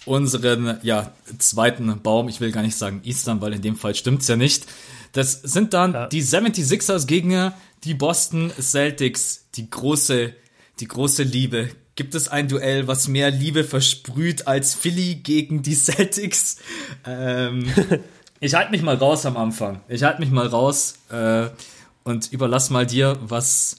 unseren 0.06 0.78
ja, 0.82 1.12
zweiten 1.38 2.02
Baum. 2.02 2.30
Ich 2.30 2.42
will 2.42 2.52
gar 2.52 2.62
nicht 2.62 2.76
sagen 2.76 3.02
Eastern, 3.04 3.42
weil 3.42 3.54
in 3.54 3.62
dem 3.62 3.76
Fall 3.76 3.96
stimmt's 3.96 4.28
ja 4.28 4.36
nicht. 4.36 4.66
Das 5.12 5.42
sind 5.42 5.74
dann 5.74 5.94
ja. 5.94 6.08
die 6.08 6.24
76ers 6.24 7.06
gegen 7.06 7.54
die 7.84 7.94
Boston 7.94 8.52
Celtics. 8.60 9.46
Die 9.56 9.70
große, 9.70 10.34
die 10.80 10.88
große 10.88 11.24
Liebe. 11.24 11.70
Gibt 11.96 12.16
es 12.16 12.28
ein 12.28 12.48
Duell, 12.48 12.88
was 12.88 13.08
mehr 13.08 13.30
Liebe 13.30 13.64
versprüht 13.64 14.48
als 14.48 14.74
Philly 14.74 15.16
gegen 15.16 15.62
die 15.62 15.76
Celtics? 15.76 16.58
Ähm, 17.06 17.72
Ich 18.44 18.56
halte 18.56 18.72
mich 18.72 18.82
mal 18.82 18.96
raus 18.96 19.26
am 19.26 19.38
Anfang. 19.38 19.80
Ich 19.88 20.04
halte 20.04 20.20
mich 20.20 20.30
mal 20.30 20.48
raus 20.48 21.00
äh, 21.10 21.46
und 22.04 22.30
überlass 22.34 22.70
mal 22.70 22.86
dir, 22.86 23.18
was, 23.22 23.78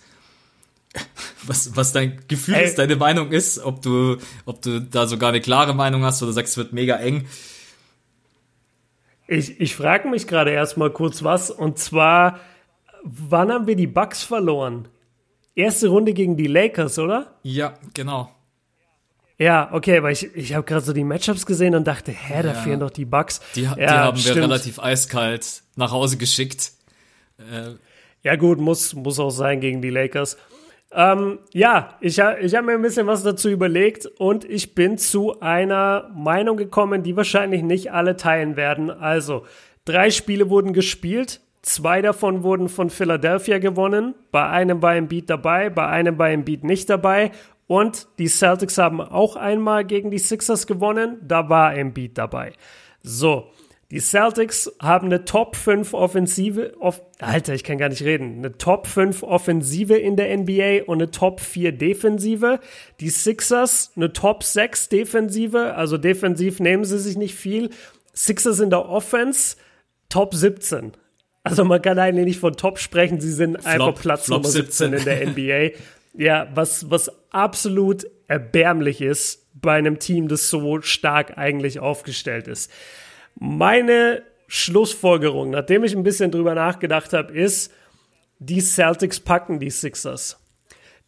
was, 1.43 1.77
was 1.77 1.93
dein 1.93 2.23
Gefühl 2.29 2.55
Ey. 2.55 2.65
ist, 2.65 2.79
deine 2.79 2.97
Meinung 2.97 3.31
ist, 3.31 3.59
ob 3.59 3.83
du, 3.83 4.17
ob 4.47 4.63
du 4.63 4.81
da 4.81 5.07
sogar 5.07 5.29
eine 5.29 5.43
klare 5.43 5.75
Meinung 5.75 6.03
hast 6.03 6.23
oder 6.23 6.33
sagst, 6.33 6.53
es 6.53 6.57
wird 6.57 6.73
mega 6.73 6.97
eng. 6.97 7.27
Ich, 9.27 9.61
ich 9.61 9.77
frage 9.77 10.09
mich 10.09 10.27
gerade 10.27 10.53
erstmal 10.53 10.89
kurz 10.89 11.23
was, 11.23 11.51
und 11.51 11.79
zwar, 11.79 12.41
wann 13.03 13.53
haben 13.53 13.67
wir 13.67 13.77
die 13.77 13.87
Bucks 13.87 14.23
verloren? 14.23 14.89
Erste 15.55 15.89
Runde 15.89 16.15
gegen 16.15 16.39
die 16.39 16.47
Lakers, 16.47 16.99
oder? 16.99 17.35
Ja, 17.43 17.75
genau. 17.93 18.35
Ja, 19.37 19.71
okay, 19.73 20.03
weil 20.03 20.13
ich, 20.13 20.35
ich 20.37 20.55
habe 20.55 20.65
gerade 20.65 20.85
so 20.85 20.93
die 20.93 21.03
Matchups 21.03 21.45
gesehen 21.45 21.75
und 21.75 21.87
dachte, 21.87 22.13
hä, 22.13 22.43
da 22.43 22.49
ja. 22.51 22.55
fehlen 22.55 22.81
doch 22.81 22.91
die 22.91 23.05
Bugs. 23.05 23.41
Die, 23.57 23.63
ja, 23.63 23.75
die 23.75 23.89
haben 23.89 24.17
stimmt. 24.17 24.37
wir 24.37 24.43
relativ 24.45 24.79
eiskalt 24.79 25.63
nach 25.77 25.91
Hause 25.91 26.17
geschickt. 26.17 26.73
Äh, 27.39 27.75
ja 28.23 28.37
gut, 28.37 28.61
muss, 28.61 28.95
muss 28.95 29.19
auch 29.19 29.31
sein 29.31 29.61
gegen 29.61 29.83
die 29.83 29.91
Lakers. 29.91 30.37
Ähm, 30.93 31.41
ja, 31.53 31.97
ich, 32.01 32.19
ich 32.19 32.55
habe 32.55 32.67
mir 32.67 32.73
ein 32.75 32.83
bisschen 32.83 33.09
was 33.09 33.25
dazu 33.25 33.49
überlegt 33.49 34.07
und 34.19 34.45
ich 34.45 34.77
bin 34.77 34.97
zu 34.97 35.41
einer 35.41 36.11
Meinung 36.15 36.57
gekommen, 36.57 37.03
die 37.03 37.17
wahrscheinlich 37.17 37.63
nicht 37.63 37.93
alle 37.93 38.17
teilen 38.17 38.57
werden. 38.57 38.91
Also, 38.91 39.45
drei 39.85 40.11
Spiele 40.11 40.49
wurden 40.49 40.73
gespielt. 40.73 41.41
Zwei 41.63 42.03
davon 42.03 42.43
wurden 42.43 42.69
von 42.69 42.91
Philadelphia 42.91 43.59
gewonnen. 43.59 44.15
Bei 44.31 44.49
einem 44.49 44.83
war 44.83 44.91
ein 44.91 45.09
Beat 45.09 45.31
dabei, 45.31 45.71
bei 45.71 45.87
einem 45.87 46.19
war 46.19 46.27
ein 46.27 46.45
Beat 46.45 46.63
nicht 46.63 46.91
dabei. 46.91 47.33
Und 47.67 48.09
die 48.19 48.29
Celtics 48.29 48.79
haben 48.79 49.01
auch 49.01 49.37
einmal 49.37 49.85
gegen 49.85 50.11
die 50.11 50.19
Sixers 50.19 50.67
gewonnen. 50.67 51.19
Da 51.23 51.49
war 51.49 51.75
Embiid 51.75 52.19
dabei. 52.19 52.53
So, 53.03 53.51
die 53.91 54.01
Celtics 54.01 54.73
haben 54.81 55.07
eine 55.07 55.25
Top 55.25 55.57
5 55.57 55.95
Offensive. 55.95 56.75
Off 56.81 57.01
Alter, 57.21 57.55
ich 57.55 57.65
kann 57.65 57.79
gar 57.79 57.89
nicht 57.89 58.03
reden. 58.03 58.39
Eine 58.39 58.59
Top 58.59 58.87
5 58.87 59.23
Offensive 59.23 59.95
in 59.95 60.17
der 60.17 60.37
NBA 60.37 60.85
und 60.87 61.01
eine 61.01 61.11
Top 61.11 61.41
4 61.41 61.73
Defensive. 61.73 62.61
Die 63.01 63.11
Sixers 63.11 63.93
eine 63.95 64.13
Top 64.13 64.43
6 64.43 64.89
Defensive. 64.89 65.75
Also 65.75 65.97
defensiv 65.97 66.61
nehmen 66.61 66.85
sie 66.85 66.99
sich 66.99 67.17
nicht 67.17 67.35
viel. 67.35 67.71
Sixers 68.15 68.61
in 68.61 68.71
der 68.71 68.89
Offense 68.89 69.57
Top 70.09 70.35
17. 70.35 70.93
Also 71.43 71.65
man 71.65 71.81
kann 71.81 71.99
eigentlich 71.99 72.25
nicht 72.25 72.41
von 72.41 72.57
Top 72.57 72.79
sprechen. 72.79 73.21
Sie 73.21 73.33
sind 73.33 73.61
Flop, 73.61 73.67
einfach 73.67 73.95
Platz 73.95 74.25
Flop 74.25 74.43
Nummer 74.43 74.51
17 74.51 74.93
in 74.95 75.05
der 75.05 75.29
NBA. 75.29 75.79
Ja, 76.17 76.49
was, 76.55 76.91
was 76.91 77.11
absolut 77.31 78.07
erbärmlich 78.29 79.01
ist 79.01 79.49
bei 79.55 79.77
einem 79.77 79.99
Team, 79.99 80.29
das 80.29 80.49
so 80.49 80.81
stark 80.81 81.37
eigentlich 81.39 81.81
aufgestellt 81.81 82.49
ist. 82.49 82.71
Meine 83.35 84.23
Schlussfolgerung, 84.47 85.51
nachdem 85.51 85.85
ich 85.85 85.97
ein 85.97 86.03
bisschen 86.03 86.31
drüber 86.31 86.55
nachgedacht 86.55 87.13
habe, 87.13 87.33
ist, 87.33 87.73
die 88.39 88.61
Celtics 88.61 89.21
packen 89.21 89.59
die 89.59 89.71
Sixers. 89.71 90.39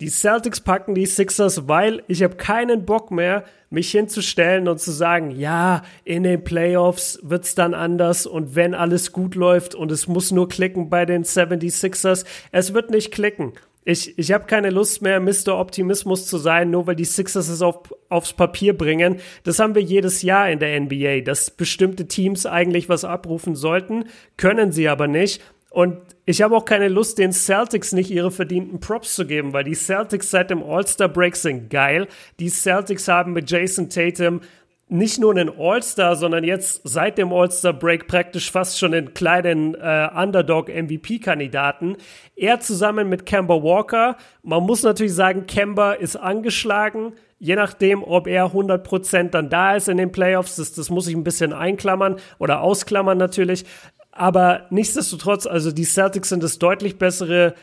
Die 0.01 0.09
Celtics 0.09 0.61
packen 0.61 0.95
die 0.95 1.07
Sixers, 1.07 1.69
weil 1.69 2.03
ich 2.07 2.23
habe 2.23 2.37
keinen 2.37 2.85
Bock 2.85 3.11
mehr, 3.11 3.45
mich 3.71 3.91
hinzustellen 3.91 4.69
und 4.69 4.79
zu 4.79 4.91
sagen, 4.91 5.31
ja, 5.31 5.83
in 6.05 6.23
den 6.23 6.45
Playoffs 6.45 7.19
wird's 7.23 7.55
dann 7.55 7.75
anders 7.75 8.27
und 8.27 8.55
wenn 8.55 8.75
alles 8.75 9.13
gut 9.13 9.35
läuft 9.35 9.75
und 9.75 9.91
es 9.91 10.07
muss 10.07 10.33
nur 10.33 10.49
klicken 10.49 10.91
bei 10.91 11.07
den 11.07 11.25
76ers, 11.25 12.25
es 12.53 12.75
wird 12.75 12.91
nicht 12.91 13.11
klicken. 13.11 13.55
Ich, 13.89 14.19
ich 14.19 14.33
habe 14.33 14.47
keine 14.47 14.71
Lust 14.71 15.01
mehr, 15.01 15.21
Mr. 15.21 15.57
Optimismus 15.57 16.27
zu 16.27 16.39
sein, 16.39 16.71
nur 16.71 16.89
weil 16.89 16.97
die 16.97 17.05
Sixers 17.05 17.49
es 17.49 17.63
auf, 17.63 17.95
aufs 18.09 18.33
Papier 18.33 18.77
bringen. 18.77 19.21
Das 19.45 19.61
haben 19.61 19.77
wir 19.77 19.83
jedes 19.83 20.23
Jahr 20.23 20.51
in 20.51 20.59
der 20.59 20.81
NBA, 20.81 21.21
dass 21.21 21.53
bestimmte 21.53 22.09
Teams 22.09 22.47
eigentlich 22.47 22.89
was 22.89 23.05
abrufen 23.05 23.55
sollten, 23.55 24.07
können 24.37 24.73
sie 24.73 24.89
aber 24.89 25.07
nicht. 25.07 25.41
Und 25.71 25.99
ich 26.25 26.43
habe 26.43 26.57
auch 26.57 26.65
keine 26.65 26.89
Lust, 26.89 27.19
den 27.19 27.31
Celtics 27.33 27.93
nicht 27.93 28.11
ihre 28.11 28.33
verdienten 28.33 28.81
Props 28.81 29.15
zu 29.15 29.25
geben, 29.25 29.53
weil 29.53 29.63
die 29.63 29.75
Celtics 29.75 30.33
seit 30.33 30.51
dem 30.51 30.65
All-Star-Break 30.65 31.37
sind 31.37 31.71
geil. 31.71 32.09
Die 32.41 32.49
Celtics 32.49 33.07
haben 33.07 33.35
mit 33.35 33.49
Jason 33.49 33.89
Tatum 33.89 34.41
nicht 34.89 35.19
nur 35.19 35.33
einen 35.33 35.51
All-Star, 35.59 36.15
sondern 36.15 36.45
jetzt 36.45 36.83
seit 36.85 37.19
dem 37.19 37.33
All-Star-Break 37.33 38.07
praktisch 38.07 38.53
fast 38.53 38.79
schon 38.79 38.95
einen 38.95 39.15
kleinen 39.15 39.75
äh, 39.75 40.09
Underdog-MVP-Kandidaten. 40.15 41.97
Er 42.37 42.61
zusammen 42.61 43.09
mit 43.09 43.27
Kemba 43.27 43.63
Walker. 43.63 44.17
Man 44.43 44.63
muss 44.63 44.85
natürlich 44.85 45.15
sagen, 45.15 45.47
Kemba 45.47 45.95
ist 45.95 46.15
angeschlagen. 46.15 47.15
Je 47.39 47.57
nachdem, 47.57 48.05
ob 48.05 48.29
er 48.29 48.47
100% 48.53 49.31
dann 49.31 49.51
da 49.51 49.75
ist 49.75 49.89
in 49.89 49.97
den 49.97 50.13
Playoffs, 50.13 50.57
das, 50.57 50.73
das 50.73 50.89
muss 50.89 51.09
ich 51.09 51.17
ein 51.17 51.25
bisschen 51.25 51.53
einklammern 51.53 52.17
oder 52.39 52.61
ausklammern 52.61 53.19
natürlich. 53.19 53.65
Aber 54.13 54.67
nichtsdestotrotz, 54.71 55.47
also 55.47 55.73
die 55.73 55.85
Celtics 55.85 56.29
sind 56.29 56.43
das 56.43 56.59
deutlich 56.59 56.97
bessere 56.97 57.55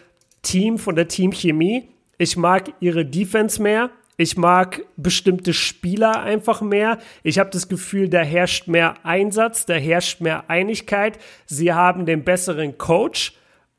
Team 0.42 0.78
von 0.78 0.96
der 0.96 1.08
Teamchemie. 1.08 1.90
Ich 2.18 2.36
mag 2.36 2.74
ihre 2.82 3.06
Defense 3.06 3.62
mehr. 3.62 3.90
Ich 4.18 4.38
mag 4.38 4.84
bestimmte 4.96 5.54
Spieler 5.54 6.22
einfach 6.22 6.62
mehr. 6.62 7.00
Ich 7.24 7.40
habe 7.40 7.50
das 7.50 7.68
Gefühl, 7.68 8.10
da 8.10 8.22
herrscht 8.22 8.68
mehr 8.68 8.96
Einsatz, 9.04 9.66
da 9.66 9.74
herrscht 9.74 10.22
mehr 10.22 10.50
Einigkeit. 10.50 11.18
Sie 11.46 11.74
haben 11.74 12.06
den 12.06 12.24
besseren 12.24 12.78
Coach. 12.78 13.34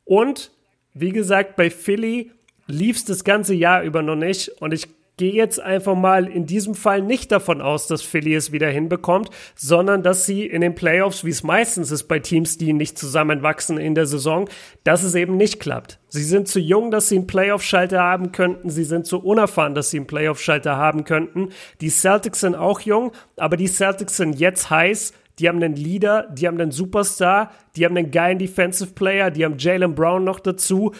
Und 0.04 0.50
wie 0.92 1.10
gesagt, 1.10 1.56
bei 1.56 1.70
Philly 1.70 2.32
lief 2.66 2.96
es 2.96 3.04
das 3.04 3.24
ganze 3.24 3.54
Jahr 3.54 3.82
über 3.82 4.02
noch 4.02 4.16
nicht. 4.16 4.48
Und 4.60 4.74
ich 4.74 4.88
gehe 5.16 5.32
jetzt 5.32 5.60
einfach 5.60 5.94
mal 5.94 6.26
in 6.26 6.46
diesem 6.46 6.74
Fall 6.74 7.02
nicht 7.02 7.30
davon 7.30 7.60
aus, 7.60 7.86
dass 7.86 8.02
Philly 8.02 8.34
es 8.34 8.52
wieder 8.52 8.68
hinbekommt, 8.68 9.30
sondern 9.54 10.02
dass 10.02 10.26
sie 10.26 10.46
in 10.46 10.60
den 10.60 10.74
Playoffs, 10.74 11.24
wie 11.24 11.30
es 11.30 11.42
meistens 11.42 11.90
ist 11.90 12.04
bei 12.04 12.18
Teams, 12.18 12.58
die 12.58 12.72
nicht 12.72 12.98
zusammenwachsen 12.98 13.78
in 13.78 13.94
der 13.94 14.06
Saison, 14.06 14.48
dass 14.82 15.02
es 15.02 15.14
eben 15.14 15.36
nicht 15.36 15.60
klappt. 15.60 15.98
Sie 16.08 16.24
sind 16.24 16.48
zu 16.48 16.60
jung, 16.60 16.90
dass 16.90 17.08
sie 17.08 17.16
einen 17.16 17.26
Playoff-Schalter 17.26 18.00
haben 18.00 18.32
könnten. 18.32 18.70
Sie 18.70 18.84
sind 18.84 19.06
zu 19.06 19.18
unerfahren, 19.18 19.74
dass 19.74 19.90
sie 19.90 19.98
einen 19.98 20.06
Playoff-Schalter 20.06 20.76
haben 20.76 21.04
könnten. 21.04 21.50
Die 21.80 21.90
Celtics 21.90 22.40
sind 22.40 22.54
auch 22.54 22.80
jung, 22.80 23.12
aber 23.36 23.56
die 23.56 23.68
Celtics 23.68 24.16
sind 24.16 24.38
jetzt 24.38 24.70
heiß. 24.70 25.12
Die 25.38 25.48
haben 25.48 25.60
einen 25.60 25.74
Leader, 25.74 26.28
die 26.32 26.46
haben 26.46 26.60
einen 26.60 26.70
Superstar, 26.70 27.50
die 27.74 27.84
haben 27.84 27.96
einen 27.96 28.12
geilen 28.12 28.38
Defensive 28.38 28.92
Player, 28.92 29.32
die 29.32 29.44
haben 29.44 29.58
Jalen 29.58 29.94
Brown 29.94 30.22
noch 30.22 30.38
dazu. 30.38 30.92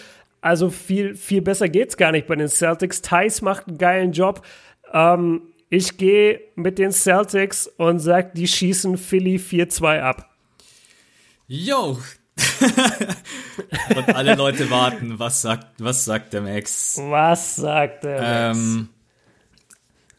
Also 0.45 0.68
viel, 0.68 1.14
viel 1.14 1.40
besser 1.40 1.70
geht's 1.70 1.97
gar 1.97 2.12
nicht 2.12 2.26
bei 2.26 2.36
den 2.36 2.49
Celtics. 2.49 3.01
Thais 3.01 3.40
macht 3.40 3.66
einen 3.66 3.78
geilen 3.78 4.12
Job. 4.12 4.47
Ähm, 4.92 5.40
ich 5.70 5.97
gehe 5.97 6.38
mit 6.55 6.78
den 6.78 6.92
Celtics 6.92 7.66
und 7.66 7.99
sag, 7.99 8.34
die 8.34 8.47
schießen 8.47 8.99
Philly 8.99 9.36
4-2 9.36 10.03
ab. 10.03 10.28
Yo! 11.47 11.99
und 13.97 14.14
alle 14.14 14.34
Leute 14.34 14.70
warten, 14.70 15.18
was 15.18 15.40
sagt, 15.40 15.66
was 15.78 16.05
sagt 16.05 16.34
der 16.34 16.42
Max? 16.42 16.99
Was 17.01 17.57
sagt 17.57 18.05
der 18.05 18.20
Max? 18.20 18.59
Ähm, 18.59 18.88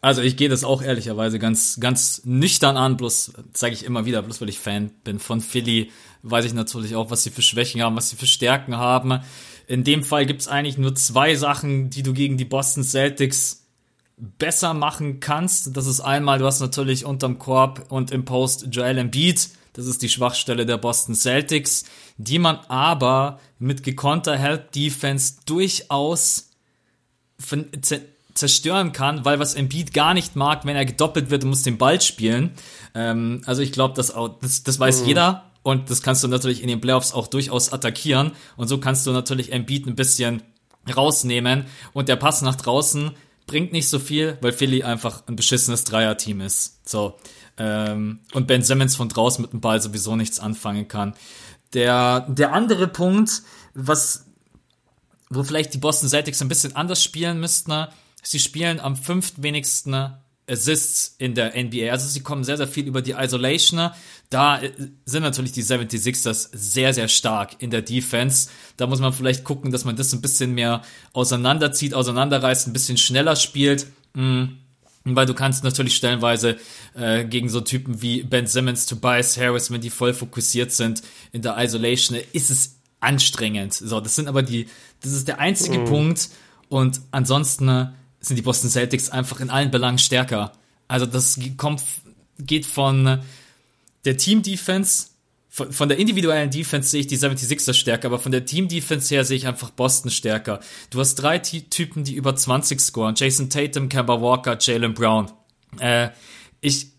also 0.02 0.24
ich 0.24 0.38
gehe 0.38 0.50
das 0.50 0.64
auch 0.64 0.82
ehrlicherweise 0.82 1.38
ganz, 1.38 1.80
ganz 1.80 2.24
nüchtern 2.26 2.78
an, 2.78 2.98
bloß 2.98 3.34
zeige 3.54 3.76
ich 3.76 3.86
immer 3.86 4.06
wieder, 4.06 4.24
bloß 4.24 4.42
weil 4.42 4.50
ich 4.50 4.58
Fan 4.58 4.90
bin 5.04 5.20
von 5.20 5.40
Philly, 5.40 5.92
weiß 6.24 6.46
ich 6.46 6.54
natürlich 6.56 6.96
auch, 6.96 7.12
was 7.12 7.22
sie 7.22 7.30
für 7.30 7.44
Schwächen 7.44 7.84
haben, 7.84 7.96
was 7.96 8.10
sie 8.10 8.16
für 8.16 8.26
Stärken 8.26 8.78
haben. 8.78 9.20
In 9.68 9.84
dem 9.84 10.04
Fall 10.04 10.26
gibt 10.26 10.42
es 10.42 10.48
eigentlich 10.48 10.78
nur 10.78 10.96
zwei 10.96 11.36
Sachen, 11.36 11.90
die 11.90 12.04
du 12.04 12.14
gegen 12.14 12.38
die 12.38 12.46
Boston 12.46 12.84
Celtics 12.84 13.66
besser 14.18 14.74
machen 14.74 15.20
kannst. 15.20 15.76
Das 15.76 15.88
ist 15.88 16.00
einmal, 16.00 16.40
du 16.40 16.46
hast 16.46 16.60
natürlich 16.60 17.06
unterm 17.06 17.40
Korb 17.40 17.86
und 17.90 18.12
im 18.12 18.26
Post 18.26 18.68
Joel 18.72 18.98
Embiid. 18.98 19.50
Das 19.74 19.88
ist 19.88 20.02
die 20.02 20.10
Schwachstelle 20.10 20.66
der 20.66 20.78
Boston 20.78 21.16
Celtics, 21.16 21.86
die 22.18 22.40
man 22.40 22.60
aber 22.70 23.40
mit 23.60 23.84
gekonter 23.84 24.38
Help 24.38 24.72
Defense 24.72 25.36
durchaus 25.46 26.52
zerstören 28.34 28.94
kann, 28.94 29.26
weil 29.26 29.40
was 29.40 29.56
Embiid 29.56 29.94
gar 29.94 30.14
nicht 30.14 30.38
mag, 30.38 30.66
wenn 30.66 30.78
er 30.78 30.86
gedoppelt 30.86 31.30
wird 31.30 31.44
und 31.44 31.50
muss 31.50 31.64
den 31.64 31.78
Ball 31.78 32.00
spielen. 32.00 32.52
Ähm, 32.94 33.42
also 33.46 33.62
ich 33.62 33.74
glaube, 33.74 33.96
das, 33.96 34.14
das, 34.42 34.64
das 34.64 34.80
weiß 34.80 35.02
mhm. 35.02 35.08
jeder. 35.08 35.45
Und 35.66 35.90
das 35.90 36.04
kannst 36.04 36.24
du 36.24 36.28
natürlich 36.28 36.62
in 36.62 36.68
den 36.68 36.80
Playoffs 36.80 37.12
auch 37.12 37.26
durchaus 37.26 37.74
attackieren. 37.74 38.34
Und 38.56 38.68
so 38.68 38.78
kannst 38.78 39.08
du 39.08 39.12
natürlich 39.12 39.52
Embiid 39.52 39.88
ein 39.88 39.96
bisschen 39.96 40.44
rausnehmen. 40.96 41.66
Und 41.92 42.08
der 42.08 42.18
Pass 42.18 42.44
nach 42.44 42.56
draußen 42.56 43.10
bringt 43.48 43.72
nicht 43.72 43.90
so 43.90 43.98
viel, 43.98 44.38
weil 44.42 44.52
Philly 44.52 44.84
einfach 44.84 45.24
ein 45.26 45.36
beschissenes 45.36 45.84
Dreierteam 45.84 46.42
ist. 46.42 46.88
So. 46.88 47.18
Ähm, 47.58 48.20
und 48.34 48.46
Ben 48.46 48.62
Simmons 48.62 48.96
von 48.96 49.10
draußen 49.10 49.42
mit 49.42 49.54
dem 49.54 49.60
Ball 49.60 49.82
sowieso 49.82 50.16
nichts 50.16 50.40
anfangen 50.40 50.88
kann. 50.88 51.16
Der, 51.74 52.28
der 52.30 52.54
andere 52.54 52.88
Punkt, 52.88 53.42
was, 53.74 54.28
wo 55.32 55.42
vielleicht 55.42 55.74
die 55.74 55.80
Boston 55.80 56.10
Celtics 56.10 56.44
ein 56.44 56.48
bisschen 56.48 56.76
anders 56.76 57.04
spielen 57.04 57.40
müssten, 57.40 57.88
sie 58.22 58.40
spielen 58.40 58.80
am 58.80 58.96
fünftwenigsten 58.96 60.14
Assists 60.48 61.16
in 61.18 61.34
der 61.34 61.54
NBA. 61.56 61.92
Also 61.92 62.08
sie 62.08 62.22
kommen 62.22 62.44
sehr, 62.44 62.58
sehr 62.58 62.68
viel 62.68 62.86
über 62.86 63.02
die 63.02 63.14
Isolation. 63.14 63.90
Da 64.30 64.62
äh, 64.62 64.72
sind 65.06 65.24
natürlich 65.24 65.52
die 65.52 65.64
76ers 65.64 66.50
sehr, 66.52 66.94
sehr 66.94 67.08
stark 67.08 67.56
in 67.60 67.70
der 67.70 67.82
Defense. 67.82 68.50
Da 68.78 68.88
muss 68.88 69.00
man 69.00 69.14
vielleicht 69.14 69.44
gucken, 69.44 69.72
dass 69.72 69.86
man 69.86 69.96
das 69.96 70.14
ein 70.14 70.22
bisschen 70.22 70.54
mehr 70.54 70.82
auseinanderzieht, 71.14 71.94
auseinanderreißt, 71.94 72.68
ein 72.68 72.74
bisschen 72.74 72.98
schneller 72.98 73.36
spielt. 73.36 73.88
Mhm. 74.14 74.58
Weil 75.08 75.28
du 75.28 75.36
kannst 75.36 75.64
natürlich 75.64 75.96
stellenweise 75.96 76.58
äh, 76.96 77.26
gegen 77.26 77.48
so 77.48 77.62
Typen 77.62 78.02
wie 78.02 78.24
Ben 78.24 78.48
Simmons, 78.48 78.88
Tobias 78.88 79.38
Harris, 79.38 79.70
wenn 79.70 79.82
die 79.82 79.92
voll 79.92 80.16
fokussiert 80.16 80.72
sind 80.72 81.04
in 81.32 81.44
der 81.44 81.58
Isolation, 81.60 82.18
ist 82.34 82.50
es 82.50 82.78
anstrengend. 83.02 83.74
So, 83.74 84.00
das 84.00 84.16
sind 84.16 84.28
aber 84.28 84.42
die, 84.42 84.68
das 85.02 85.12
ist 85.12 85.28
der 85.28 85.40
einzige 85.40 85.80
mhm. 85.80 85.86
Punkt. 85.86 86.30
Und 86.70 87.02
ansonsten 87.12 87.94
sind 88.20 88.36
die 88.38 88.42
Boston 88.42 88.72
Celtics 88.72 89.12
einfach 89.12 89.40
in 89.40 89.52
allen 89.52 89.70
Belangen 89.70 90.00
stärker. 90.00 90.54
Also 90.88 91.06
das 91.06 91.40
kommt, 91.58 91.84
geht 92.40 92.66
von 92.66 93.20
der 94.06 94.18
Team-Defense, 94.18 95.08
von, 95.50 95.72
von, 95.72 95.90
der 95.90 95.98
individuellen 95.98 96.52
Defense 96.52 96.90
sehe 96.90 97.02
ich 97.02 97.08
die 97.08 97.18
76er 97.18 97.74
stärker, 97.74 98.08
aber 98.08 98.20
von 98.20 98.32
der 98.32 98.46
Team-Defense 98.46 99.14
her 99.14 99.24
sehe 99.24 99.38
ich 99.38 99.48
einfach 99.48 99.70
Boston 99.70 100.12
stärker. 100.12 100.60
Du 100.90 101.00
hast 101.00 101.16
drei 101.16 101.40
T 101.40 101.62
Typen, 101.62 102.04
die 102.04 102.16
über 102.16 102.36
20 102.36 102.80
scoren. 102.80 103.16
Jason 103.16 103.50
Tatum, 103.50 103.90
Kemba 103.90 104.22
Walker, 104.22 104.58
Jalen 104.60 104.94
Brown. 104.94 105.32
Äh, 105.80 106.10
ich 106.62 106.92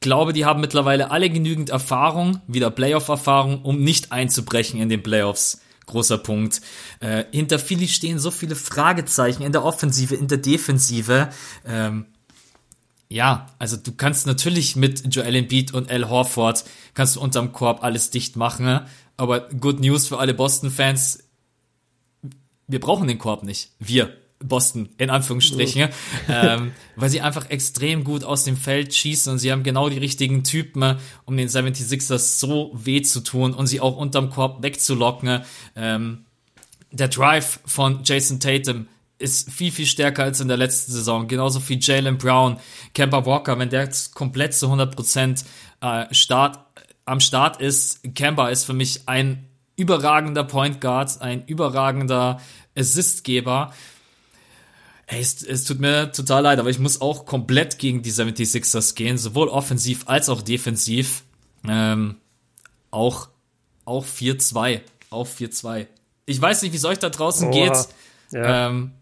glaube, 0.00 0.32
die 0.32 0.44
haben 0.44 0.60
mittlerweile 0.60 1.10
alle 1.10 1.30
genügend 1.30 1.70
Erfahrung, 1.70 2.40
wieder 2.48 2.70
Playoff-Erfahrung, 2.70 3.62
um 3.62 3.82
nicht 3.82 4.10
einzubrechen 4.10 4.80
in 4.80 4.88
den 4.88 5.02
Playoffs 5.02 5.60
großer 5.86 6.18
Punkt. 6.18 6.60
Äh, 7.00 7.24
hinter 7.32 7.58
Philly 7.58 7.88
stehen 7.88 8.18
so 8.18 8.30
viele 8.30 8.54
Fragezeichen 8.54 9.42
in 9.42 9.52
der 9.52 9.64
Offensive, 9.64 10.14
in 10.14 10.28
der 10.28 10.38
Defensive. 10.38 11.28
Ähm, 11.66 12.06
ja, 13.12 13.46
also 13.58 13.76
du 13.76 13.92
kannst 13.92 14.26
natürlich 14.26 14.74
mit 14.74 15.14
Joel 15.14 15.36
Embiid 15.36 15.74
und 15.74 15.90
Al 15.90 16.08
Horford 16.08 16.64
kannst 16.94 17.16
du 17.16 17.20
unterm 17.20 17.52
Korb 17.52 17.82
alles 17.84 18.10
dicht 18.10 18.36
machen, 18.36 18.80
aber 19.16 19.48
good 19.48 19.80
news 19.80 20.08
für 20.08 20.18
alle 20.18 20.34
Boston-Fans. 20.34 21.24
Wir 22.66 22.80
brauchen 22.80 23.08
den 23.08 23.18
Korb 23.18 23.42
nicht. 23.42 23.72
Wir. 23.78 24.16
Boston, 24.44 24.88
in 24.98 25.08
Anführungsstrichen, 25.08 25.90
ähm, 26.28 26.72
weil 26.96 27.10
sie 27.10 27.20
einfach 27.20 27.48
extrem 27.48 28.02
gut 28.02 28.24
aus 28.24 28.42
dem 28.42 28.56
Feld 28.56 28.92
schießen 28.92 29.32
und 29.32 29.38
sie 29.38 29.52
haben 29.52 29.62
genau 29.62 29.88
die 29.88 29.98
richtigen 29.98 30.42
Typen, 30.42 30.96
um 31.24 31.36
den 31.36 31.48
76ers 31.48 32.40
so 32.40 32.72
weh 32.74 33.02
zu 33.02 33.20
tun 33.20 33.54
und 33.54 33.68
sie 33.68 33.80
auch 33.80 33.96
unterm 33.96 34.30
Korb 34.30 34.60
wegzulocken. 34.64 35.42
Ähm, 35.76 36.24
der 36.90 37.06
Drive 37.06 37.60
von 37.64 38.00
Jason 38.02 38.40
Tatum 38.40 38.88
ist 39.22 39.50
viel, 39.50 39.72
viel 39.72 39.86
stärker 39.86 40.24
als 40.24 40.40
in 40.40 40.48
der 40.48 40.56
letzten 40.56 40.92
Saison. 40.92 41.28
Genauso 41.28 41.66
wie 41.68 41.78
Jalen 41.80 42.18
Brown, 42.18 42.58
Kemba 42.94 43.24
Walker, 43.24 43.58
wenn 43.58 43.70
der 43.70 43.88
komplett 44.14 44.54
zu 44.54 44.66
100% 44.66 45.44
äh, 45.80 46.14
Start, 46.14 46.58
am 47.04 47.20
Start 47.20 47.60
ist. 47.60 48.14
Kemba 48.14 48.48
ist 48.48 48.64
für 48.64 48.74
mich 48.74 49.08
ein 49.08 49.48
überragender 49.76 50.44
Point 50.44 50.80
Guard, 50.80 51.20
ein 51.22 51.44
überragender 51.46 52.40
Assistgeber. 52.76 53.72
Ey, 55.06 55.20
es, 55.20 55.42
es 55.42 55.64
tut 55.64 55.80
mir 55.80 56.12
total 56.12 56.42
leid, 56.42 56.58
aber 56.58 56.70
ich 56.70 56.78
muss 56.78 57.00
auch 57.00 57.26
komplett 57.26 57.78
gegen 57.78 58.02
die 58.02 58.12
76ers 58.12 58.94
gehen, 58.94 59.18
sowohl 59.18 59.48
offensiv 59.48 60.04
als 60.06 60.28
auch 60.28 60.42
defensiv. 60.42 61.24
Ähm, 61.66 62.16
auch 62.90 63.28
auch 63.84 64.06
4-2. 64.06 64.80
Auch 65.10 65.26
4-2. 65.26 65.86
Ich 66.26 66.40
weiß 66.40 66.62
nicht, 66.62 66.72
wie 66.72 66.76
es 66.76 66.84
euch 66.84 66.98
da 66.98 67.10
draußen 67.10 67.48
Oha. 67.48 67.52
geht. 67.52 67.88
Ja. 68.32 68.68
Ähm, 68.68 68.92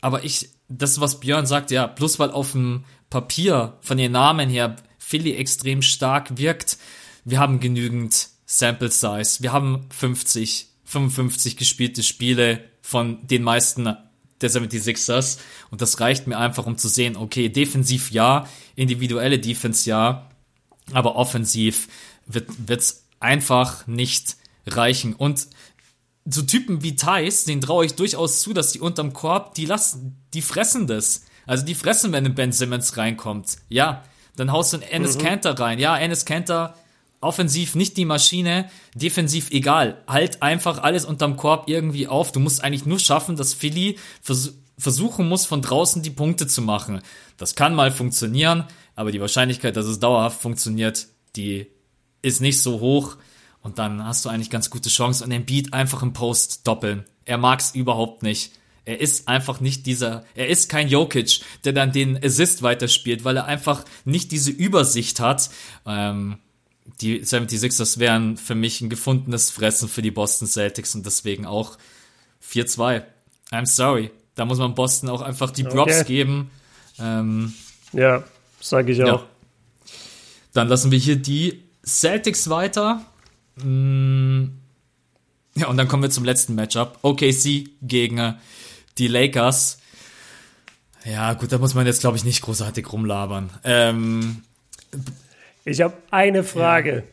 aber 0.00 0.24
ich, 0.24 0.50
das, 0.68 1.00
was 1.00 1.20
Björn 1.20 1.46
sagt, 1.46 1.70
ja, 1.70 1.86
bloß 1.86 2.18
weil 2.18 2.30
auf 2.30 2.52
dem 2.52 2.84
Papier 3.10 3.78
von 3.80 3.96
den 3.96 4.12
Namen 4.12 4.50
her 4.50 4.76
Philly 4.98 5.34
extrem 5.34 5.82
stark 5.82 6.38
wirkt, 6.38 6.78
wir 7.24 7.38
haben 7.38 7.60
genügend 7.60 8.28
Sample 8.46 8.90
Size. 8.90 9.42
Wir 9.42 9.52
haben 9.52 9.86
50, 9.90 10.68
55 10.84 11.56
gespielte 11.56 12.02
Spiele 12.02 12.64
von 12.80 13.26
den 13.26 13.42
meisten 13.42 13.96
der 14.40 14.50
76ers. 14.50 15.38
Und 15.70 15.82
das 15.82 15.98
reicht 16.00 16.26
mir 16.26 16.38
einfach, 16.38 16.66
um 16.66 16.78
zu 16.78 16.88
sehen, 16.88 17.16
okay, 17.16 17.48
defensiv 17.48 18.10
ja, 18.10 18.48
individuelle 18.76 19.38
Defense 19.38 19.88
ja, 19.88 20.28
aber 20.92 21.16
offensiv 21.16 21.88
wird 22.26 22.50
es 22.68 23.06
einfach 23.18 23.86
nicht 23.86 24.36
reichen. 24.66 25.14
Und 25.14 25.48
so 26.28 26.42
Typen 26.42 26.82
wie 26.82 26.96
Thais, 26.96 27.44
den 27.44 27.60
traue 27.60 27.86
ich 27.86 27.94
durchaus 27.94 28.40
zu, 28.40 28.52
dass 28.52 28.72
die 28.72 28.80
unterm 28.80 29.12
Korb, 29.12 29.54
die 29.54 29.66
lassen, 29.66 30.16
die 30.34 30.42
fressen 30.42 30.86
das. 30.86 31.22
Also 31.46 31.64
die 31.64 31.74
fressen, 31.74 32.12
wenn 32.12 32.26
ein 32.26 32.34
Ben 32.34 32.52
Simmons 32.52 32.96
reinkommt. 32.96 33.56
Ja, 33.68 34.04
dann 34.34 34.52
haust 34.52 34.72
du 34.72 34.78
einen 34.78 34.90
Ennis 34.90 35.16
mhm. 35.16 35.22
Cantor 35.22 35.58
rein. 35.58 35.78
Ja, 35.78 35.96
Ennis 35.96 36.24
Cantor 36.24 36.74
offensiv 37.20 37.74
nicht 37.74 37.96
die 37.96 38.04
Maschine, 38.04 38.68
defensiv 38.94 39.50
egal. 39.50 40.02
Halt 40.06 40.42
einfach 40.42 40.82
alles 40.82 41.04
unterm 41.04 41.36
Korb 41.36 41.68
irgendwie 41.68 42.08
auf. 42.08 42.32
Du 42.32 42.40
musst 42.40 42.62
eigentlich 42.62 42.86
nur 42.86 42.98
schaffen, 42.98 43.36
dass 43.36 43.54
Philly 43.54 43.98
vers 44.22 44.54
versuchen 44.78 45.26
muss, 45.26 45.46
von 45.46 45.62
draußen 45.62 46.02
die 46.02 46.10
Punkte 46.10 46.46
zu 46.46 46.60
machen. 46.60 47.00
Das 47.38 47.54
kann 47.54 47.74
mal 47.74 47.90
funktionieren, 47.90 48.64
aber 48.94 49.10
die 49.10 49.22
Wahrscheinlichkeit, 49.22 49.74
dass 49.74 49.86
es 49.86 50.00
dauerhaft 50.00 50.42
funktioniert, 50.42 51.06
die 51.34 51.68
ist 52.20 52.42
nicht 52.42 52.60
so 52.60 52.80
hoch. 52.80 53.16
Und 53.66 53.80
dann 53.80 54.04
hast 54.04 54.24
du 54.24 54.28
eigentlich 54.28 54.48
ganz 54.48 54.70
gute 54.70 54.88
Chance. 54.88 55.24
Und 55.24 55.30
den 55.30 55.44
Beat 55.44 55.72
einfach 55.72 56.00
im 56.00 56.12
Post 56.12 56.68
doppeln. 56.68 57.04
Er 57.24 57.36
mag's 57.36 57.74
überhaupt 57.74 58.22
nicht. 58.22 58.52
Er 58.84 59.00
ist 59.00 59.26
einfach 59.26 59.58
nicht 59.58 59.86
dieser, 59.86 60.24
er 60.36 60.46
ist 60.46 60.68
kein 60.68 60.86
Jokic, 60.86 61.40
der 61.64 61.72
dann 61.72 61.90
den 61.90 62.16
Assist 62.22 62.62
weiterspielt, 62.62 63.24
weil 63.24 63.36
er 63.36 63.46
einfach 63.46 63.84
nicht 64.04 64.30
diese 64.30 64.52
Übersicht 64.52 65.18
hat. 65.18 65.50
Ähm, 65.84 66.38
die 67.00 67.24
76ers 67.24 67.98
wären 67.98 68.36
für 68.36 68.54
mich 68.54 68.80
ein 68.82 68.88
gefundenes 68.88 69.50
Fressen 69.50 69.88
für 69.88 70.00
die 70.00 70.12
Boston 70.12 70.46
Celtics 70.46 70.94
und 70.94 71.04
deswegen 71.04 71.44
auch 71.44 71.76
4-2. 72.48 73.02
I'm 73.50 73.66
sorry. 73.66 74.12
Da 74.36 74.44
muss 74.44 74.58
man 74.58 74.76
Boston 74.76 75.08
auch 75.08 75.22
einfach 75.22 75.50
die 75.50 75.64
Props 75.64 76.02
okay. 76.02 76.04
geben. 76.04 76.52
Ähm, 77.00 77.52
ja, 77.92 78.22
sage 78.60 78.92
ich 78.92 79.02
auch. 79.02 79.22
Ja. 79.22 79.26
Dann 80.52 80.68
lassen 80.68 80.92
wir 80.92 81.00
hier 81.00 81.16
die 81.16 81.64
Celtics 81.84 82.48
weiter. 82.48 83.04
Mm, 83.62 84.44
ja, 85.54 85.68
und 85.68 85.76
dann 85.76 85.88
kommen 85.88 86.02
wir 86.02 86.10
zum 86.10 86.24
letzten 86.24 86.54
Matchup. 86.54 86.98
OKC 87.02 87.68
gegen 87.82 88.18
äh, 88.18 88.34
die 88.98 89.08
Lakers. 89.08 89.78
Ja, 91.04 91.34
gut, 91.34 91.52
da 91.52 91.58
muss 91.58 91.74
man 91.74 91.86
jetzt, 91.86 92.00
glaube 92.00 92.16
ich, 92.16 92.24
nicht 92.24 92.42
großartig 92.42 92.92
rumlabern. 92.92 93.50
Ähm, 93.64 94.42
ich 95.64 95.80
habe 95.80 95.94
eine 96.10 96.42
Frage. 96.42 97.04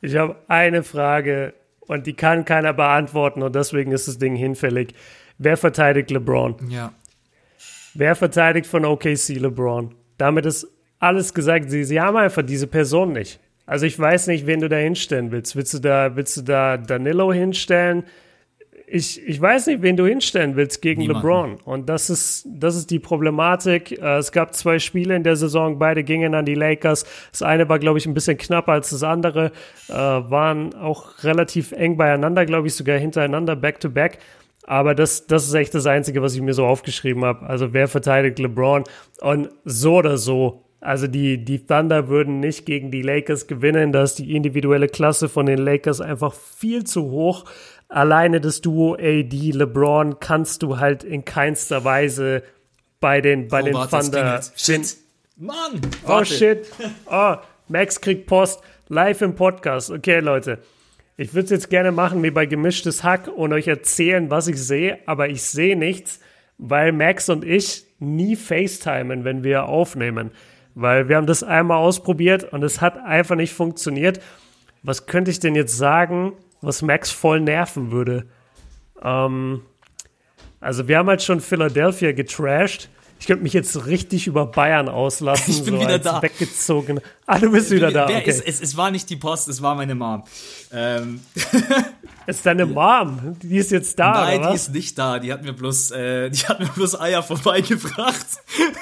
Ja. 0.00 0.08
Ich 0.08 0.16
habe 0.16 0.36
eine 0.48 0.82
Frage 0.82 1.54
und 1.80 2.06
die 2.06 2.14
kann 2.14 2.44
keiner 2.44 2.72
beantworten 2.72 3.42
und 3.42 3.54
deswegen 3.54 3.92
ist 3.92 4.08
das 4.08 4.18
Ding 4.18 4.34
hinfällig. 4.34 4.94
Wer 5.38 5.56
verteidigt 5.56 6.10
LeBron? 6.10 6.70
Ja. 6.70 6.92
Wer 7.94 8.16
verteidigt 8.16 8.66
von 8.66 8.84
OKC 8.84 9.28
LeBron? 9.38 9.94
Damit 10.18 10.46
ist 10.46 10.66
alles 10.98 11.32
gesagt. 11.34 11.70
Sie, 11.70 11.84
sie 11.84 12.00
haben 12.00 12.16
einfach 12.16 12.42
diese 12.42 12.66
Person 12.66 13.12
nicht. 13.12 13.40
Also 13.66 13.86
ich 13.86 13.98
weiß 13.98 14.26
nicht, 14.26 14.46
wen 14.46 14.60
du 14.60 14.68
da 14.68 14.76
hinstellen 14.76 15.30
willst. 15.30 15.56
Willst 15.56 15.74
du 15.74 15.78
da, 15.78 16.16
willst 16.16 16.36
du 16.36 16.42
da 16.42 16.76
Danilo 16.76 17.32
hinstellen? 17.32 18.04
Ich, 18.86 19.26
ich 19.26 19.40
weiß 19.40 19.68
nicht, 19.68 19.80
wen 19.80 19.96
du 19.96 20.06
hinstellen 20.06 20.56
willst 20.56 20.82
gegen 20.82 21.00
Niemanden. 21.00 21.26
LeBron. 21.26 21.54
Und 21.64 21.88
das 21.88 22.10
ist, 22.10 22.46
das 22.46 22.76
ist 22.76 22.90
die 22.90 22.98
Problematik. 22.98 23.92
Äh, 23.92 24.18
es 24.18 24.30
gab 24.30 24.54
zwei 24.54 24.78
Spiele 24.78 25.16
in 25.16 25.22
der 25.22 25.36
Saison, 25.36 25.78
beide 25.78 26.04
gingen 26.04 26.34
an 26.34 26.44
die 26.44 26.54
Lakers. 26.54 27.06
Das 27.30 27.40
eine 27.42 27.68
war, 27.68 27.78
glaube 27.78 27.98
ich, 27.98 28.06
ein 28.06 28.12
bisschen 28.12 28.36
knapper 28.36 28.72
als 28.72 28.90
das 28.90 29.02
andere, 29.02 29.52
äh, 29.88 29.94
waren 29.94 30.74
auch 30.74 31.24
relativ 31.24 31.72
eng 31.72 31.96
beieinander, 31.96 32.44
glaube 32.44 32.66
ich, 32.66 32.74
sogar 32.74 32.98
hintereinander, 32.98 33.56
back 33.56 33.80
to 33.80 33.88
back. 33.88 34.18
Aber 34.66 34.94
das, 34.94 35.26
das 35.26 35.46
ist 35.46 35.54
echt 35.54 35.74
das 35.74 35.86
Einzige, 35.86 36.22
was 36.22 36.34
ich 36.34 36.42
mir 36.42 36.54
so 36.54 36.66
aufgeschrieben 36.66 37.24
habe. 37.24 37.46
Also 37.46 37.72
wer 37.72 37.88
verteidigt 37.88 38.38
LeBron? 38.38 38.84
Und 39.20 39.48
so 39.64 39.96
oder 39.96 40.18
so 40.18 40.63
also 40.84 41.06
die, 41.06 41.42
die 41.42 41.66
Thunder 41.66 42.08
würden 42.08 42.40
nicht 42.40 42.66
gegen 42.66 42.90
die 42.90 43.00
Lakers 43.00 43.46
gewinnen. 43.46 43.90
Da 43.90 44.02
ist 44.02 44.16
die 44.16 44.36
individuelle 44.36 44.86
Klasse 44.86 45.30
von 45.30 45.46
den 45.46 45.58
Lakers 45.58 46.02
einfach 46.02 46.34
viel 46.34 46.84
zu 46.84 47.10
hoch. 47.10 47.46
Alleine 47.88 48.40
das 48.40 48.60
Duo 48.60 48.94
AD 48.94 49.52
LeBron 49.52 50.20
kannst 50.20 50.62
du 50.62 50.78
halt 50.78 51.02
in 51.02 51.24
keinster 51.24 51.84
Weise 51.84 52.42
bei 53.00 53.22
den, 53.22 53.48
bei 53.48 53.62
oh, 53.62 53.64
den 53.64 53.74
warte, 53.74 53.98
Thunder. 53.98 54.40
Shit. 54.56 54.96
Mann! 55.36 55.80
Oh 56.04 56.08
warte. 56.08 56.26
shit. 56.26 56.66
Oh, 57.10 57.36
Max 57.68 58.00
kriegt 58.00 58.26
Post 58.26 58.60
live 58.88 59.22
im 59.22 59.34
Podcast. 59.34 59.90
Okay, 59.90 60.20
Leute. 60.20 60.58
Ich 61.16 61.32
würde 61.32 61.44
es 61.44 61.50
jetzt 61.50 61.70
gerne 61.70 61.92
machen 61.92 62.22
wie 62.22 62.30
bei 62.30 62.44
gemischtes 62.44 63.02
Hack 63.04 63.28
und 63.28 63.54
euch 63.54 63.68
erzählen, 63.68 64.30
was 64.30 64.48
ich 64.48 64.60
sehe, 64.62 64.98
aber 65.06 65.30
ich 65.30 65.42
sehe 65.42 65.76
nichts, 65.76 66.20
weil 66.58 66.92
Max 66.92 67.28
und 67.30 67.44
ich 67.44 67.86
nie 68.00 68.36
FaceTimen, 68.36 69.24
wenn 69.24 69.44
wir 69.44 69.66
aufnehmen. 69.66 70.32
Weil 70.74 71.08
wir 71.08 71.16
haben 71.16 71.26
das 71.26 71.42
einmal 71.42 71.78
ausprobiert 71.78 72.52
und 72.52 72.62
es 72.64 72.80
hat 72.80 72.98
einfach 72.98 73.36
nicht 73.36 73.52
funktioniert. 73.52 74.20
Was 74.82 75.06
könnte 75.06 75.30
ich 75.30 75.40
denn 75.40 75.54
jetzt 75.54 75.76
sagen, 75.76 76.32
was 76.60 76.82
Max 76.82 77.10
voll 77.10 77.40
nerven 77.40 77.90
würde? 77.90 78.26
Ähm, 79.02 79.62
also 80.60 80.88
wir 80.88 80.98
haben 80.98 81.08
halt 81.08 81.22
schon 81.22 81.40
Philadelphia 81.40 82.12
getrashed. 82.12 82.88
Ich 83.20 83.26
könnte 83.26 83.42
mich 83.42 83.52
jetzt 83.52 83.86
richtig 83.86 84.26
über 84.26 84.46
Bayern 84.46 84.88
auslassen. 84.88 85.54
Ich 85.54 85.64
bin 85.64 85.76
so 85.76 85.80
wieder 85.80 85.98
da. 85.98 86.20
Weggezogen. 86.20 87.00
Ah, 87.26 87.38
du 87.38 87.50
bist 87.52 87.70
wieder 87.70 87.90
da. 87.90 88.04
Okay. 88.04 88.22
Ist, 88.28 88.46
es, 88.46 88.60
es, 88.60 88.76
war 88.76 88.90
nicht 88.90 89.08
die 89.08 89.16
Post, 89.16 89.48
es 89.48 89.62
war 89.62 89.74
meine 89.74 89.94
Mom. 89.94 90.24
Ähm. 90.72 91.20
Es 92.26 92.36
ist 92.36 92.46
deine 92.46 92.64
Mom. 92.64 93.36
Die 93.42 93.58
ist 93.58 93.70
jetzt 93.70 93.98
da. 93.98 94.12
Nein, 94.12 94.46
die 94.48 94.54
ist 94.54 94.72
nicht 94.72 94.98
da. 94.98 95.18
Die 95.18 95.30
hat 95.30 95.42
mir 95.42 95.52
bloß, 95.52 95.90
äh, 95.90 96.30
die 96.30 96.40
hat 96.46 96.58
mir 96.58 96.68
bloß 96.68 96.98
Eier 96.98 97.22
vorbeigebracht. 97.22 98.26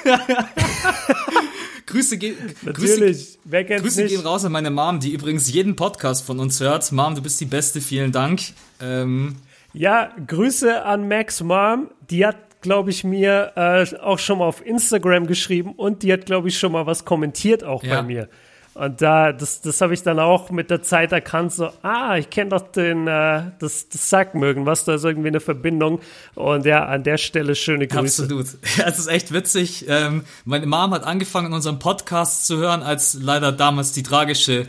Grüße, 1.85 2.17
ge 2.17 2.35
Natürlich. 2.63 3.39
Grüße, 3.49 3.81
Grüße 3.81 4.05
gehen 4.05 4.21
raus 4.21 4.45
an 4.45 4.51
meine 4.51 4.71
Mom, 4.71 4.99
die 4.99 5.13
übrigens 5.13 5.51
jeden 5.51 5.75
Podcast 5.75 6.25
von 6.25 6.39
uns 6.39 6.59
hört. 6.59 6.91
Mom, 6.91 7.15
du 7.15 7.21
bist 7.21 7.39
die 7.41 7.45
Beste, 7.45 7.81
vielen 7.81 8.11
Dank. 8.11 8.41
Ähm, 8.81 9.35
ja, 9.73 10.11
Grüße 10.27 10.83
an 10.83 11.07
Max 11.07 11.41
Mom. 11.41 11.89
Die 12.09 12.25
hat, 12.25 12.61
glaube 12.61 12.91
ich, 12.91 13.03
mir 13.03 13.53
äh, 13.55 13.97
auch 13.99 14.19
schon 14.19 14.39
mal 14.39 14.45
auf 14.45 14.65
Instagram 14.65 15.27
geschrieben 15.27 15.73
und 15.73 16.03
die 16.03 16.13
hat, 16.13 16.25
glaube 16.25 16.47
ich, 16.47 16.57
schon 16.57 16.71
mal 16.71 16.85
was 16.85 17.05
kommentiert 17.05 17.63
auch 17.63 17.83
ja. 17.83 17.95
bei 17.95 18.03
mir. 18.03 18.29
Und 18.75 19.01
da, 19.01 19.31
das, 19.31 19.61
das 19.61 19.81
habe 19.81 19.93
ich 19.93 20.01
dann 20.01 20.19
auch 20.19 20.49
mit 20.49 20.71
der 20.71 20.81
Zeit 20.81 21.11
erkannt, 21.11 21.53
so, 21.53 21.69
ah, 21.83 22.17
ich 22.17 22.29
kenne 22.31 22.49
doch 22.49 22.71
den, 22.71 23.07
äh, 23.07 23.51
das, 23.59 23.87
das 23.89 24.09
Sackmögen, 24.09 24.65
was 24.65 24.85
da 24.85 24.95
ist 24.95 25.03
irgendwie 25.03 25.27
eine 25.27 25.39
Verbindung. 25.39 25.99
Und 26.33 26.65
ja, 26.65 26.85
an 26.85 27.03
der 27.03 27.17
Stelle 27.17 27.55
schöne 27.55 27.87
Grüße. 27.87 28.23
Absolut. 28.23 28.47
Ja, 28.77 28.87
es 28.87 28.97
ist 28.97 29.07
echt 29.07 29.31
witzig. 29.31 29.85
Ähm, 29.87 30.23
meine 30.45 30.65
Mom 30.65 30.91
hat 30.93 31.03
angefangen, 31.03 31.53
unseren 31.53 31.77
Podcast 31.77 32.47
zu 32.47 32.57
hören, 32.57 32.81
als 32.81 33.13
leider 33.21 33.51
damals 33.51 33.91
die 33.91 34.01
tragische 34.01 34.65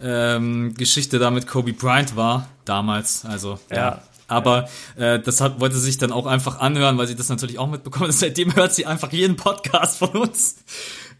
ähm, 0.00 0.74
Geschichte 0.74 1.18
da 1.18 1.30
mit 1.30 1.48
Kobe 1.48 1.72
Bryant 1.72 2.16
war. 2.16 2.48
Damals, 2.64 3.24
also, 3.24 3.58
ja. 3.70 3.76
ja. 3.76 4.02
Aber 4.28 4.68
äh, 4.96 5.18
das 5.18 5.40
hat, 5.40 5.58
wollte 5.58 5.74
sie 5.74 5.86
sich 5.86 5.98
dann 5.98 6.12
auch 6.12 6.26
einfach 6.26 6.60
anhören, 6.60 6.96
weil 6.98 7.08
sie 7.08 7.16
das 7.16 7.28
natürlich 7.28 7.58
auch 7.58 7.66
mitbekommen. 7.66 8.12
Seitdem 8.12 8.54
hört 8.54 8.72
sie 8.72 8.86
einfach 8.86 9.10
jeden 9.12 9.34
Podcast 9.34 9.98
von 9.98 10.10
uns. 10.10 10.56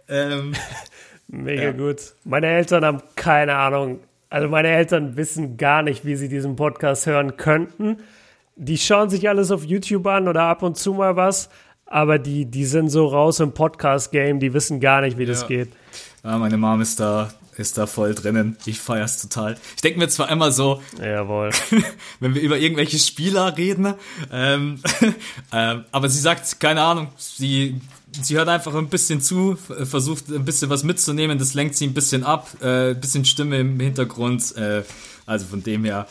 Ähm, 0.07 0.55
Mega 1.31 1.63
ja. 1.63 1.73
gut. 1.73 2.15
Meine 2.25 2.49
Eltern 2.49 2.85
haben 2.85 3.03
keine 3.15 3.55
Ahnung. 3.55 4.01
Also 4.31 4.49
meine 4.49 4.69
Eltern 4.69 5.17
wissen 5.17 5.57
gar 5.57 5.83
nicht, 5.83 6.05
wie 6.05 6.17
sie 6.17 6.29
diesen 6.29 6.57
Podcast 6.57 7.07
hören 7.07 7.37
könnten. 7.37 7.99
Die 8.57 8.79
schauen 8.79 9.11
sich 9.11 9.29
alles 9.29 9.51
auf 9.51 9.65
YouTube 9.65 10.07
an 10.07 10.29
oder 10.29 10.43
ab 10.43 10.63
und 10.63 10.77
zu 10.77 10.93
mal 10.93 11.17
was, 11.17 11.49
aber 11.87 12.19
die, 12.19 12.47
die 12.47 12.65
sind 12.65 12.91
so 12.91 13.07
raus 13.07 13.41
im 13.41 13.53
Podcast-Game, 13.53 14.39
die 14.39 14.53
wissen 14.53 14.81
gar 14.81 15.01
nicht, 15.01 15.19
wie 15.19 15.23
ja. 15.23 15.29
das 15.29 15.47
geht. 15.47 15.71
Ja, 16.23 16.37
meine 16.37 16.57
Mom 16.57 16.81
ist 16.81 17.01
da, 17.01 17.31
ist 17.57 17.79
da 17.79 17.87
voll 17.87 18.15
drinnen. 18.15 18.57
Ich 18.67 18.81
feier's 18.81 19.23
total. 19.23 19.57
Ich 19.77 19.83
denke 19.83 19.99
mir 19.99 20.09
zwar 20.09 20.31
immer 20.31 20.51
so, 20.51 20.83
Jawohl. 21.01 21.51
wenn 22.21 22.35
wir 22.35 22.43
über 22.43 22.59
irgendwelche 22.59 22.99
Spieler 22.99 23.57
reden, 23.57 23.95
ähm, 24.33 24.81
ähm, 25.53 25.85
aber 25.91 26.09
sie 26.09 26.21
sagt, 26.21 26.61
keine 26.61 26.83
Ahnung, 26.83 27.09
sie 27.17 27.81
sie 28.23 28.37
hört 28.37 28.49
einfach 28.49 28.75
ein 28.75 28.89
bisschen 28.89 29.21
zu, 29.21 29.57
versucht 29.57 30.29
ein 30.29 30.45
bisschen 30.45 30.71
was 30.71 30.85
mitzunehmen, 30.85 31.39
das 31.39 31.55
lenkt 31.55 31.77
sie 31.77 31.87
ein 31.87 31.95
bisschen 31.95 32.25
ab, 32.25 32.49
äh, 32.63 32.91
ein 32.91 33.01
bisschen 33.01 33.25
Stimme 33.25 33.59
im 33.59 33.79
Hintergrund, 33.79 34.57
äh, 34.57 34.83
also 35.27 35.47
von 35.47 35.63
dem 35.63 35.85
her. 35.85 36.07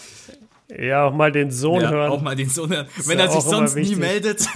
Ja, 0.69 1.05
auch 1.05 1.13
mal 1.13 1.31
den 1.31 1.51
Sohn 1.51 1.81
ja, 1.81 1.89
hören. 1.89 2.11
Auch 2.11 2.21
mal 2.21 2.35
den 2.35 2.49
Sohn 2.49 2.69
hören, 2.71 2.87
wenn 3.05 3.19
er 3.19 3.29
sich 3.29 3.41
sonst 3.41 3.75
nie 3.75 3.95
meldet. 3.95 4.47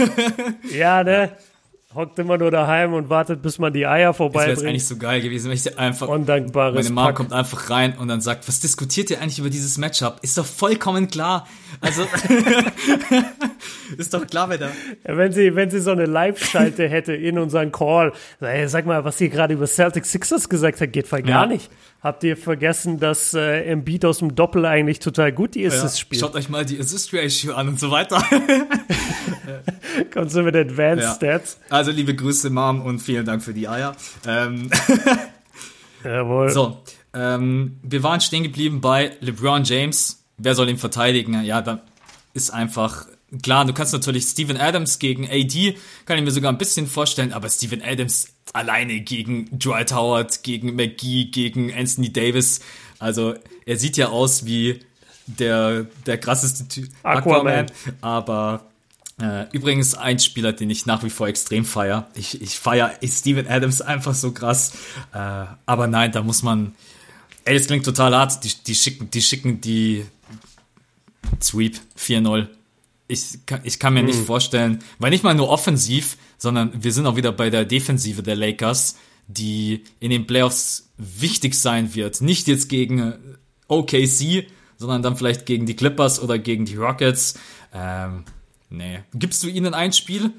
ja, 0.71 1.03
ne? 1.03 1.31
hockt 1.95 2.17
immer 2.19 2.37
nur 2.37 2.51
daheim 2.51 2.93
und 2.93 3.09
wartet, 3.09 3.41
bis 3.41 3.59
man 3.59 3.73
die 3.73 3.85
Eier 3.85 4.13
vorbei 4.13 4.47
Das 4.47 4.59
wäre 4.59 4.69
eigentlich 4.69 4.85
so 4.85 4.97
geil 4.97 5.21
gewesen, 5.21 5.49
wenn 5.49 5.57
ich 5.57 5.77
einfach. 5.77 6.07
Undankbares 6.07 6.75
Meine 6.75 6.89
Mom 6.89 7.05
Pack. 7.05 7.15
kommt 7.15 7.33
einfach 7.33 7.69
rein 7.69 7.97
und 7.97 8.07
dann 8.07 8.21
sagt, 8.21 8.47
was 8.47 8.59
diskutiert 8.59 9.09
ihr 9.09 9.21
eigentlich 9.21 9.39
über 9.39 9.49
dieses 9.49 9.77
Matchup? 9.77 10.19
Ist 10.21 10.37
doch 10.37 10.45
vollkommen 10.45 11.07
klar. 11.07 11.47
Also 11.81 12.03
ist 13.97 14.13
doch 14.13 14.25
klar, 14.27 14.49
wer 14.49 14.57
da. 14.57 14.69
Ja, 15.07 15.17
wenn 15.17 15.31
sie, 15.31 15.55
wenn 15.55 15.69
sie 15.69 15.79
so 15.79 15.91
eine 15.91 16.05
Live-Schalte 16.05 16.87
hätte 16.89 17.13
in 17.13 17.37
unseren 17.39 17.71
Call, 17.71 18.13
sag 18.65 18.85
mal, 18.85 19.03
was 19.03 19.17
sie 19.17 19.29
gerade 19.29 19.53
über 19.53 19.67
Celtic 19.67 20.05
Sixers 20.05 20.49
gesagt 20.49 20.81
hat, 20.81 20.93
geht 20.93 21.07
voll 21.07 21.21
gar 21.21 21.43
ja. 21.43 21.45
nicht. 21.45 21.69
Habt 22.03 22.25
ihr 22.25 22.35
vergessen, 22.35 22.99
dass 22.99 23.33
äh, 23.33 23.61
Embiid 23.63 24.03
aus 24.03 24.19
dem 24.19 24.35
Doppel 24.35 24.65
eigentlich 24.65 24.99
total 24.99 25.31
gut 25.31 25.55
die 25.55 25.65
Assists 25.65 25.97
ja, 25.97 26.01
spielt? 26.01 26.19
Schaut 26.19 26.35
euch 26.35 26.49
mal 26.49 26.65
die 26.65 26.77
Assist 26.77 27.13
Ratio 27.13 27.53
an 27.53 27.69
und 27.69 27.79
so 27.79 27.91
weiter. 27.91 28.21
Kommst 30.13 30.35
du 30.35 30.43
mit 30.43 30.53
Advanced 30.53 31.05
ja. 31.05 31.15
Stats? 31.15 31.59
Also 31.69 31.91
liebe 31.91 32.13
Grüße, 32.13 32.49
Mom, 32.49 32.81
und 32.81 32.99
vielen 32.99 33.25
Dank 33.25 33.41
für 33.41 33.53
die 33.53 33.69
Eier. 33.69 33.95
Ähm 34.27 34.69
Jawohl. 36.03 36.49
So, 36.49 36.83
ähm, 37.13 37.79
wir 37.83 38.03
waren 38.03 38.19
stehen 38.19 38.43
geblieben 38.43 38.81
bei 38.81 39.15
LeBron 39.21 39.63
James. 39.63 40.25
Wer 40.37 40.55
soll 40.55 40.67
ihn 40.67 40.77
verteidigen? 40.77 41.41
Ja, 41.45 41.61
da 41.61 41.83
ist 42.33 42.49
einfach 42.49 43.07
Klar, 43.41 43.65
du 43.65 43.73
kannst 43.73 43.93
natürlich 43.93 44.25
Steven 44.25 44.57
Adams 44.57 44.99
gegen 44.99 45.27
AD, 45.27 45.75
kann 46.05 46.17
ich 46.17 46.23
mir 46.23 46.31
sogar 46.31 46.51
ein 46.51 46.57
bisschen 46.57 46.87
vorstellen, 46.87 47.33
aber 47.33 47.49
Steven 47.49 47.81
Adams 47.81 48.27
alleine 48.53 49.01
gegen 49.01 49.57
Dwight 49.57 49.93
Howard, 49.93 50.43
gegen 50.43 50.75
McGee, 50.75 51.25
gegen 51.25 51.73
Anthony 51.73 52.13
Davis, 52.13 52.59
also 52.99 53.33
er 53.65 53.77
sieht 53.77 53.97
ja 53.97 54.09
aus 54.09 54.45
wie 54.45 54.79
der, 55.25 55.87
der 56.05 56.17
krasseste 56.19 56.67
Typ, 56.67 56.89
Aquaman, 57.01 57.67
aber 58.01 58.65
äh, 59.19 59.45
übrigens 59.51 59.95
ein 59.95 60.19
Spieler, 60.19 60.53
den 60.53 60.69
ich 60.69 60.85
nach 60.85 61.03
wie 61.03 61.09
vor 61.09 61.27
extrem 61.27 61.65
feier. 61.65 62.07
Ich, 62.13 62.41
ich 62.41 62.59
feier 62.59 62.93
Steven 63.03 63.47
Adams 63.47 63.81
einfach 63.81 64.13
so 64.13 64.31
krass, 64.31 64.73
äh, 65.13 65.45
aber 65.65 65.87
nein, 65.87 66.11
da 66.11 66.21
muss 66.21 66.43
man, 66.43 66.75
ey, 67.45 67.57
das 67.57 67.67
klingt 67.67 67.85
total 67.85 68.15
hart, 68.15 68.43
die, 68.43 68.51
die 68.67 68.75
schicken, 68.75 69.09
die 69.09 69.21
schicken 69.21 69.61
die 69.61 70.05
Sweep 71.41 71.79
4-0 71.97 72.47
ich, 73.07 73.39
ich 73.63 73.79
kann 73.79 73.93
mir 73.93 74.01
mhm. 74.01 74.07
nicht 74.07 74.19
vorstellen, 74.19 74.79
weil 74.99 75.11
nicht 75.11 75.23
mal 75.23 75.35
nur 75.35 75.49
offensiv, 75.49 76.17
sondern 76.37 76.71
wir 76.83 76.91
sind 76.91 77.05
auch 77.05 77.15
wieder 77.15 77.31
bei 77.31 77.49
der 77.49 77.65
Defensive 77.65 78.23
der 78.23 78.35
Lakers, 78.35 78.97
die 79.27 79.83
in 79.99 80.09
den 80.09 80.27
Playoffs 80.27 80.89
wichtig 80.97 81.55
sein 81.55 81.95
wird. 81.95 82.21
Nicht 82.21 82.47
jetzt 82.47 82.69
gegen 82.69 82.99
äh, 82.99 83.13
OKC, 83.67 84.47
sondern 84.77 85.01
dann 85.01 85.15
vielleicht 85.15 85.45
gegen 85.45 85.65
die 85.65 85.75
Clippers 85.75 86.21
oder 86.21 86.39
gegen 86.39 86.65
die 86.65 86.75
Rockets. 86.75 87.35
Ähm, 87.73 88.25
nee. 88.69 88.99
Gibst 89.13 89.43
du 89.43 89.47
ihnen 89.47 89.73
ein 89.73 89.93
Spiel? 89.93 90.31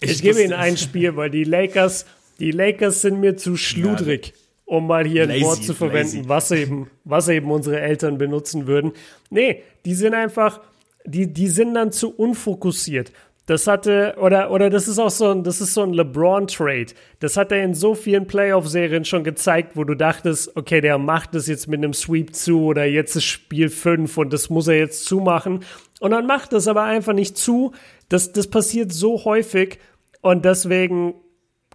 Ich, 0.00 0.10
ich 0.12 0.22
gebe 0.22 0.42
Ihnen 0.42 0.54
ein 0.54 0.76
Spiel, 0.76 1.16
weil 1.16 1.30
die 1.30 1.44
Lakers, 1.44 2.06
die 2.38 2.52
Lakers 2.52 3.02
sind 3.02 3.20
mir 3.20 3.36
zu 3.36 3.56
schludrig. 3.56 4.28
Ja, 4.28 4.32
um 4.64 4.86
mal 4.86 5.04
hier 5.04 5.26
lazy, 5.26 5.40
ein 5.40 5.44
Wort 5.44 5.64
zu 5.64 5.74
verwenden, 5.74 6.28
was 6.28 6.50
eben, 6.52 6.88
was 7.04 7.28
eben 7.28 7.50
unsere 7.50 7.80
Eltern 7.80 8.18
benutzen 8.18 8.66
würden. 8.66 8.92
Nee, 9.28 9.62
die 9.84 9.94
sind 9.94 10.14
einfach, 10.14 10.60
die, 11.04 11.32
die 11.32 11.48
sind 11.48 11.74
dann 11.74 11.92
zu 11.92 12.14
unfokussiert. 12.14 13.12
Das 13.46 13.66
hatte, 13.66 14.14
oder, 14.20 14.52
oder 14.52 14.70
das 14.70 14.86
ist 14.86 15.00
auch 15.00 15.10
so 15.10 15.30
ein, 15.30 15.42
das 15.42 15.60
ist 15.60 15.74
so 15.74 15.82
ein 15.82 15.92
LeBron-Trade. 15.92 16.92
Das 17.18 17.36
hat 17.36 17.50
er 17.50 17.64
in 17.64 17.74
so 17.74 17.96
vielen 17.96 18.28
Playoff-Serien 18.28 19.04
schon 19.04 19.24
gezeigt, 19.24 19.72
wo 19.74 19.82
du 19.82 19.96
dachtest, 19.96 20.56
okay, 20.56 20.80
der 20.80 20.98
macht 20.98 21.34
das 21.34 21.48
jetzt 21.48 21.66
mit 21.66 21.78
einem 21.78 21.92
Sweep 21.92 22.34
zu 22.36 22.66
oder 22.66 22.84
jetzt 22.84 23.16
ist 23.16 23.24
Spiel 23.24 23.68
5 23.68 24.16
und 24.18 24.32
das 24.32 24.50
muss 24.50 24.68
er 24.68 24.78
jetzt 24.78 25.04
zumachen. 25.04 25.64
Und 25.98 26.12
dann 26.12 26.26
macht 26.26 26.52
das 26.52 26.68
aber 26.68 26.84
einfach 26.84 27.12
nicht 27.12 27.36
zu. 27.36 27.72
Das, 28.08 28.32
das 28.32 28.46
passiert 28.46 28.92
so 28.92 29.24
häufig 29.24 29.80
und 30.20 30.44
deswegen 30.44 31.14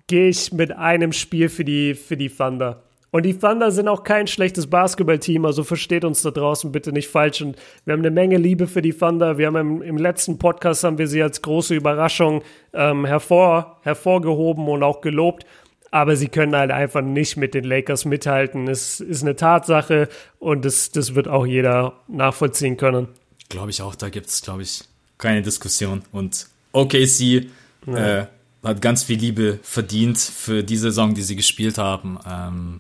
gehe 0.08 0.30
ich 0.30 0.54
mit 0.54 0.72
einem 0.72 1.12
Spiel 1.12 1.50
für 1.50 1.66
die, 1.66 1.94
für 1.94 2.16
die 2.16 2.30
Thunder. 2.30 2.84
Und 3.12 3.24
die 3.24 3.38
Thunder 3.38 3.72
sind 3.72 3.88
auch 3.88 4.04
kein 4.04 4.28
schlechtes 4.28 4.68
Basketballteam, 4.68 5.46
also 5.46 5.64
versteht 5.64 6.04
uns 6.04 6.22
da 6.22 6.32
draußen 6.32 6.72
bitte 6.72 6.92
nicht 6.92 7.08
falsch. 7.08 7.42
Und 7.42 7.56
wir 7.86 7.94
haben 7.94 8.02
eine 8.02 8.12
Menge 8.12 8.38
Liebe 8.38 8.68
für 8.68 8.82
die 8.82 8.94
Thunder. 8.94 9.38
Wir 9.38 9.48
haben 9.48 9.56
im, 9.56 9.82
im 9.82 9.98
letzten 9.98 10.38
Podcast 10.38 10.84
haben 10.84 10.98
wir 10.98 11.08
sie 11.08 11.24
als 11.24 11.42
große 11.42 11.76
Überraschung 11.76 12.44
ähm, 12.74 13.06
hervor, 13.06 13.80
hervorgehoben 13.84 14.68
und 14.68 14.84
auch 14.84 15.02
gelobt. 15.02 15.46
Aber 15.92 16.18
sie 16.18 16.28
können 16.28 16.56
halt 16.56 16.72
einfach 16.72 17.02
nicht 17.02 17.38
mit 17.38 17.54
den 17.54 17.64
Lakers 17.64 18.04
mithalten. 18.04 18.68
Es 18.68 19.00
ist 19.00 19.22
eine 19.22 19.38
Tatsache 19.38 20.10
und 20.40 20.66
das, 20.66 20.92
das 20.92 21.16
wird 21.16 21.30
auch 21.30 21.46
jeder 21.46 21.94
nachvollziehen 22.10 22.76
können. 22.76 23.08
Glaube 23.48 23.70
ich 23.70 23.82
auch, 23.82 23.96
da 23.96 24.10
gibt 24.10 24.28
es, 24.28 24.42
glaube 24.42 24.64
ich, 24.64 24.84
keine 25.18 25.42
Diskussion. 25.42 26.02
Und 26.12 26.48
OKC 26.74 27.48
ja. 27.88 28.20
äh, 28.22 28.28
hat 28.64 28.82
ganz 28.82 29.04
viel 29.04 29.20
Liebe 29.20 29.60
verdient 29.64 30.18
für 30.18 30.64
die 30.64 30.78
Saison, 30.78 31.14
die 31.14 31.22
sie 31.22 31.36
gespielt 31.36 31.78
haben. 31.78 32.20
Ähm, 32.30 32.78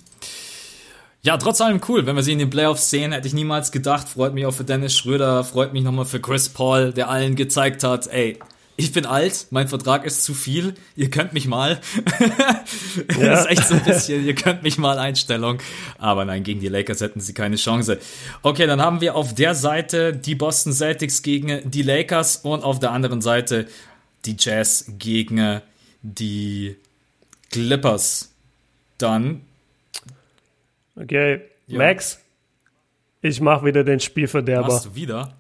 ja, 1.25 1.37
trotz 1.37 1.59
allem 1.59 1.81
cool, 1.89 2.05
wenn 2.05 2.15
wir 2.15 2.21
sie 2.21 2.33
in 2.33 2.39
den 2.39 2.51
Playoffs 2.51 2.91
sehen, 2.91 3.11
hätte 3.11 3.27
ich 3.27 3.33
niemals 3.33 3.71
gedacht. 3.71 4.07
Freut 4.07 4.35
mich 4.35 4.45
auch 4.45 4.53
für 4.53 4.63
Dennis 4.63 4.95
Schröder, 4.95 5.43
freut 5.43 5.73
mich 5.73 5.83
nochmal 5.83 6.05
für 6.05 6.19
Chris 6.19 6.49
Paul, 6.49 6.93
der 6.93 7.09
allen 7.09 7.35
gezeigt 7.35 7.83
hat, 7.83 8.05
ey, 8.05 8.37
ich 8.77 8.91
bin 8.91 9.07
alt, 9.07 9.47
mein 9.49 9.67
Vertrag 9.67 10.05
ist 10.05 10.23
zu 10.23 10.35
viel, 10.35 10.75
ihr 10.95 11.09
könnt 11.09 11.33
mich 11.33 11.47
mal. 11.47 11.81
Ja. 13.19 13.25
das 13.31 13.41
ist 13.41 13.51
echt 13.51 13.67
so 13.67 13.73
ein 13.73 13.83
bisschen, 13.83 14.25
ihr 14.25 14.35
könnt 14.35 14.63
mich 14.63 14.77
mal 14.77 14.99
Einstellung. 14.99 15.59
Aber 15.97 16.25
nein, 16.25 16.43
gegen 16.43 16.59
die 16.59 16.67
Lakers 16.67 17.01
hätten 17.01 17.19
sie 17.19 17.33
keine 17.33 17.55
Chance. 17.55 17.99
Okay, 18.41 18.67
dann 18.67 18.81
haben 18.81 19.01
wir 19.01 19.15
auf 19.15 19.33
der 19.33 19.55
Seite 19.55 20.15
die 20.15 20.35
Boston 20.35 20.73
Celtics 20.73 21.21
gegen 21.21 21.69
die 21.69 21.81
Lakers 21.81 22.37
und 22.37 22.63
auf 22.63 22.79
der 22.79 22.91
anderen 22.91 23.21
Seite 23.21 23.67
die 24.25 24.35
Jazz 24.39 24.85
gegen 24.97 25.61
die 26.01 26.75
Clippers. 27.51 28.31
Dann. 28.97 29.41
Okay, 30.95 31.41
ja. 31.67 31.77
Max, 31.77 32.21
ich 33.21 33.41
mache 33.41 33.65
wieder 33.65 33.83
den 33.83 33.99
Spielverderber. 33.99 34.67
Machst 34.67 34.85
du 34.85 34.95
wieder? 34.95 35.33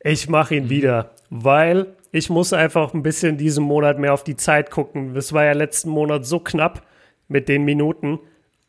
Ich 0.00 0.28
mache 0.28 0.56
ihn 0.56 0.64
mhm. 0.64 0.70
wieder, 0.70 1.10
weil 1.30 1.94
ich 2.10 2.28
muss 2.28 2.52
einfach 2.52 2.92
ein 2.92 3.02
bisschen 3.02 3.38
diesen 3.38 3.64
Monat 3.64 3.98
mehr 3.98 4.12
auf 4.12 4.24
die 4.24 4.36
Zeit 4.36 4.70
gucken. 4.70 5.16
Es 5.16 5.32
war 5.32 5.44
ja 5.44 5.52
letzten 5.52 5.90
Monat 5.90 6.26
so 6.26 6.40
knapp 6.40 6.82
mit 7.28 7.48
den 7.48 7.64
Minuten 7.64 8.18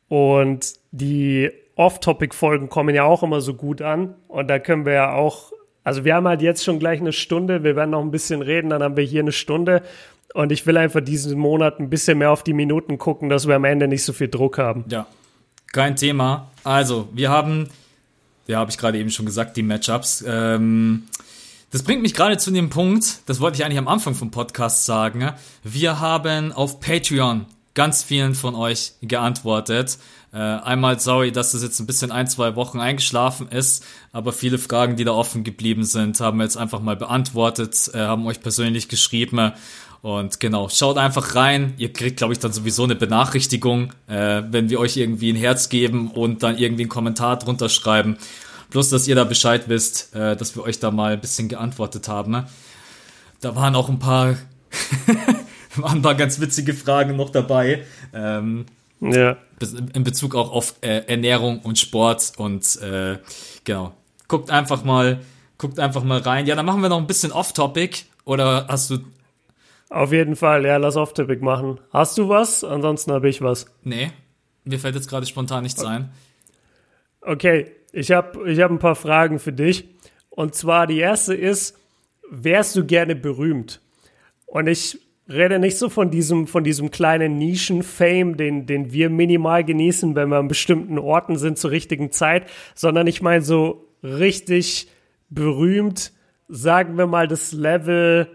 und 0.07 0.73
die 0.91 1.51
Off-Topic-Folgen 1.75 2.69
kommen 2.69 2.93
ja 2.95 3.03
auch 3.03 3.23
immer 3.23 3.41
so 3.41 3.55
gut 3.55 3.81
an 3.81 4.15
und 4.27 4.47
da 4.47 4.59
können 4.59 4.85
wir 4.85 4.93
ja 4.93 5.13
auch, 5.13 5.51
also 5.83 6.05
wir 6.05 6.15
haben 6.15 6.27
halt 6.27 6.41
jetzt 6.41 6.63
schon 6.63 6.79
gleich 6.79 7.01
eine 7.01 7.11
Stunde, 7.11 7.63
wir 7.63 7.75
werden 7.75 7.89
noch 7.89 8.01
ein 8.01 8.11
bisschen 8.11 8.41
reden, 8.41 8.69
dann 8.69 8.83
haben 8.83 8.95
wir 8.95 9.03
hier 9.03 9.21
eine 9.21 9.31
Stunde 9.31 9.81
und 10.35 10.51
ich 10.51 10.65
will 10.67 10.77
einfach 10.77 11.01
diesen 11.01 11.37
Monat 11.37 11.79
ein 11.79 11.89
bisschen 11.89 12.19
mehr 12.19 12.31
auf 12.31 12.43
die 12.43 12.53
Minuten 12.53 12.97
gucken, 12.99 13.27
dass 13.27 13.47
wir 13.47 13.55
am 13.55 13.65
Ende 13.65 13.87
nicht 13.87 14.03
so 14.03 14.13
viel 14.13 14.29
Druck 14.29 14.59
haben. 14.59 14.85
Ja, 14.87 15.07
kein 15.73 15.97
Thema. 15.97 16.49
Also, 16.63 17.09
wir 17.11 17.29
haben, 17.29 17.67
ja, 18.47 18.59
habe 18.59 18.71
ich 18.71 18.77
gerade 18.77 18.97
eben 18.97 19.11
schon 19.11 19.25
gesagt, 19.25 19.57
die 19.57 19.63
Matchups. 19.63 20.23
Ähm, 20.25 21.03
das 21.71 21.83
bringt 21.83 22.03
mich 22.03 22.13
gerade 22.13 22.37
zu 22.37 22.51
dem 22.51 22.69
Punkt, 22.69 23.21
das 23.25 23.39
wollte 23.39 23.57
ich 23.57 23.65
eigentlich 23.65 23.79
am 23.79 23.87
Anfang 23.87 24.13
vom 24.13 24.29
Podcast 24.31 24.85
sagen. 24.85 25.31
Wir 25.63 25.99
haben 25.99 26.53
auf 26.53 26.79
Patreon 26.79 27.47
ganz 27.73 28.03
vielen 28.03 28.35
von 28.35 28.53
euch 28.53 28.93
geantwortet. 29.01 29.97
Äh, 30.31 30.37
einmal 30.37 30.99
sorry, 30.99 31.31
dass 31.31 31.51
das 31.51 31.63
jetzt 31.63 31.79
ein 31.79 31.87
bisschen 31.87 32.11
ein, 32.11 32.27
zwei 32.27 32.55
Wochen 32.55 32.79
eingeschlafen 32.79 33.49
ist, 33.49 33.83
aber 34.11 34.33
viele 34.33 34.59
Fragen, 34.59 34.95
die 34.95 35.03
da 35.03 35.11
offen 35.11 35.43
geblieben 35.43 35.83
sind, 35.83 36.19
haben 36.19 36.37
wir 36.37 36.43
jetzt 36.43 36.57
einfach 36.57 36.81
mal 36.81 36.95
beantwortet, 36.95 37.91
äh, 37.93 37.99
haben 37.99 38.25
euch 38.27 38.41
persönlich 38.41 38.89
geschrieben 38.89 39.53
und 40.03 40.41
genau, 40.41 40.67
schaut 40.67 40.97
einfach 40.97 41.33
rein. 41.33 41.75
Ihr 41.77 41.93
kriegt, 41.93 42.17
glaube 42.17 42.33
ich, 42.33 42.39
dann 42.39 42.51
sowieso 42.51 42.83
eine 42.83 42.93
Benachrichtigung, 42.93 43.93
äh, 44.07 44.43
wenn 44.49 44.69
wir 44.69 44.81
euch 44.81 44.97
irgendwie 44.97 45.31
ein 45.31 45.37
Herz 45.37 45.69
geben 45.69 46.11
und 46.11 46.43
dann 46.43 46.57
irgendwie 46.57 46.83
einen 46.83 46.89
Kommentar 46.89 47.39
drunter 47.39 47.69
schreiben. 47.69 48.17
Plus, 48.69 48.89
dass 48.89 49.07
ihr 49.07 49.15
da 49.15 49.23
Bescheid 49.23 49.69
wisst, 49.69 50.13
äh, 50.13 50.35
dass 50.35 50.57
wir 50.57 50.63
euch 50.63 50.79
da 50.79 50.91
mal 50.91 51.13
ein 51.13 51.21
bisschen 51.21 51.47
geantwortet 51.47 52.09
haben. 52.09 52.33
Ne? 52.33 52.47
Da 53.39 53.55
waren 53.55 53.75
auch 53.75 53.87
ein 53.87 53.99
paar, 53.99 54.35
waren 55.77 55.99
ein 55.99 56.01
paar 56.01 56.15
ganz 56.15 56.41
witzige 56.41 56.73
Fragen 56.73 57.15
noch 57.15 57.29
dabei. 57.29 57.85
Ähm, 58.13 58.65
ja. 58.99 59.37
In 59.93 60.03
Bezug 60.03 60.35
auch 60.35 60.51
auf 60.51 60.75
äh, 60.81 61.03
Ernährung 61.07 61.59
und 61.59 61.79
Sport 61.79 62.33
und 62.35 62.77
äh, 62.81 63.19
genau. 63.63 63.93
Guckt 64.27 64.51
einfach 64.51 64.83
mal, 64.83 65.21
guckt 65.57 65.79
einfach 65.79 66.03
mal 66.03 66.19
rein. 66.19 66.45
Ja, 66.45 66.55
dann 66.55 66.65
machen 66.65 66.81
wir 66.81 66.89
noch 66.89 66.99
ein 66.99 67.07
bisschen 67.07 67.31
off-topic. 67.31 68.03
Oder 68.25 68.67
hast 68.67 68.89
du 68.89 68.99
auf 69.93 70.11
jeden 70.11 70.35
Fall, 70.35 70.65
ja, 70.65 70.77
lass 70.77 70.95
off-topic 70.95 71.43
machen. 71.43 71.79
Hast 71.91 72.17
du 72.17 72.27
was? 72.27 72.63
Ansonsten 72.63 73.11
habe 73.11 73.29
ich 73.29 73.41
was. 73.43 73.67
Nee, 73.83 74.11
mir 74.63 74.79
fällt 74.79 74.95
jetzt 74.95 75.07
gerade 75.07 75.27
spontan 75.27 75.61
nichts 75.63 75.83
ein. 75.85 76.11
Okay, 77.21 77.71
ich 77.91 78.11
habe 78.11 78.49
ich 78.51 78.59
hab 78.59 78.71
ein 78.71 78.79
paar 78.79 78.95
Fragen 78.95 79.37
für 79.37 79.53
dich. 79.53 79.87
Und 80.29 80.55
zwar 80.55 80.87
die 80.87 80.97
erste 80.97 81.35
ist, 81.35 81.77
wärst 82.29 82.75
du 82.75 82.85
gerne 82.85 83.15
berühmt? 83.15 83.81
Und 84.47 84.65
ich 84.65 84.99
rede 85.29 85.59
nicht 85.59 85.77
so 85.77 85.89
von 85.89 86.09
diesem, 86.09 86.47
von 86.47 86.63
diesem 86.63 86.89
kleinen 86.89 87.37
Nischen-Fame, 87.37 88.35
den, 88.35 88.65
den 88.65 88.91
wir 88.91 89.11
minimal 89.11 89.63
genießen, 89.63 90.15
wenn 90.15 90.29
wir 90.29 90.37
an 90.37 90.47
bestimmten 90.47 90.97
Orten 90.97 91.37
sind 91.37 91.59
zur 91.59 91.69
richtigen 91.69 92.11
Zeit, 92.11 92.49
sondern 92.73 93.05
ich 93.05 93.21
meine 93.21 93.43
so 93.43 93.87
richtig 94.01 94.89
berühmt, 95.29 96.13
sagen 96.47 96.97
wir 96.97 97.05
mal 97.05 97.27
das 97.27 97.51
Level 97.51 98.27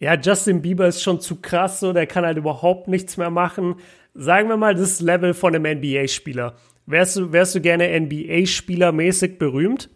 ja, 0.00 0.18
Justin 0.18 0.62
Bieber 0.62 0.88
ist 0.88 1.02
schon 1.02 1.20
zu 1.20 1.36
krass, 1.36 1.80
so, 1.80 1.92
der 1.92 2.06
kann 2.06 2.24
halt 2.24 2.38
überhaupt 2.38 2.88
nichts 2.88 3.18
mehr 3.18 3.30
machen. 3.30 3.76
Sagen 4.14 4.48
wir 4.48 4.56
mal, 4.56 4.74
das 4.74 5.00
Level 5.00 5.34
von 5.34 5.54
einem 5.54 5.78
NBA-Spieler. 5.78 6.56
Wärst 6.86 7.16
du, 7.16 7.32
wärst 7.32 7.54
du 7.54 7.60
gerne 7.60 8.00
NBA-Spieler 8.00 8.92
mäßig 8.92 9.38
berühmt? 9.38 9.90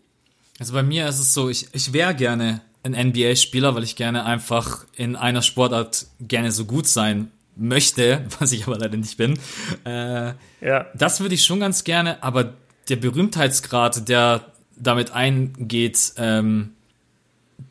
Also 0.61 0.75
bei 0.75 0.83
mir 0.83 1.09
ist 1.09 1.19
es 1.19 1.33
so, 1.33 1.49
ich, 1.49 1.67
ich 1.73 1.93
wäre 1.95 2.15
gerne 2.15 2.61
ein 2.83 2.93
NBA-Spieler, 2.93 3.75
weil 3.75 3.83
ich 3.83 3.97
gerne 3.97 4.27
einfach 4.27 4.85
in 4.95 5.17
einer 5.17 5.41
Sportart 5.41 6.07
gerne 6.21 6.53
so 6.53 6.67
gut 6.67 6.87
sein 6.87 7.31
möchte, 7.57 8.27
was 8.39 8.53
ich 8.53 8.67
aber 8.67 8.79
leider 8.79 8.99
nicht 8.99 9.17
bin. 9.17 9.39
Äh, 9.87 10.35
ja. 10.61 10.87
Das 10.95 11.21
würde 11.21 11.35
ich 11.35 11.45
schon 11.45 11.61
ganz 11.61 11.83
gerne, 11.83 12.23
aber 12.23 12.53
der 12.91 12.97
Berühmtheitsgrad, 12.97 14.07
der 14.09 14.45
damit 14.77 15.13
eingeht, 15.13 16.13
ähm, 16.19 16.75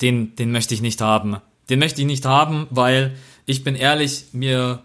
den, 0.01 0.35
den 0.35 0.51
möchte 0.51 0.73
ich 0.73 0.81
nicht 0.81 0.99
haben. 0.99 1.37
Den 1.69 1.79
möchte 1.79 2.01
ich 2.01 2.07
nicht 2.07 2.25
haben, 2.25 2.67
weil 2.69 3.15
ich 3.45 3.63
bin 3.63 3.75
ehrlich, 3.75 4.25
mir, 4.33 4.83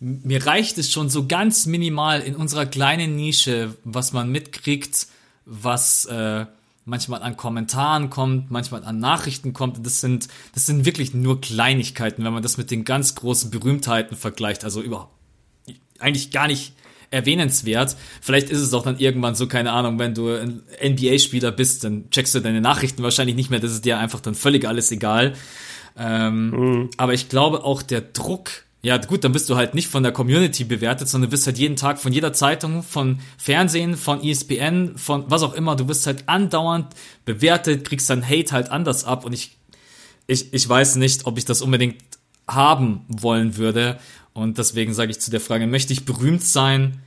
mir 0.00 0.46
reicht 0.46 0.78
es 0.78 0.92
schon 0.92 1.08
so 1.08 1.26
ganz 1.26 1.66
minimal 1.66 2.20
in 2.20 2.36
unserer 2.36 2.66
kleinen 2.66 3.16
Nische, 3.16 3.74
was 3.84 4.12
man 4.12 4.30
mitkriegt, 4.30 5.06
was 5.44 6.06
äh, 6.06 6.46
manchmal 6.84 7.22
an 7.22 7.36
Kommentaren 7.36 8.10
kommt, 8.10 8.50
manchmal 8.50 8.84
an 8.84 8.98
Nachrichten 8.98 9.52
kommt. 9.52 9.84
Das 9.84 10.00
sind, 10.00 10.28
das 10.54 10.66
sind 10.66 10.84
wirklich 10.84 11.14
nur 11.14 11.40
Kleinigkeiten, 11.40 12.24
wenn 12.24 12.32
man 12.32 12.42
das 12.42 12.56
mit 12.56 12.70
den 12.70 12.84
ganz 12.84 13.14
großen 13.14 13.50
Berühmtheiten 13.50 14.16
vergleicht. 14.16 14.64
Also 14.64 14.80
überhaupt 14.80 15.12
eigentlich 15.98 16.30
gar 16.30 16.46
nicht 16.46 16.72
erwähnenswert. 17.10 17.96
Vielleicht 18.20 18.50
ist 18.50 18.60
es 18.60 18.74
auch 18.74 18.82
dann 18.82 18.98
irgendwann 18.98 19.34
so, 19.34 19.46
keine 19.46 19.72
Ahnung, 19.72 19.98
wenn 19.98 20.14
du 20.14 20.28
ein 20.28 20.62
NBA-Spieler 20.82 21.52
bist, 21.52 21.84
dann 21.84 22.10
checkst 22.10 22.34
du 22.34 22.40
deine 22.40 22.60
Nachrichten 22.60 23.02
wahrscheinlich 23.02 23.36
nicht 23.36 23.50
mehr, 23.50 23.60
das 23.60 23.72
ist 23.72 23.84
dir 23.84 23.98
einfach 23.98 24.20
dann 24.20 24.34
völlig 24.34 24.66
alles 24.66 24.90
egal. 24.90 25.34
Ähm, 25.96 26.50
mhm. 26.50 26.90
Aber 26.96 27.14
ich 27.14 27.28
glaube 27.28 27.64
auch 27.64 27.82
der 27.82 28.00
Druck, 28.00 28.50
ja 28.82 28.98
gut, 28.98 29.24
dann 29.24 29.32
bist 29.32 29.50
du 29.50 29.56
halt 29.56 29.74
nicht 29.74 29.88
von 29.88 30.02
der 30.02 30.12
Community 30.12 30.64
bewertet, 30.64 31.08
sondern 31.08 31.30
du 31.30 31.34
wirst 31.34 31.46
halt 31.46 31.58
jeden 31.58 31.76
Tag 31.76 31.98
von 31.98 32.12
jeder 32.12 32.32
Zeitung, 32.32 32.82
von 32.82 33.18
Fernsehen, 33.38 33.96
von 33.96 34.22
ESPN, 34.22 34.96
von 34.96 35.24
was 35.28 35.42
auch 35.42 35.54
immer, 35.54 35.74
du 35.74 35.88
wirst 35.88 36.06
halt 36.06 36.28
andauernd 36.28 36.94
bewertet, 37.24 37.84
kriegst 37.84 38.08
dann 38.10 38.24
Hate 38.28 38.52
halt 38.52 38.70
anders 38.70 39.04
ab 39.04 39.24
und 39.24 39.32
ich, 39.32 39.56
ich, 40.26 40.52
ich 40.52 40.68
weiß 40.68 40.96
nicht, 40.96 41.26
ob 41.26 41.38
ich 41.38 41.44
das 41.44 41.62
unbedingt 41.62 41.96
haben 42.46 43.04
wollen 43.08 43.56
würde 43.56 43.98
und 44.34 44.58
deswegen 44.58 44.94
sage 44.94 45.10
ich 45.10 45.18
zu 45.18 45.30
der 45.30 45.40
Frage, 45.40 45.66
möchte 45.66 45.92
ich 45.92 46.04
berühmt 46.04 46.42
sein? 46.42 47.00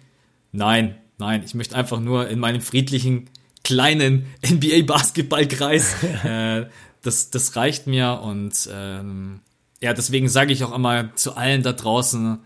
Nein, 0.52 0.96
nein, 1.20 1.44
ich 1.46 1.54
möchte 1.54 1.76
einfach 1.76 2.00
nur 2.00 2.28
in 2.28 2.40
meinem 2.40 2.60
friedlichen 2.60 3.30
kleinen 3.64 4.26
NBA-Basketballkreis 4.46 6.04
äh, 6.26 6.66
das, 7.02 7.30
das 7.30 7.56
reicht 7.56 7.88
mir 7.88 8.22
und 8.22 8.70
ähm, 8.72 9.41
ja, 9.82 9.93
deswegen 9.93 10.28
sage 10.28 10.52
ich 10.52 10.64
auch 10.64 10.74
immer 10.74 11.16
zu 11.16 11.38
allen 11.38 11.64
da 11.64 11.72
draußen, 11.72 12.39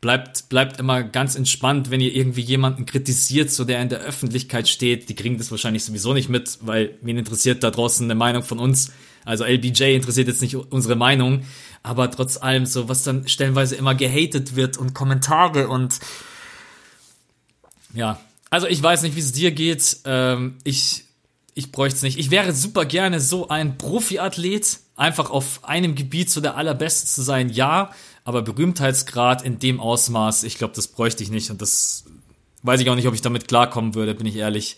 bleibt, 0.00 0.48
bleibt 0.48 0.78
immer 0.78 1.02
ganz 1.02 1.34
entspannt, 1.34 1.90
wenn 1.90 2.00
ihr 2.00 2.14
irgendwie 2.14 2.40
jemanden 2.40 2.86
kritisiert, 2.86 3.50
so 3.50 3.64
der 3.64 3.82
in 3.82 3.88
der 3.88 4.00
Öffentlichkeit 4.00 4.68
steht. 4.68 5.08
Die 5.08 5.14
kriegen 5.14 5.38
das 5.38 5.50
wahrscheinlich 5.50 5.84
sowieso 5.84 6.14
nicht 6.14 6.28
mit, 6.28 6.58
weil 6.62 6.96
wen 7.02 7.18
interessiert 7.18 7.62
da 7.62 7.70
draußen 7.70 8.04
eine 8.04 8.14
Meinung 8.14 8.42
von 8.42 8.58
uns. 8.58 8.92
Also 9.24 9.44
LBJ 9.44 9.94
interessiert 9.94 10.28
jetzt 10.28 10.40
nicht 10.40 10.56
unsere 10.56 10.96
Meinung, 10.96 11.42
aber 11.82 12.10
trotz 12.10 12.38
allem 12.38 12.64
so, 12.64 12.88
was 12.88 13.02
dann 13.02 13.28
stellenweise 13.28 13.76
immer 13.76 13.94
gehatet 13.94 14.56
wird 14.56 14.78
und 14.78 14.94
Kommentare 14.94 15.68
und 15.68 15.98
ja. 17.92 18.20
Also 18.50 18.66
ich 18.66 18.82
weiß 18.82 19.02
nicht, 19.02 19.16
wie 19.16 19.20
es 19.20 19.32
dir 19.32 19.50
geht. 19.50 19.98
Ähm, 20.06 20.56
ich 20.64 21.04
ich 21.58 21.72
bräuchte 21.72 21.96
es 21.96 22.02
nicht. 22.04 22.20
Ich 22.20 22.30
wäre 22.30 22.52
super 22.52 22.84
gerne 22.84 23.18
so 23.18 23.48
ein 23.48 23.78
Profiathlet, 23.78 24.78
einfach 24.94 25.30
auf 25.30 25.64
einem 25.64 25.96
Gebiet 25.96 26.30
so 26.30 26.40
der 26.40 26.56
allerbeste 26.56 27.08
zu 27.08 27.20
sein, 27.20 27.48
ja, 27.48 27.90
aber 28.22 28.42
Berühmtheitsgrad 28.42 29.42
in 29.42 29.58
dem 29.58 29.80
Ausmaß, 29.80 30.44
ich 30.44 30.56
glaube, 30.56 30.74
das 30.76 30.86
bräuchte 30.86 31.24
ich 31.24 31.32
nicht 31.32 31.50
und 31.50 31.60
das 31.60 32.04
weiß 32.62 32.80
ich 32.80 32.88
auch 32.88 32.94
nicht, 32.94 33.08
ob 33.08 33.14
ich 33.14 33.22
damit 33.22 33.48
klarkommen 33.48 33.96
würde, 33.96 34.14
bin 34.14 34.26
ich 34.26 34.36
ehrlich. 34.36 34.76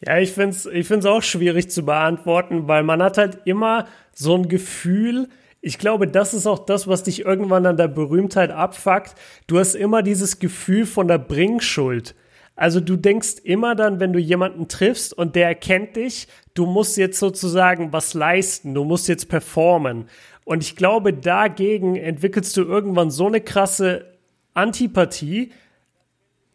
Ja, 0.00 0.16
ich 0.16 0.32
finde 0.32 0.56
es 0.56 0.64
ich 0.64 0.86
find's 0.86 1.04
auch 1.04 1.22
schwierig 1.22 1.70
zu 1.70 1.82
beantworten, 1.82 2.66
weil 2.66 2.82
man 2.82 3.02
hat 3.02 3.18
halt 3.18 3.40
immer 3.44 3.86
so 4.14 4.34
ein 4.34 4.48
Gefühl, 4.48 5.28
ich 5.60 5.76
glaube, 5.76 6.08
das 6.08 6.32
ist 6.32 6.46
auch 6.46 6.64
das, 6.64 6.88
was 6.88 7.02
dich 7.02 7.26
irgendwann 7.26 7.66
an 7.66 7.76
der 7.76 7.88
Berühmtheit 7.88 8.50
abfuckt. 8.50 9.16
Du 9.46 9.58
hast 9.58 9.74
immer 9.74 10.02
dieses 10.02 10.38
Gefühl 10.38 10.86
von 10.86 11.08
der 11.08 11.18
Bringschuld. 11.18 12.14
Also 12.60 12.78
du 12.78 12.96
denkst 12.96 13.36
immer 13.42 13.74
dann, 13.74 14.00
wenn 14.00 14.12
du 14.12 14.18
jemanden 14.18 14.68
triffst 14.68 15.16
und 15.16 15.34
der 15.34 15.46
erkennt 15.46 15.96
dich, 15.96 16.28
du 16.52 16.66
musst 16.66 16.98
jetzt 16.98 17.18
sozusagen 17.18 17.94
was 17.94 18.12
leisten, 18.12 18.74
du 18.74 18.84
musst 18.84 19.08
jetzt 19.08 19.30
performen. 19.30 20.10
Und 20.44 20.62
ich 20.62 20.76
glaube, 20.76 21.14
dagegen 21.14 21.96
entwickelst 21.96 22.54
du 22.58 22.64
irgendwann 22.64 23.10
so 23.10 23.28
eine 23.28 23.40
krasse 23.40 24.12
Antipathie, 24.52 25.52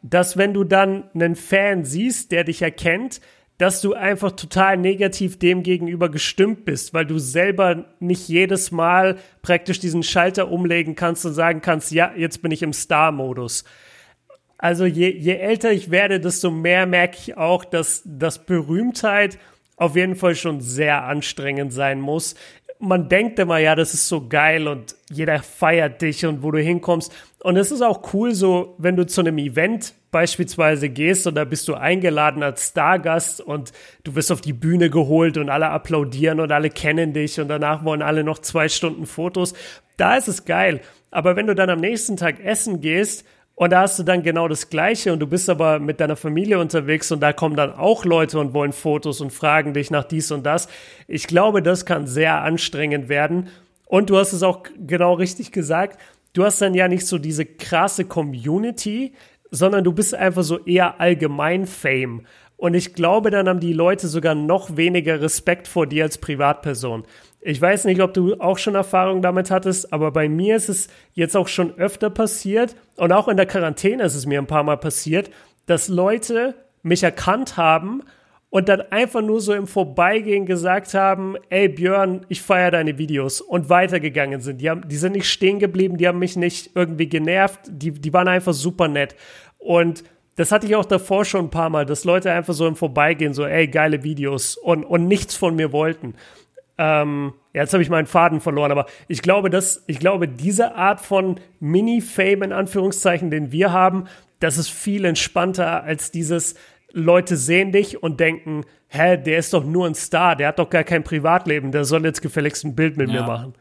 dass 0.03 0.37
wenn 0.37 0.53
du 0.53 0.63
dann 0.63 1.09
einen 1.15 1.35
Fan 1.35 1.85
siehst, 1.85 2.31
der 2.31 2.43
dich 2.43 2.61
erkennt, 2.61 3.19
dass 3.57 3.81
du 3.81 3.95
einfach 3.95 4.33
total 4.33 4.77
negativ 4.77 5.39
dem 5.39 5.63
gegenüber 5.63 6.09
gestimmt 6.09 6.65
bist, 6.65 6.93
weil 6.93 7.07
du 7.07 7.17
selber 7.17 7.85
nicht 7.99 8.27
jedes 8.27 8.69
Mal 8.69 9.17
praktisch 9.41 9.79
diesen 9.79 10.03
Schalter 10.03 10.51
umlegen 10.51 10.93
kannst 10.93 11.25
und 11.25 11.33
sagen 11.33 11.61
kannst, 11.61 11.91
ja, 11.91 12.13
jetzt 12.15 12.43
bin 12.43 12.51
ich 12.51 12.61
im 12.61 12.73
Star-Modus. 12.73 13.63
Also 14.57 14.85
je, 14.85 15.09
je 15.09 15.35
älter 15.35 15.71
ich 15.71 15.91
werde, 15.91 16.19
desto 16.19 16.49
mehr 16.51 16.85
merke 16.85 17.17
ich 17.19 17.37
auch, 17.37 17.65
dass, 17.65 18.01
dass 18.05 18.45
Berühmtheit 18.45 19.37
auf 19.77 19.95
jeden 19.95 20.15
Fall 20.15 20.35
schon 20.35 20.61
sehr 20.61 21.03
anstrengend 21.03 21.73
sein 21.73 21.99
muss. 21.99 22.35
Man 22.79 23.09
denkt 23.09 23.39
immer, 23.39 23.57
ja, 23.57 23.75
das 23.75 23.93
ist 23.93 24.07
so 24.07 24.27
geil 24.27 24.67
und 24.67 24.95
jeder 25.09 25.41
feiert 25.41 26.01
dich 26.01 26.25
und 26.25 26.43
wo 26.43 26.51
du 26.51 26.59
hinkommst. 26.59 27.11
Und 27.39 27.57
es 27.57 27.71
ist 27.71 27.81
auch 27.81 28.13
cool, 28.13 28.33
so 28.33 28.75
wenn 28.77 28.95
du 28.95 29.05
zu 29.05 29.21
einem 29.21 29.37
Event 29.37 29.93
beispielsweise 30.11 30.89
gehst 30.89 31.27
und 31.27 31.35
da 31.35 31.43
bist 31.43 31.67
du 31.67 31.75
eingeladen 31.75 32.41
als 32.41 32.69
Stargast 32.69 33.41
und 33.41 33.71
du 34.03 34.15
wirst 34.15 34.31
auf 34.31 34.41
die 34.41 34.53
Bühne 34.53 34.89
geholt 34.89 35.37
und 35.37 35.49
alle 35.49 35.69
applaudieren 35.69 36.39
und 36.39 36.51
alle 36.51 36.69
kennen 36.69 37.13
dich 37.13 37.39
und 37.39 37.49
danach 37.49 37.83
wollen 37.83 38.01
alle 38.01 38.23
noch 38.23 38.39
zwei 38.39 38.69
Stunden 38.69 39.05
Fotos. 39.05 39.53
Da 39.97 40.15
ist 40.15 40.27
es 40.27 40.45
geil. 40.45 40.81
Aber 41.11 41.35
wenn 41.35 41.47
du 41.47 41.55
dann 41.55 41.69
am 41.69 41.79
nächsten 41.79 42.17
Tag 42.17 42.43
essen 42.43 42.81
gehst 42.81 43.25
und 43.55 43.71
da 43.71 43.81
hast 43.81 43.97
du 43.97 44.03
dann 44.03 44.21
genau 44.21 44.49
das 44.49 44.69
Gleiche 44.69 45.13
und 45.13 45.19
du 45.19 45.27
bist 45.27 45.49
aber 45.49 45.79
mit 45.79 46.01
deiner 46.01 46.17
Familie 46.17 46.59
unterwegs 46.59 47.11
und 47.13 47.21
da 47.21 47.31
kommen 47.31 47.55
dann 47.55 47.73
auch 47.73 48.03
Leute 48.03 48.37
und 48.37 48.53
wollen 48.53 48.73
Fotos 48.73 49.21
und 49.21 49.31
fragen 49.31 49.73
dich 49.73 49.89
nach 49.91 50.03
dies 50.03 50.31
und 50.31 50.45
das. 50.45 50.67
Ich 51.07 51.25
glaube, 51.27 51.61
das 51.61 51.85
kann 51.85 52.05
sehr 52.05 52.41
anstrengend 52.41 53.07
werden. 53.07 53.47
Und 53.87 54.09
du 54.09 54.17
hast 54.17 54.33
es 54.33 54.43
auch 54.43 54.63
genau 54.85 55.13
richtig 55.13 55.53
gesagt. 55.53 56.01
Du 56.33 56.43
hast 56.43 56.61
dann 56.61 56.73
ja 56.73 56.89
nicht 56.89 57.07
so 57.07 57.17
diese 57.17 57.45
krasse 57.45 58.03
Community, 58.03 59.13
sondern 59.51 59.85
du 59.85 59.93
bist 59.93 60.13
einfach 60.13 60.43
so 60.43 60.59
eher 60.65 60.99
allgemein 60.99 61.65
Fame. 61.65 62.25
Und 62.57 62.73
ich 62.73 62.93
glaube, 62.93 63.31
dann 63.31 63.47
haben 63.47 63.61
die 63.61 63.73
Leute 63.73 64.09
sogar 64.09 64.35
noch 64.35 64.75
weniger 64.75 65.21
Respekt 65.21 65.69
vor 65.69 65.87
dir 65.87 66.03
als 66.03 66.17
Privatperson. 66.17 67.03
Ich 67.47 67.61
weiß 67.61 67.85
nicht, 67.85 68.01
ob 68.01 68.15
du 68.15 68.33
auch 68.39 68.57
schon 68.57 68.73
Erfahrung 68.73 69.21
damit 69.21 69.51
hattest, 69.51 69.93
aber 69.93 70.09
bei 70.09 70.27
mir 70.27 70.55
ist 70.55 70.67
es 70.67 70.87
jetzt 71.13 71.37
auch 71.37 71.47
schon 71.47 71.77
öfter 71.77 72.09
passiert 72.09 72.75
und 72.97 73.11
auch 73.11 73.27
in 73.27 73.37
der 73.37 73.45
Quarantäne 73.45 74.01
ist 74.01 74.15
es 74.15 74.25
mir 74.25 74.39
ein 74.39 74.47
paar 74.47 74.63
Mal 74.63 74.77
passiert, 74.77 75.29
dass 75.67 75.87
Leute 75.87 76.55
mich 76.81 77.03
erkannt 77.03 77.55
haben 77.55 78.01
und 78.49 78.67
dann 78.67 78.81
einfach 78.89 79.21
nur 79.21 79.41
so 79.41 79.53
im 79.53 79.67
Vorbeigehen 79.67 80.47
gesagt 80.47 80.95
haben, 80.95 81.35
ey 81.51 81.69
Björn, 81.69 82.25
ich 82.29 82.41
feiere 82.41 82.71
deine 82.71 82.97
Videos 82.97 83.41
und 83.41 83.69
weitergegangen 83.69 84.41
sind. 84.41 84.59
Die, 84.59 84.71
haben, 84.71 84.87
die 84.87 84.97
sind 84.97 85.11
nicht 85.11 85.29
stehen 85.29 85.59
geblieben, 85.59 85.97
die 85.97 86.07
haben 86.07 86.17
mich 86.17 86.35
nicht 86.35 86.71
irgendwie 86.73 87.07
genervt, 87.07 87.59
die, 87.67 87.91
die 87.91 88.11
waren 88.11 88.27
einfach 88.27 88.53
super 88.53 88.87
nett. 88.87 89.15
Und 89.59 90.03
das 90.35 90.51
hatte 90.51 90.65
ich 90.65 90.75
auch 90.75 90.85
davor 90.85 91.25
schon 91.25 91.45
ein 91.45 91.51
paar 91.51 91.69
Mal, 91.69 91.85
dass 91.85 92.05
Leute 92.05 92.31
einfach 92.31 92.55
so 92.55 92.65
im 92.65 92.75
Vorbeigehen 92.75 93.35
so, 93.35 93.45
ey, 93.45 93.67
geile 93.67 94.03
Videos 94.03 94.57
und, 94.57 94.83
und 94.83 95.07
nichts 95.07 95.35
von 95.35 95.55
mir 95.55 95.71
wollten. 95.71 96.15
Ähm, 96.77 97.33
ja, 97.53 97.61
jetzt 97.61 97.73
habe 97.73 97.83
ich 97.83 97.89
meinen 97.89 98.07
Faden 98.07 98.41
verloren, 98.41 98.71
aber 98.71 98.85
ich 99.07 99.21
glaube, 99.21 99.49
dass, 99.49 99.83
ich 99.87 99.99
glaube, 99.99 100.27
diese 100.27 100.75
Art 100.75 100.99
von 100.99 101.39
Mini-Fame 101.59 102.43
in 102.43 102.51
Anführungszeichen, 102.51 103.31
den 103.31 103.51
wir 103.51 103.71
haben, 103.71 104.05
das 104.39 104.57
ist 104.57 104.69
viel 104.69 105.05
entspannter 105.05 105.83
als 105.83 106.11
dieses, 106.11 106.55
Leute 106.95 107.35
sehen 107.35 107.73
dich 107.73 108.01
und 108.01 108.19
denken, 108.21 108.63
hä, 108.87 109.17
der 109.17 109.37
ist 109.37 109.53
doch 109.53 109.65
nur 109.65 109.85
ein 109.85 109.95
Star, 109.95 110.35
der 110.35 110.47
hat 110.47 110.59
doch 110.59 110.69
gar 110.69 110.85
kein 110.85 111.03
Privatleben, 111.03 111.71
der 111.73 111.83
soll 111.83 112.05
jetzt 112.05 112.21
gefälligst 112.21 112.63
ein 112.63 112.73
Bild 112.73 112.95
mit 112.95 113.09
ja. 113.09 113.21
mir 113.21 113.27
machen. 113.27 113.53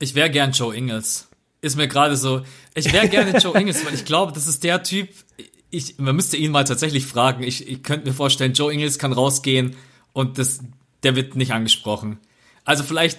Ich 0.00 0.16
wäre 0.16 0.30
gern 0.30 0.50
Joe 0.50 0.74
Ingles. 0.74 1.28
Ist 1.62 1.76
mir 1.76 1.86
gerade 1.86 2.16
so, 2.16 2.42
ich 2.74 2.92
wäre 2.92 3.08
gerne 3.08 3.38
Joe 3.38 3.56
Ingles, 3.56 3.86
weil 3.86 3.94
ich 3.94 4.04
glaube, 4.04 4.32
das 4.32 4.48
ist 4.48 4.64
der 4.64 4.82
Typ, 4.82 5.08
ich, 5.70 5.98
man 5.98 6.16
müsste 6.16 6.36
ihn 6.36 6.50
mal 6.50 6.64
tatsächlich 6.64 7.06
fragen. 7.06 7.44
Ich, 7.44 7.68
ich 7.68 7.84
könnte 7.84 8.08
mir 8.08 8.14
vorstellen, 8.14 8.52
Joe 8.52 8.72
Ingles 8.72 8.98
kann 8.98 9.12
rausgehen 9.12 9.76
und 10.12 10.38
das, 10.38 10.60
der 11.02 11.16
wird 11.16 11.36
nicht 11.36 11.52
angesprochen. 11.52 12.18
Also 12.64 12.84
vielleicht. 12.84 13.18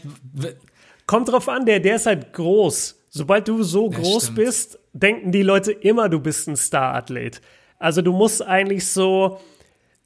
Kommt 1.07 1.29
drauf 1.29 1.49
an, 1.49 1.65
der, 1.65 1.79
der 1.79 1.95
ist 1.95 2.05
halt 2.05 2.33
groß. 2.33 3.01
Sobald 3.09 3.47
du 3.47 3.63
so 3.63 3.91
ja, 3.91 3.99
groß 3.99 4.23
stimmt. 4.23 4.37
bist, 4.37 4.79
denken 4.93 5.31
die 5.31 5.41
Leute 5.41 5.71
immer, 5.71 6.07
du 6.07 6.19
bist 6.19 6.47
ein 6.47 6.55
Star-Athlet. 6.55 7.41
Also 7.77 8.01
du 8.01 8.13
musst 8.13 8.41
eigentlich 8.41 8.87
so, 8.87 9.41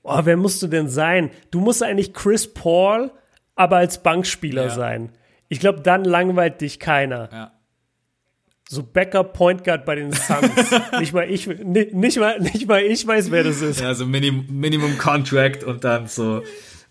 oh, 0.01 0.19
wer 0.23 0.37
musst 0.37 0.63
du 0.63 0.67
denn 0.67 0.89
sein? 0.89 1.29
Du 1.51 1.59
musst 1.59 1.83
eigentlich 1.83 2.13
Chris 2.13 2.51
Paul, 2.51 3.11
aber 3.55 3.77
als 3.77 4.01
Bankspieler 4.01 4.67
ja. 4.67 4.69
sein. 4.69 5.11
Ich 5.49 5.59
glaube, 5.59 5.81
dann 5.81 6.03
langweilt 6.03 6.61
dich 6.61 6.79
keiner. 6.79 7.29
Ja. 7.31 7.51
So 8.67 8.81
Backup 8.81 9.33
Point 9.33 9.63
Guard 9.63 9.85
bei 9.85 9.93
den 9.93 10.11
Suns. 10.11 10.71
nicht 10.99 11.13
mal 11.13 11.29
ich, 11.29 11.45
nicht, 11.45 11.93
nicht, 11.93 12.17
mal, 12.17 12.39
nicht 12.39 12.67
mal 12.67 12.81
ich 12.81 13.05
weiß, 13.05 13.29
wer 13.29 13.43
das 13.43 13.61
ist. 13.61 13.81
Ja, 13.81 13.93
so 13.93 14.07
Minim, 14.07 14.45
Minimum 14.49 14.97
Contract 14.97 15.63
und 15.63 15.83
dann 15.83 16.07
so, 16.07 16.41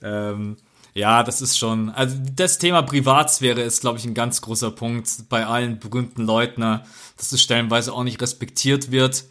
ähm, 0.01 0.57
ja, 0.95 1.25
das 1.25 1.43
ist 1.43 1.59
schon, 1.59 1.91
also 1.91 2.17
das 2.37 2.59
Thema 2.59 2.83
Privatsphäre 2.83 3.61
ist, 3.61 3.81
glaube 3.81 3.99
ich, 3.99 4.05
ein 4.05 4.15
ganz 4.15 4.41
großer 4.41 4.71
Punkt 4.71 5.11
bei 5.29 5.45
allen 5.45 5.81
berühmten 5.81 6.23
Leuten, 6.23 6.61
ne, 6.61 6.85
dass 7.17 7.33
es 7.33 7.43
stellenweise 7.43 7.93
auch 7.93 8.05
nicht 8.05 8.23
respektiert 8.23 8.93
wird. 8.93 9.25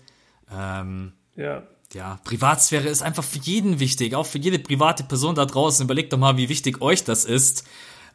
Ähm, 0.54 1.14
ja. 1.38 1.64
Ja, 1.94 2.20
Privatsphäre 2.24 2.90
ist 2.90 3.04
einfach 3.04 3.24
für 3.24 3.38
jeden 3.40 3.80
wichtig, 3.80 4.16
auch 4.16 4.26
für 4.26 4.40
jede 4.40 4.58
private 4.58 5.04
Person 5.04 5.36
da 5.36 5.46
draußen. 5.46 5.86
Überlegt 5.86 6.12
doch 6.12 6.18
mal, 6.18 6.38
wie 6.38 6.50
wichtig 6.50 6.82
euch 6.82 7.04
das 7.04 7.24
ist. 7.24 7.66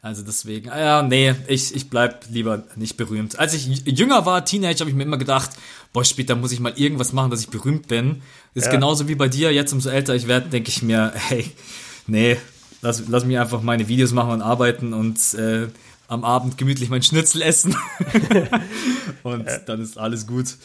Also 0.01 0.21
deswegen, 0.21 0.67
ja, 0.67 1.01
nee, 1.01 1.33
ich, 1.47 1.73
ich 1.75 1.89
bleib 1.89 2.25
lieber 2.29 2.63
nicht 2.75 2.97
berühmt. 2.97 3.39
Als 3.39 3.53
ich 3.53 3.67
jünger 3.85 4.25
war, 4.25 4.45
Teenager, 4.45 4.81
habe 4.81 4.89
ich 4.89 4.95
mir 4.95 5.03
immer 5.03 5.17
gedacht, 5.17 5.51
boah, 5.91 6.05
später 6.05 6.35
muss 6.35 6.51
ich 6.51 6.59
mal 6.59 6.73
irgendwas 6.75 7.13
machen, 7.13 7.31
dass 7.31 7.41
ich 7.41 7.49
berühmt 7.49 7.87
bin. 7.87 8.21
Ist 8.53 8.67
ja. 8.67 8.71
genauso 8.71 9.07
wie 9.07 9.15
bei 9.15 9.27
dir. 9.27 9.51
Jetzt, 9.53 9.73
umso 9.73 9.89
älter 9.89 10.13
ich 10.13 10.27
werde, 10.27 10.49
denke 10.49 10.69
ich 10.69 10.81
mir, 10.81 11.13
hey, 11.15 11.51
nee, 12.05 12.37
lass, 12.81 13.03
lass 13.07 13.25
mich 13.25 13.37
einfach 13.37 13.61
meine 13.61 13.87
Videos 13.87 14.11
machen 14.11 14.31
und 14.31 14.41
arbeiten 14.41 14.93
und 14.93 15.17
äh, 15.35 15.67
am 16.07 16.23
Abend 16.23 16.57
gemütlich 16.57 16.89
mein 16.89 17.03
Schnitzel 17.03 17.41
essen. 17.41 17.75
und 19.23 19.47
ja. 19.47 19.59
dann 19.59 19.81
ist 19.81 19.97
alles 19.97 20.25
gut. 20.25 20.57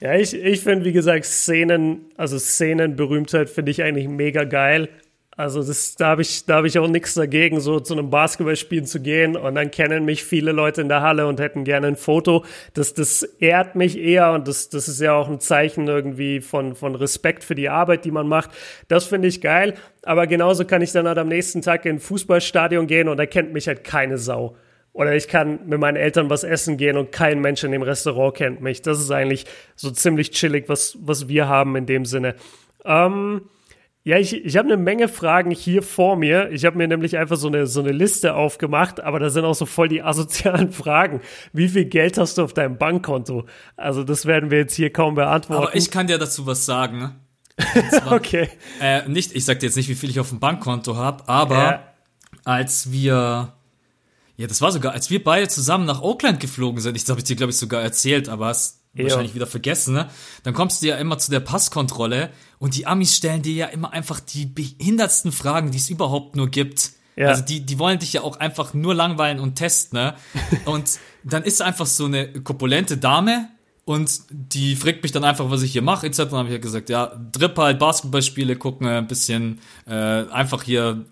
Ja, 0.00 0.14
ich, 0.14 0.34
ich 0.34 0.60
finde, 0.60 0.84
wie 0.84 0.92
gesagt, 0.92 1.24
Szenen, 1.24 2.06
also 2.16 2.38
Szenenberühmtheit 2.38 3.48
finde 3.48 3.70
ich 3.70 3.82
eigentlich 3.82 4.08
mega 4.08 4.44
geil. 4.44 4.88
Also 5.38 5.62
das, 5.62 5.96
da 5.96 6.08
habe 6.08 6.22
ich, 6.22 6.46
da 6.46 6.56
hab 6.56 6.64
ich 6.64 6.78
auch 6.78 6.88
nichts 6.88 7.12
dagegen, 7.12 7.60
so 7.60 7.78
zu 7.78 7.92
einem 7.92 8.08
Basketballspielen 8.08 8.86
zu 8.86 9.00
gehen 9.00 9.36
und 9.36 9.54
dann 9.54 9.70
kennen 9.70 10.06
mich 10.06 10.24
viele 10.24 10.50
Leute 10.50 10.80
in 10.80 10.88
der 10.88 11.02
Halle 11.02 11.26
und 11.26 11.40
hätten 11.40 11.64
gerne 11.64 11.88
ein 11.88 11.96
Foto. 11.96 12.42
Das, 12.72 12.94
das 12.94 13.22
ehrt 13.22 13.74
mich 13.74 13.98
eher 13.98 14.32
und 14.32 14.48
das, 14.48 14.70
das 14.70 14.88
ist 14.88 14.98
ja 14.98 15.12
auch 15.12 15.28
ein 15.28 15.38
Zeichen 15.38 15.88
irgendwie 15.88 16.40
von, 16.40 16.74
von 16.74 16.94
Respekt 16.94 17.44
für 17.44 17.54
die 17.54 17.68
Arbeit, 17.68 18.06
die 18.06 18.12
man 18.12 18.26
macht. 18.26 18.50
Das 18.88 19.04
finde 19.04 19.28
ich 19.28 19.42
geil. 19.42 19.74
Aber 20.04 20.26
genauso 20.26 20.64
kann 20.64 20.80
ich 20.80 20.92
dann 20.92 21.06
halt 21.06 21.18
am 21.18 21.28
nächsten 21.28 21.60
Tag 21.60 21.84
in 21.84 21.96
ein 21.96 22.00
Fußballstadion 22.00 22.86
gehen 22.86 23.08
und 23.08 23.18
da 23.18 23.26
kennt 23.26 23.52
mich 23.52 23.68
halt 23.68 23.84
keine 23.84 24.16
Sau. 24.16 24.56
Oder 24.94 25.14
ich 25.14 25.28
kann 25.28 25.66
mit 25.66 25.78
meinen 25.78 25.96
Eltern 25.96 26.30
was 26.30 26.44
essen 26.44 26.78
gehen 26.78 26.96
und 26.96 27.12
kein 27.12 27.42
Mensch 27.42 27.62
in 27.62 27.72
dem 27.72 27.82
Restaurant 27.82 28.34
kennt 28.34 28.62
mich. 28.62 28.80
Das 28.80 28.98
ist 28.98 29.10
eigentlich 29.10 29.44
so 29.74 29.90
ziemlich 29.90 30.30
chillig, 30.30 30.70
was, 30.70 30.96
was 31.02 31.28
wir 31.28 31.46
haben 31.46 31.76
in 31.76 31.84
dem 31.84 32.06
Sinne. 32.06 32.36
Ähm, 32.86 33.42
Ja, 34.06 34.18
ich, 34.18 34.44
ich 34.44 34.56
habe 34.56 34.68
eine 34.68 34.76
Menge 34.76 35.08
Fragen 35.08 35.50
hier 35.50 35.82
vor 35.82 36.14
mir. 36.14 36.52
Ich 36.52 36.64
habe 36.64 36.76
mir 36.76 36.86
nämlich 36.86 37.16
einfach 37.16 37.36
so 37.36 37.48
eine, 37.48 37.66
so 37.66 37.80
eine 37.80 37.90
Liste 37.90 38.36
aufgemacht, 38.36 39.00
aber 39.00 39.18
da 39.18 39.30
sind 39.30 39.44
auch 39.44 39.56
so 39.56 39.66
voll 39.66 39.88
die 39.88 40.00
asozialen 40.04 40.70
Fragen. 40.70 41.20
Wie 41.52 41.68
viel 41.68 41.86
Geld 41.86 42.16
hast 42.16 42.38
du 42.38 42.44
auf 42.44 42.54
deinem 42.54 42.78
Bankkonto? 42.78 43.46
Also 43.76 44.04
das 44.04 44.24
werden 44.24 44.52
wir 44.52 44.58
jetzt 44.58 44.76
hier 44.76 44.92
kaum 44.92 45.16
beantworten. 45.16 45.60
Aber 45.60 45.74
ich 45.74 45.90
kann 45.90 46.06
dir 46.06 46.18
dazu 46.18 46.46
was 46.46 46.64
sagen. 46.64 46.98
Ne? 46.98 47.16
Zwar, 47.90 48.12
okay. 48.12 48.48
Äh, 48.80 49.08
nicht, 49.08 49.34
ich 49.34 49.44
sag 49.44 49.58
dir 49.58 49.66
jetzt 49.66 49.76
nicht, 49.76 49.88
wie 49.88 49.96
viel 49.96 50.10
ich 50.10 50.20
auf 50.20 50.28
dem 50.28 50.38
Bankkonto 50.38 50.94
habe, 50.94 51.28
aber 51.28 51.56
ja. 51.56 51.82
als 52.44 52.92
wir, 52.92 53.54
ja, 54.36 54.46
das 54.46 54.62
war 54.62 54.70
sogar, 54.70 54.92
als 54.92 55.10
wir 55.10 55.24
beide 55.24 55.48
zusammen 55.48 55.84
nach 55.84 56.00
Oakland 56.00 56.38
geflogen 56.38 56.80
sind, 56.80 56.96
ich 56.96 57.08
habe 57.08 57.18
ich 57.18 57.24
dir, 57.24 57.34
glaube 57.34 57.50
ich, 57.50 57.58
sogar 57.58 57.82
erzählt, 57.82 58.28
aber 58.28 58.50
es 58.50 58.85
wahrscheinlich 59.04 59.34
wieder 59.34 59.46
vergessen, 59.46 59.94
ne? 59.94 60.08
Dann 60.42 60.54
kommst 60.54 60.82
du 60.82 60.86
ja 60.86 60.96
immer 60.96 61.18
zu 61.18 61.30
der 61.30 61.40
Passkontrolle 61.40 62.30
und 62.58 62.76
die 62.76 62.86
Amis 62.86 63.16
stellen 63.16 63.42
dir 63.42 63.54
ja 63.54 63.66
immer 63.66 63.92
einfach 63.92 64.20
die 64.20 64.46
behindertsten 64.46 65.32
Fragen, 65.32 65.70
die 65.70 65.78
es 65.78 65.90
überhaupt 65.90 66.36
nur 66.36 66.48
gibt. 66.48 66.92
Ja. 67.16 67.28
Also 67.28 67.42
die, 67.42 67.60
die 67.60 67.78
wollen 67.78 67.98
dich 67.98 68.12
ja 68.12 68.22
auch 68.22 68.38
einfach 68.38 68.74
nur 68.74 68.94
langweilen 68.94 69.40
und 69.40 69.56
testen, 69.56 69.98
ne? 69.98 70.14
Und 70.64 70.98
dann 71.24 71.42
ist 71.42 71.60
einfach 71.60 71.86
so 71.86 72.04
eine 72.04 72.32
korpulente 72.32 72.98
Dame 72.98 73.48
und 73.84 74.20
die 74.30 74.76
fragt 74.76 75.02
mich 75.02 75.12
dann 75.12 75.24
einfach, 75.24 75.48
was 75.50 75.62
ich 75.62 75.72
hier 75.72 75.82
mache, 75.82 76.06
etc. 76.06 76.18
Dann 76.18 76.32
habe 76.38 76.48
ich 76.48 76.54
ja 76.54 76.60
gesagt, 76.60 76.88
ja, 76.88 77.12
Drip 77.32 77.56
halt, 77.56 77.78
Basketballspiele 77.78 78.56
gucken, 78.56 78.86
ein 78.86 79.06
bisschen 79.06 79.60
äh, 79.86 79.92
einfach 79.92 80.64
hier 80.64 81.04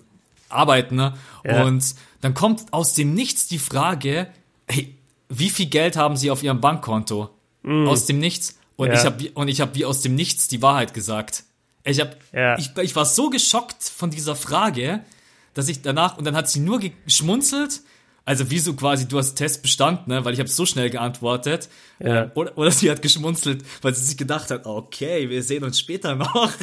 arbeiten, 0.49 0.97
ne? 0.97 1.15
Ja. 1.45 1.65
Und 1.65 1.95
dann 2.21 2.35
kommt 2.35 2.73
aus 2.73 2.95
dem 2.95 3.15
Nichts 3.15 3.47
die 3.47 3.59
Frage, 3.59 4.29
hey, 4.67 4.97
wie 5.29 5.51
viel 5.51 5.67
Geld 5.67 5.97
haben 5.97 6.17
Sie 6.17 6.31
auf 6.31 6.43
Ihrem 6.43 6.61
Bankkonto? 6.61 7.31
Mm. 7.65 7.89
aus 7.89 8.07
dem 8.07 8.19
Nichts. 8.19 8.59
Und 8.77 8.89
ja. 8.89 8.95
ich 8.95 9.05
habe 9.05 9.31
und 9.35 9.49
ich 9.49 9.61
habe 9.61 9.75
wie 9.75 9.85
aus 9.85 10.01
dem 10.01 10.15
Nichts 10.15 10.49
die 10.49 10.63
Wahrheit 10.63 10.95
gesagt. 10.95 11.45
Ich 11.85 12.01
hab, 12.01 12.17
ja. 12.33 12.59
ich, 12.59 12.71
ich 12.77 12.97
war 12.97 13.05
so 13.05 13.31
geschockt 13.31 13.83
von 13.83 14.11
dieser 14.11 14.37
Frage, 14.37 15.05
dass 15.53 15.69
ich 15.69 15.83
danach 15.83 16.17
und 16.17 16.25
dann 16.25 16.37
hat 16.37 16.49
sie 16.49 16.61
nur 16.61 16.81
geschmunzelt. 16.81 17.83
Also 18.27 18.51
wieso 18.51 18.73
quasi 18.73 19.07
du 19.07 19.19
hast 19.19 19.35
Test 19.35 19.61
bestanden, 19.61 20.11
ne? 20.11 20.25
weil 20.25 20.33
ich 20.33 20.41
habe 20.41 20.49
so 20.49 20.65
schnell 20.65 20.89
geantwortet. 20.89 21.69
Ja. 21.99 22.31
Oder, 22.35 22.57
oder 22.57 22.71
sie 22.71 22.91
hat 22.91 23.03
geschmunzelt, 23.03 23.63
weil 23.83 23.95
sie 23.95 24.03
sich 24.03 24.17
gedacht 24.17 24.51
hat, 24.51 24.65
okay, 24.65 25.29
wir 25.29 25.43
sehen 25.43 25.63
uns 25.63 25.79
später 25.79 26.17
noch. 26.17 26.51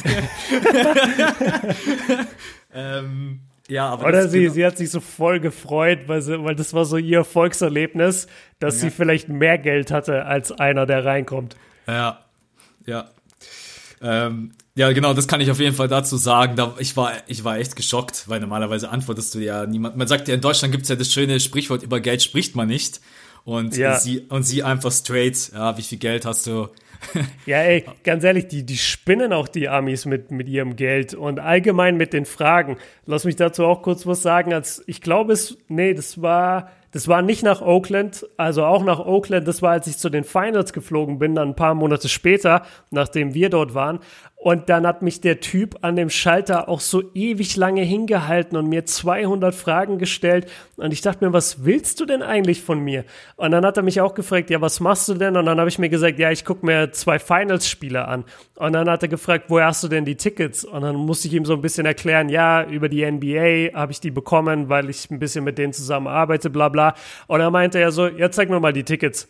ähm, 2.74 3.42
ja, 3.72 3.88
aber 3.88 4.06
Oder 4.06 4.28
sie, 4.28 4.40
genau 4.40 4.52
sie 4.52 4.66
hat 4.66 4.76
sich 4.76 4.90
so 4.90 5.00
voll 5.00 5.40
gefreut, 5.40 6.00
weil, 6.06 6.20
sie, 6.20 6.44
weil 6.44 6.54
das 6.54 6.74
war 6.74 6.84
so 6.84 6.98
ihr 6.98 7.18
Erfolgserlebnis, 7.18 8.26
dass 8.58 8.74
ja. 8.76 8.80
sie 8.82 8.90
vielleicht 8.90 9.28
mehr 9.30 9.56
Geld 9.56 9.90
hatte 9.90 10.26
als 10.26 10.52
einer, 10.52 10.84
der 10.84 11.06
reinkommt. 11.06 11.56
Ja, 11.86 12.20
ja. 12.84 13.08
Ähm, 14.02 14.52
ja, 14.74 14.92
genau, 14.92 15.14
das 15.14 15.26
kann 15.26 15.40
ich 15.40 15.50
auf 15.50 15.58
jeden 15.58 15.74
Fall 15.74 15.88
dazu 15.88 16.18
sagen. 16.18 16.54
Da, 16.56 16.74
ich, 16.78 16.96
war, 16.98 17.12
ich 17.28 17.44
war 17.44 17.58
echt 17.58 17.74
geschockt, 17.74 18.28
weil 18.28 18.40
normalerweise 18.40 18.90
antwortest 18.90 19.34
du 19.34 19.38
ja 19.38 19.64
niemand. 19.64 19.96
Man 19.96 20.06
sagt 20.06 20.28
ja, 20.28 20.34
in 20.34 20.42
Deutschland 20.42 20.72
gibt 20.72 20.82
es 20.82 20.90
ja 20.90 20.96
das 20.96 21.10
schöne 21.10 21.40
Sprichwort, 21.40 21.82
über 21.82 22.00
Geld 22.00 22.22
spricht 22.22 22.54
man 22.54 22.68
nicht. 22.68 23.00
Und, 23.44 23.76
ja. 23.76 23.98
sie, 23.98 24.20
und 24.28 24.42
sie 24.44 24.62
einfach 24.62 24.92
straight, 24.92 25.50
ja, 25.54 25.78
wie 25.78 25.82
viel 25.82 25.98
Geld 25.98 26.26
hast 26.26 26.46
du? 26.46 26.68
ja, 27.46 27.58
ey, 27.58 27.84
ganz 28.04 28.24
ehrlich, 28.24 28.48
die, 28.48 28.64
die 28.64 28.76
spinnen 28.76 29.32
auch 29.32 29.48
die 29.48 29.68
Amis 29.68 30.06
mit, 30.06 30.30
mit 30.30 30.48
ihrem 30.48 30.76
Geld 30.76 31.14
und 31.14 31.40
allgemein 31.40 31.96
mit 31.96 32.12
den 32.12 32.24
Fragen. 32.24 32.76
Lass 33.06 33.24
mich 33.24 33.36
dazu 33.36 33.64
auch 33.64 33.82
kurz 33.82 34.06
was 34.06 34.22
sagen. 34.22 34.52
Als 34.52 34.82
ich 34.86 35.00
glaube, 35.00 35.32
es, 35.32 35.58
nee, 35.68 35.94
das 35.94 36.22
war, 36.22 36.70
das 36.92 37.08
war 37.08 37.22
nicht 37.22 37.42
nach 37.42 37.62
Oakland, 37.62 38.28
also 38.36 38.64
auch 38.64 38.84
nach 38.84 39.00
Oakland. 39.00 39.48
Das 39.48 39.62
war, 39.62 39.72
als 39.72 39.86
ich 39.86 39.96
zu 39.96 40.10
den 40.10 40.24
Finals 40.24 40.74
geflogen 40.74 41.18
bin, 41.18 41.34
dann 41.34 41.48
ein 41.48 41.56
paar 41.56 41.74
Monate 41.74 42.08
später, 42.08 42.62
nachdem 42.90 43.34
wir 43.34 43.48
dort 43.48 43.74
waren. 43.74 44.00
Und 44.42 44.68
dann 44.68 44.88
hat 44.88 45.02
mich 45.02 45.20
der 45.20 45.38
Typ 45.38 45.76
an 45.82 45.94
dem 45.94 46.10
Schalter 46.10 46.68
auch 46.68 46.80
so 46.80 47.00
ewig 47.14 47.54
lange 47.54 47.82
hingehalten 47.82 48.58
und 48.58 48.68
mir 48.68 48.84
200 48.84 49.54
Fragen 49.54 49.98
gestellt. 49.98 50.50
Und 50.76 50.92
ich 50.92 51.00
dachte 51.00 51.24
mir, 51.24 51.32
was 51.32 51.64
willst 51.64 52.00
du 52.00 52.06
denn 52.06 52.22
eigentlich 52.22 52.60
von 52.60 52.80
mir? 52.80 53.04
Und 53.36 53.52
dann 53.52 53.64
hat 53.64 53.76
er 53.76 53.84
mich 53.84 54.00
auch 54.00 54.14
gefragt, 54.14 54.50
ja, 54.50 54.60
was 54.60 54.80
machst 54.80 55.08
du 55.08 55.14
denn? 55.14 55.36
Und 55.36 55.46
dann 55.46 55.60
habe 55.60 55.68
ich 55.68 55.78
mir 55.78 55.90
gesagt, 55.90 56.18
ja, 56.18 56.32
ich 56.32 56.44
gucke 56.44 56.66
mir 56.66 56.90
zwei 56.90 57.20
Finals-Spiele 57.20 58.08
an. 58.08 58.24
Und 58.56 58.72
dann 58.72 58.90
hat 58.90 59.02
er 59.02 59.08
gefragt, 59.08 59.44
woher 59.46 59.66
hast 59.66 59.84
du 59.84 59.88
denn 59.88 60.04
die 60.04 60.16
Tickets? 60.16 60.64
Und 60.64 60.82
dann 60.82 60.96
musste 60.96 61.28
ich 61.28 61.34
ihm 61.34 61.44
so 61.44 61.54
ein 61.54 61.62
bisschen 61.62 61.86
erklären, 61.86 62.28
ja, 62.28 62.64
über 62.64 62.88
die 62.88 63.08
NBA 63.08 63.78
habe 63.78 63.92
ich 63.92 64.00
die 64.00 64.10
bekommen, 64.10 64.68
weil 64.68 64.90
ich 64.90 65.08
ein 65.08 65.20
bisschen 65.20 65.44
mit 65.44 65.56
denen 65.56 65.72
zusammen 65.72 66.08
arbeite, 66.08 66.50
bla 66.50 66.68
bla. 66.68 66.81
Und 67.26 67.40
dann 67.40 67.52
meinte 67.52 67.78
er 67.78 67.92
so, 67.92 68.06
ja, 68.08 68.30
zeig 68.30 68.50
mir 68.50 68.60
mal 68.60 68.72
die 68.72 68.84
Tickets. 68.84 69.28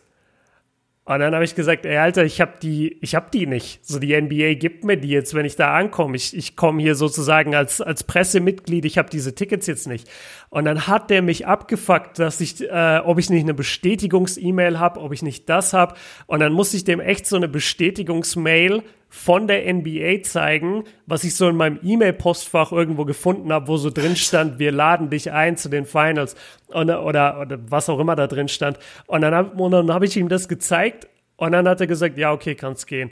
Und 1.04 1.18
dann 1.18 1.34
habe 1.34 1.44
ich 1.44 1.56
gesagt, 1.56 1.84
ey 1.84 1.96
Alter, 1.96 2.24
ich 2.24 2.40
habe 2.40 2.52
die, 2.62 2.96
ich 3.00 3.16
habe 3.16 3.26
die 3.32 3.46
nicht. 3.46 3.84
So 3.84 3.98
die 3.98 4.18
NBA 4.20 4.54
gibt 4.54 4.84
mir 4.84 4.96
die 4.96 5.08
jetzt, 5.08 5.34
wenn 5.34 5.44
ich 5.44 5.56
da 5.56 5.74
ankomme. 5.74 6.14
Ich, 6.14 6.36
ich 6.36 6.54
komme 6.54 6.80
hier 6.80 6.94
sozusagen 6.94 7.56
als 7.56 7.80
als 7.80 8.04
Pressemitglied. 8.04 8.84
Ich 8.84 8.98
habe 8.98 9.10
diese 9.10 9.34
Tickets 9.34 9.66
jetzt 9.66 9.88
nicht. 9.88 10.08
Und 10.48 10.64
dann 10.64 10.86
hat 10.86 11.10
der 11.10 11.20
mich 11.20 11.44
abgefuckt, 11.44 12.20
dass 12.20 12.40
ich, 12.40 12.62
äh, 12.62 13.00
ob 13.04 13.18
ich 13.18 13.30
nicht 13.30 13.42
eine 13.42 13.54
Bestätigungs-E-Mail 13.54 14.78
habe, 14.78 15.00
ob 15.00 15.12
ich 15.12 15.22
nicht 15.22 15.48
das 15.48 15.72
habe. 15.72 15.96
Und 16.26 16.38
dann 16.38 16.52
musste 16.52 16.76
ich 16.76 16.84
dem 16.84 17.00
echt 17.00 17.26
so 17.26 17.34
eine 17.34 17.48
Bestätigungs-Mail 17.48 18.84
von 19.14 19.46
der 19.46 19.72
NBA 19.72 20.22
zeigen, 20.22 20.84
was 21.04 21.22
ich 21.22 21.34
so 21.34 21.46
in 21.46 21.54
meinem 21.54 21.78
E-Mail-Postfach 21.82 22.72
irgendwo 22.72 23.04
gefunden 23.04 23.52
habe, 23.52 23.68
wo 23.68 23.76
so 23.76 23.90
drin 23.90 24.16
stand, 24.16 24.58
wir 24.58 24.72
laden 24.72 25.10
dich 25.10 25.30
ein 25.30 25.58
zu 25.58 25.68
den 25.68 25.84
Finals 25.84 26.34
und, 26.68 26.88
oder, 26.88 27.38
oder 27.38 27.58
was 27.68 27.90
auch 27.90 27.98
immer 27.98 28.16
da 28.16 28.26
drin 28.26 28.48
stand. 28.48 28.78
Und 29.06 29.20
dann 29.20 29.34
habe 29.34 29.92
hab 29.92 30.02
ich 30.02 30.16
ihm 30.16 30.30
das 30.30 30.48
gezeigt 30.48 31.08
und 31.36 31.52
dann 31.52 31.68
hat 31.68 31.82
er 31.82 31.86
gesagt, 31.86 32.16
ja, 32.16 32.32
okay, 32.32 32.54
kann's 32.54 32.86
gehen. 32.86 33.10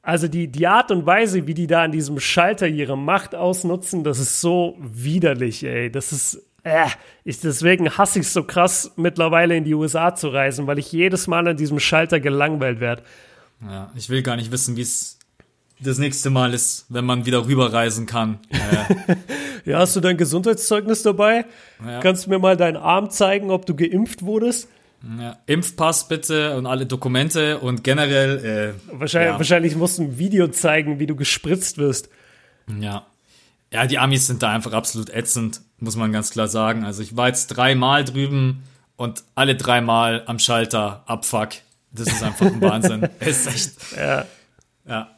Also 0.00 0.26
die, 0.26 0.48
die 0.48 0.66
Art 0.66 0.90
und 0.90 1.04
Weise, 1.04 1.46
wie 1.46 1.52
die 1.52 1.66
da 1.66 1.82
an 1.82 1.92
diesem 1.92 2.18
Schalter 2.18 2.66
ihre 2.66 2.96
Macht 2.96 3.34
ausnutzen, 3.34 4.04
das 4.04 4.18
ist 4.18 4.40
so 4.40 4.78
widerlich, 4.80 5.62
ey. 5.64 5.92
Das 5.92 6.12
ist, 6.12 6.42
äh, 6.62 6.86
ich, 7.24 7.40
deswegen 7.40 7.90
hasse 7.98 8.20
ich 8.20 8.26
es 8.26 8.32
so 8.32 8.44
krass, 8.44 8.92
mittlerweile 8.96 9.54
in 9.54 9.64
die 9.64 9.74
USA 9.74 10.14
zu 10.14 10.28
reisen, 10.28 10.66
weil 10.66 10.78
ich 10.78 10.90
jedes 10.92 11.26
Mal 11.26 11.46
an 11.46 11.58
diesem 11.58 11.78
Schalter 11.78 12.20
gelangweilt 12.20 12.80
werde. 12.80 13.02
Ja, 13.60 13.92
ich 13.94 14.08
will 14.08 14.22
gar 14.22 14.36
nicht 14.36 14.50
wissen, 14.50 14.76
wie 14.76 14.80
es 14.80 15.18
das 15.82 15.98
nächste 15.98 16.30
Mal 16.30 16.54
ist, 16.54 16.86
wenn 16.88 17.04
man 17.04 17.26
wieder 17.26 17.46
rüberreisen 17.46 18.06
kann. 18.06 18.38
Äh. 18.50 19.16
ja, 19.70 19.78
hast 19.78 19.96
du 19.96 20.00
dein 20.00 20.16
Gesundheitszeugnis 20.16 21.02
dabei? 21.02 21.44
Ja. 21.84 22.00
Kannst 22.00 22.26
du 22.26 22.30
mir 22.30 22.38
mal 22.38 22.56
deinen 22.56 22.76
Arm 22.76 23.10
zeigen, 23.10 23.50
ob 23.50 23.66
du 23.66 23.74
geimpft 23.74 24.22
wurdest? 24.22 24.68
Ja, 25.18 25.38
Impfpass 25.46 26.06
bitte 26.06 26.56
und 26.56 26.66
alle 26.66 26.86
Dokumente 26.86 27.58
und 27.58 27.82
generell. 27.82 28.74
Äh, 28.88 28.98
wahrscheinlich, 28.98 29.32
ja. 29.32 29.38
wahrscheinlich 29.38 29.76
musst 29.76 29.98
du 29.98 30.04
ein 30.04 30.18
Video 30.18 30.48
zeigen, 30.48 31.00
wie 31.00 31.06
du 31.06 31.16
gespritzt 31.16 31.78
wirst. 31.78 32.08
Ja. 32.80 33.06
Ja, 33.72 33.86
die 33.86 33.98
Amis 33.98 34.26
sind 34.26 34.42
da 34.42 34.50
einfach 34.50 34.72
absolut 34.72 35.10
ätzend, 35.10 35.62
muss 35.78 35.96
man 35.96 36.12
ganz 36.12 36.30
klar 36.30 36.46
sagen. 36.46 36.84
Also 36.84 37.02
ich 37.02 37.16
war 37.16 37.28
jetzt 37.28 37.48
dreimal 37.48 38.04
drüben 38.04 38.62
und 38.96 39.24
alle 39.34 39.56
dreimal 39.56 40.22
am 40.26 40.38
Schalter 40.38 41.02
abfuck. 41.06 41.48
Das 41.90 42.06
ist 42.06 42.22
einfach 42.22 42.46
ein 42.46 42.60
Wahnsinn. 42.60 43.08
ist 43.20 43.46
echt. 43.46 43.72
Ja. 43.96 44.26
Ja. 44.86 45.11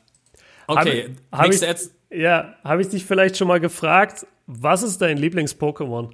Okay, 0.66 1.10
habe 1.32 1.44
hab 1.44 1.52
ich. 1.52 1.60
Ja, 2.10 2.54
habe 2.62 2.82
ich 2.82 2.88
dich 2.88 3.04
vielleicht 3.04 3.36
schon 3.36 3.48
mal 3.48 3.60
gefragt, 3.60 4.26
was 4.46 4.82
ist 4.82 5.00
dein 5.00 5.18
Lieblings-Pokémon? 5.18 6.10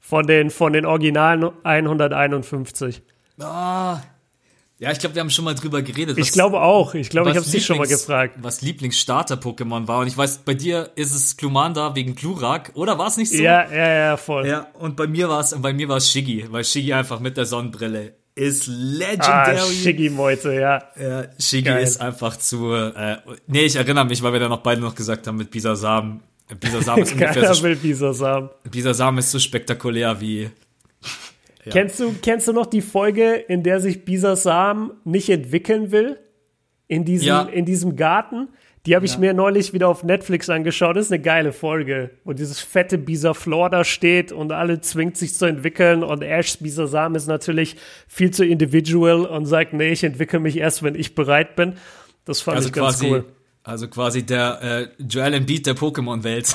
Von 0.00 0.26
den, 0.26 0.50
von 0.50 0.72
den 0.72 0.84
originalen 0.84 1.50
151. 1.62 3.02
Ah. 3.40 4.00
Ja, 4.78 4.90
ich 4.90 4.98
glaube, 4.98 5.14
wir 5.14 5.20
haben 5.20 5.30
schon 5.30 5.44
mal 5.44 5.54
drüber 5.54 5.80
geredet. 5.82 6.18
Was, 6.18 6.26
ich 6.26 6.32
glaube 6.32 6.60
auch. 6.60 6.94
Ich 6.94 7.08
glaube, 7.08 7.30
ich 7.30 7.36
habe 7.36 7.48
dich 7.48 7.64
schon 7.64 7.78
mal 7.78 7.86
gefragt. 7.86 8.36
Was 8.42 8.60
Lieblingsstarter-Pokémon 8.60 9.86
war. 9.86 10.00
Und 10.00 10.08
ich 10.08 10.18
weiß, 10.18 10.38
bei 10.38 10.54
dir 10.54 10.90
ist 10.96 11.14
es 11.14 11.36
Glumanda 11.36 11.94
wegen 11.94 12.16
Glurak. 12.16 12.72
Oder 12.74 12.98
war 12.98 13.06
es 13.06 13.16
nicht 13.16 13.32
so? 13.32 13.42
Ja, 13.42 13.70
ja, 13.70 13.88
ja, 13.88 14.16
voll. 14.16 14.46
Ja, 14.46 14.66
und 14.78 14.96
bei 14.96 15.06
mir 15.06 15.28
war 15.28 15.40
es, 15.40 15.58
bei 15.58 15.72
mir 15.72 15.88
war 15.88 15.98
es 15.98 16.10
Shiggy, 16.10 16.46
weil 16.50 16.64
Shiggy 16.64 16.92
einfach 16.92 17.20
mit 17.20 17.36
der 17.36 17.46
Sonnenbrille 17.46 18.14
ist 18.34 18.66
legendary. 18.66 19.58
Ah, 19.58 19.66
Shiggy-Meute, 19.66 20.54
ja. 20.54 20.82
Ja, 21.00 21.24
Shiggy 21.38 21.62
Geil. 21.62 21.82
ist 21.82 22.00
einfach 22.00 22.36
zu, 22.36 22.72
äh, 22.72 23.18
nee, 23.46 23.64
ich 23.64 23.76
erinnere 23.76 24.04
mich, 24.06 24.22
weil 24.22 24.32
wir 24.32 24.40
da 24.40 24.48
noch 24.48 24.62
beide 24.62 24.80
noch 24.80 24.94
gesagt 24.94 25.26
haben 25.26 25.36
mit 25.36 25.50
Bisasam. 25.50 26.20
Bisasam 26.60 26.98
ist 27.00 27.12
ungefähr 27.14 27.54
so, 27.54 27.62
will 27.62 27.76
Bisasam. 27.76 28.50
Bisasam 28.70 29.18
ist 29.18 29.30
so 29.30 29.38
spektakulär 29.38 30.20
wie, 30.20 30.50
ja. 31.64 31.72
Kennst 31.72 31.98
du, 31.98 32.14
kennst 32.20 32.46
du 32.46 32.52
noch 32.52 32.66
die 32.66 32.82
Folge, 32.82 33.34
in 33.34 33.62
der 33.62 33.80
sich 33.80 34.04
Bisasam 34.04 34.92
nicht 35.04 35.30
entwickeln 35.30 35.92
will? 35.92 36.18
In 36.88 37.04
diesem, 37.04 37.26
ja. 37.26 37.42
in 37.42 37.64
diesem 37.64 37.96
Garten? 37.96 38.48
Die 38.86 38.94
habe 38.94 39.06
ich 39.06 39.14
ja. 39.14 39.20
mir 39.20 39.32
neulich 39.32 39.72
wieder 39.72 39.88
auf 39.88 40.04
Netflix 40.04 40.50
angeschaut. 40.50 40.96
Das 40.96 41.06
ist 41.06 41.12
eine 41.12 41.22
geile 41.22 41.52
Folge, 41.52 42.10
wo 42.24 42.34
dieses 42.34 42.60
fette 42.60 42.98
Bisaflor 42.98 43.70
da 43.70 43.82
steht 43.82 44.30
und 44.30 44.52
alle 44.52 44.80
zwingt 44.82 45.16
sich 45.16 45.34
zu 45.34 45.46
entwickeln 45.46 46.02
und 46.02 46.22
Ash 46.22 46.58
Bisasam 46.58 47.14
ist 47.14 47.26
natürlich 47.26 47.76
viel 48.06 48.30
zu 48.30 48.44
individual 48.44 49.24
und 49.24 49.46
sagt, 49.46 49.72
nee, 49.72 49.92
ich 49.92 50.04
entwickle 50.04 50.38
mich 50.38 50.58
erst, 50.58 50.82
wenn 50.82 50.96
ich 50.96 51.14
bereit 51.14 51.56
bin. 51.56 51.74
Das 52.26 52.42
fand 52.42 52.58
also 52.58 52.68
ich 52.68 52.74
ganz 52.74 53.02
cool. 53.02 53.24
Also 53.66 53.88
quasi 53.88 54.26
der 54.26 54.60
äh, 54.62 55.02
Joel 55.02 55.32
Embiid 55.32 55.64
der 55.66 55.74
Pokémon-Welt. 55.74 56.54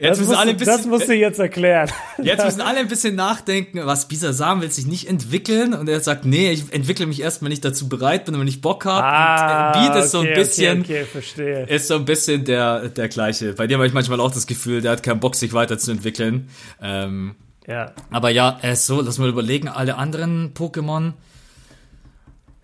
das, 0.00 0.18
musst, 0.18 0.34
alle 0.34 0.54
bisschen, 0.54 0.66
das 0.78 0.86
musst 0.86 1.08
du 1.10 1.14
jetzt 1.14 1.38
erklären. 1.38 1.90
Jetzt 2.22 2.42
müssen 2.42 2.62
alle 2.62 2.78
ein 2.78 2.88
bisschen 2.88 3.16
nachdenken, 3.16 3.80
was 3.84 4.08
Bisa 4.08 4.32
Sam 4.32 4.62
will 4.62 4.70
sich 4.70 4.86
nicht 4.86 5.10
entwickeln 5.10 5.74
und 5.74 5.90
er 5.90 6.00
sagt, 6.00 6.24
nee, 6.24 6.50
ich 6.52 6.72
entwickle 6.72 7.04
mich 7.04 7.20
erst, 7.20 7.44
wenn 7.44 7.52
ich 7.52 7.60
dazu 7.60 7.90
bereit 7.90 8.24
bin 8.24 8.34
und 8.34 8.40
wenn 8.40 8.48
ich 8.48 8.62
Bock 8.62 8.86
habe. 8.86 9.04
Ah, 9.04 9.72
und 9.72 9.76
Embiid 9.76 10.02
ist 10.02 10.10
so 10.12 10.20
ein 10.20 10.32
bisschen, 10.32 10.80
okay, 10.80 11.02
okay, 11.02 11.04
verstehe. 11.04 11.66
ist 11.66 11.88
so 11.88 11.96
ein 11.96 12.06
bisschen 12.06 12.46
der, 12.46 12.88
der 12.88 13.08
gleiche. 13.08 13.52
Bei 13.52 13.66
dir 13.66 13.74
habe 13.74 13.86
ich 13.86 13.92
manchmal 13.92 14.20
auch 14.20 14.32
das 14.32 14.46
Gefühl, 14.46 14.80
der 14.80 14.92
hat 14.92 15.02
keinen 15.02 15.20
Bock, 15.20 15.34
sich 15.34 15.52
weiterzuentwickeln. 15.52 16.48
Ähm, 16.80 17.34
ja. 17.66 17.92
Aber 18.10 18.30
ja, 18.30 18.58
äh, 18.62 18.74
so, 18.74 19.02
lass 19.02 19.18
mal 19.18 19.28
überlegen, 19.28 19.68
alle 19.68 19.96
anderen 19.96 20.54
Pokémon. 20.54 21.12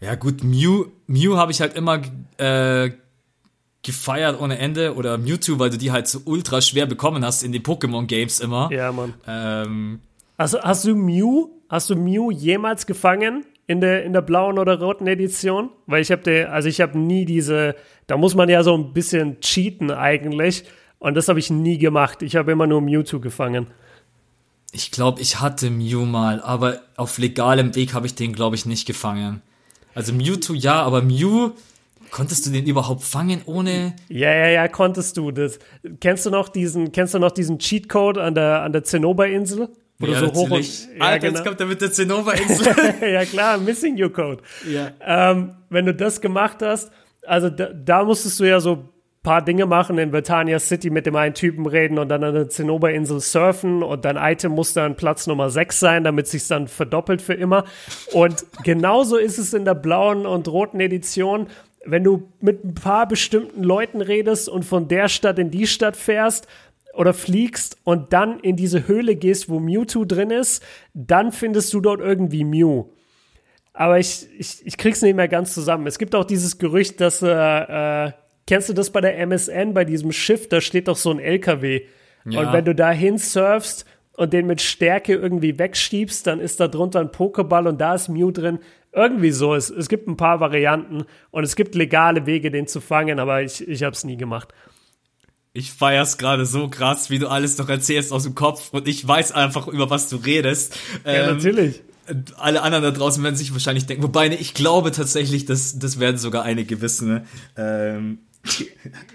Ja, 0.02 0.16
gut, 0.16 0.42
Mew, 0.42 0.86
Mew 1.06 1.36
habe 1.36 1.52
ich 1.52 1.60
halt 1.60 1.74
immer 1.74 2.02
äh, 2.36 2.90
gefeiert 3.82 4.40
ohne 4.40 4.58
Ende 4.58 4.96
oder 4.96 5.16
Mewtwo, 5.16 5.60
weil 5.60 5.70
du 5.70 5.78
die 5.78 5.92
halt 5.92 6.08
so 6.08 6.20
ultra 6.24 6.60
schwer 6.60 6.86
bekommen 6.86 7.24
hast 7.24 7.44
in 7.44 7.52
den 7.52 7.62
Pokémon-Games 7.62 8.40
immer. 8.40 8.68
Ja, 8.72 8.90
Mann. 8.90 9.14
Ähm, 9.28 10.00
also 10.36 10.60
hast 10.60 10.84
du 10.84 10.96
Mew, 10.96 11.50
hast 11.68 11.88
du 11.88 11.94
Mew 11.94 12.32
jemals 12.32 12.86
gefangen 12.86 13.44
in 13.68 13.80
der, 13.80 14.04
in 14.04 14.12
der 14.12 14.22
blauen 14.22 14.58
oder 14.58 14.80
roten 14.80 15.06
Edition? 15.06 15.70
Weil 15.86 16.02
ich 16.02 16.10
habe 16.10 16.48
also 16.50 16.68
ich 16.68 16.80
habe 16.80 16.98
nie 16.98 17.24
diese, 17.24 17.76
da 18.08 18.16
muss 18.16 18.34
man 18.34 18.48
ja 18.48 18.64
so 18.64 18.74
ein 18.74 18.92
bisschen 18.92 19.38
cheaten 19.40 19.92
eigentlich. 19.92 20.64
Und 20.98 21.14
das 21.14 21.28
habe 21.28 21.38
ich 21.38 21.48
nie 21.48 21.78
gemacht. 21.78 22.22
Ich 22.22 22.34
habe 22.34 22.50
immer 22.50 22.66
nur 22.66 22.80
Mewtwo 22.80 23.20
gefangen. 23.20 23.68
Ich 24.72 24.90
glaube, 24.90 25.20
ich 25.20 25.40
hatte 25.40 25.70
Mew 25.70 26.06
mal, 26.06 26.40
aber 26.40 26.80
auf 26.96 27.18
legalem 27.18 27.76
Weg 27.76 27.94
habe 27.94 28.06
ich 28.06 28.16
den, 28.16 28.32
glaube 28.32 28.56
ich, 28.56 28.66
nicht 28.66 28.84
gefangen. 28.84 29.42
Also 29.94 30.12
Mewtwo 30.12 30.54
ja, 30.54 30.82
aber 30.82 31.02
Mew, 31.02 31.50
konntest 32.10 32.46
du 32.46 32.50
den 32.50 32.66
überhaupt 32.66 33.02
fangen 33.02 33.42
ohne? 33.46 33.94
Ja, 34.08 34.32
ja, 34.32 34.48
ja, 34.48 34.68
konntest 34.68 35.16
du 35.16 35.30
das. 35.30 35.58
Kennst 36.00 36.26
du 36.26 36.30
noch 36.30 36.48
diesen, 36.48 36.92
kennst 36.92 37.14
du 37.14 37.18
noch 37.18 37.32
diesen 37.32 37.58
Cheatcode 37.58 38.18
an 38.18 38.34
der, 38.34 38.62
an 38.62 38.72
der 38.72 38.84
Zinnober-Insel? 38.84 39.68
Wo 39.98 40.06
ja, 40.06 40.20
so 40.20 40.32
hoch 40.32 40.50
und, 40.50 40.88
ja, 40.98 41.04
Alter, 41.04 41.18
genau. 41.26 41.38
jetzt 41.38 41.46
kommt 41.46 41.60
er 41.60 41.66
mit 41.66 41.80
der 41.80 41.92
Zinnober-Insel. 41.92 42.74
ja, 43.12 43.24
klar, 43.24 43.58
Missing 43.58 43.96
You 43.96 44.10
Code. 44.10 44.42
Ja. 44.68 44.90
Ähm, 45.00 45.54
wenn 45.70 45.86
du 45.86 45.94
das 45.94 46.20
gemacht 46.20 46.58
hast, 46.60 46.90
also 47.26 47.50
da, 47.50 47.66
da 47.66 48.04
musstest 48.04 48.40
du 48.40 48.44
ja 48.44 48.60
so 48.60 48.91
paar 49.22 49.42
Dinge 49.42 49.66
machen, 49.66 49.98
in 49.98 50.10
Britannia 50.10 50.58
City 50.58 50.90
mit 50.90 51.06
dem 51.06 51.14
einen 51.14 51.34
Typen 51.34 51.66
reden 51.66 51.98
und 51.98 52.08
dann 52.08 52.24
an 52.24 52.34
der 52.34 52.48
Zinnoberinsel 52.48 53.20
surfen 53.20 53.82
und 53.82 54.04
dein 54.04 54.16
Item 54.16 54.52
muss 54.52 54.72
dann 54.72 54.96
Platz 54.96 55.26
Nummer 55.26 55.48
6 55.48 55.78
sein, 55.78 56.04
damit 56.04 56.26
sich 56.26 56.46
dann 56.48 56.66
verdoppelt 56.66 57.22
für 57.22 57.34
immer. 57.34 57.64
Und 58.12 58.44
genauso 58.64 59.16
ist 59.16 59.38
es 59.38 59.54
in 59.54 59.64
der 59.64 59.74
blauen 59.74 60.26
und 60.26 60.48
roten 60.48 60.80
Edition. 60.80 61.46
Wenn 61.84 62.02
du 62.04 62.28
mit 62.40 62.64
ein 62.64 62.74
paar 62.74 63.06
bestimmten 63.06 63.62
Leuten 63.62 64.00
redest 64.00 64.48
und 64.48 64.64
von 64.64 64.88
der 64.88 65.08
Stadt 65.08 65.38
in 65.38 65.50
die 65.50 65.66
Stadt 65.66 65.96
fährst, 65.96 66.48
oder 66.94 67.14
fliegst 67.14 67.78
und 67.84 68.12
dann 68.12 68.40
in 68.40 68.56
diese 68.56 68.86
Höhle 68.86 69.16
gehst, 69.16 69.48
wo 69.48 69.60
Mewtwo 69.60 70.04
drin 70.04 70.30
ist, 70.30 70.62
dann 70.94 71.32
findest 71.32 71.72
du 71.72 71.80
dort 71.80 72.00
irgendwie 72.00 72.44
Mew. 72.44 72.84
Aber 73.72 73.98
ich, 73.98 74.28
ich, 74.38 74.66
ich 74.66 74.76
krieg's 74.76 75.00
nicht 75.00 75.16
mehr 75.16 75.28
ganz 75.28 75.54
zusammen. 75.54 75.86
Es 75.86 75.98
gibt 75.98 76.14
auch 76.14 76.24
dieses 76.24 76.58
Gerücht, 76.58 77.00
dass 77.00 77.22
äh, 77.22 77.28
äh, 77.28 78.12
Kennst 78.52 78.68
du 78.68 78.74
das 78.74 78.90
bei 78.90 79.00
der 79.00 79.18
MSN, 79.18 79.72
bei 79.72 79.86
diesem 79.86 80.12
Schiff? 80.12 80.46
Da 80.46 80.60
steht 80.60 80.86
doch 80.86 80.98
so 80.98 81.10
ein 81.10 81.18
LKW. 81.18 81.86
Ja. 82.26 82.40
Und 82.40 82.52
wenn 82.52 82.66
du 82.66 82.74
da 82.74 82.90
hinsurfst 82.90 83.86
und 84.12 84.34
den 84.34 84.46
mit 84.46 84.60
Stärke 84.60 85.14
irgendwie 85.14 85.58
wegschiebst, 85.58 86.26
dann 86.26 86.38
ist 86.38 86.60
da 86.60 86.68
drunter 86.68 87.00
ein 87.00 87.08
Pokéball 87.08 87.66
und 87.66 87.80
da 87.80 87.94
ist 87.94 88.10
Mew 88.10 88.30
drin. 88.30 88.58
Irgendwie 88.92 89.30
so. 89.30 89.54
Es, 89.54 89.70
es 89.70 89.88
gibt 89.88 90.06
ein 90.06 90.18
paar 90.18 90.40
Varianten 90.40 91.04
und 91.30 91.44
es 91.44 91.56
gibt 91.56 91.74
legale 91.74 92.26
Wege, 92.26 92.50
den 92.50 92.66
zu 92.66 92.82
fangen, 92.82 93.20
aber 93.20 93.40
ich, 93.40 93.66
ich 93.66 93.84
habe 93.84 93.96
es 93.96 94.04
nie 94.04 94.18
gemacht. 94.18 94.52
Ich 95.54 95.72
feier's 95.72 96.18
gerade 96.18 96.44
so 96.44 96.68
krass, 96.68 97.08
wie 97.08 97.18
du 97.18 97.28
alles 97.28 97.56
noch 97.56 97.70
erzählst 97.70 98.12
aus 98.12 98.24
dem 98.24 98.34
Kopf 98.34 98.68
und 98.74 98.86
ich 98.86 99.08
weiß 99.08 99.32
einfach, 99.32 99.66
über 99.66 99.88
was 99.88 100.10
du 100.10 100.16
redest. 100.16 100.76
Ja, 101.06 101.12
ähm, 101.12 101.36
natürlich. 101.36 101.80
Alle 102.36 102.60
anderen 102.60 102.84
da 102.84 102.90
draußen 102.90 103.24
werden 103.24 103.36
sich 103.36 103.54
wahrscheinlich 103.54 103.86
denken, 103.86 104.02
wobei 104.02 104.28
ich 104.28 104.52
glaube 104.52 104.90
tatsächlich, 104.90 105.46
dass 105.46 105.78
das 105.78 105.98
werden 105.98 106.18
sogar 106.18 106.42
einige 106.42 106.82
wissen. 106.82 107.08
Ne? 107.08 107.26
Ähm, 107.56 108.18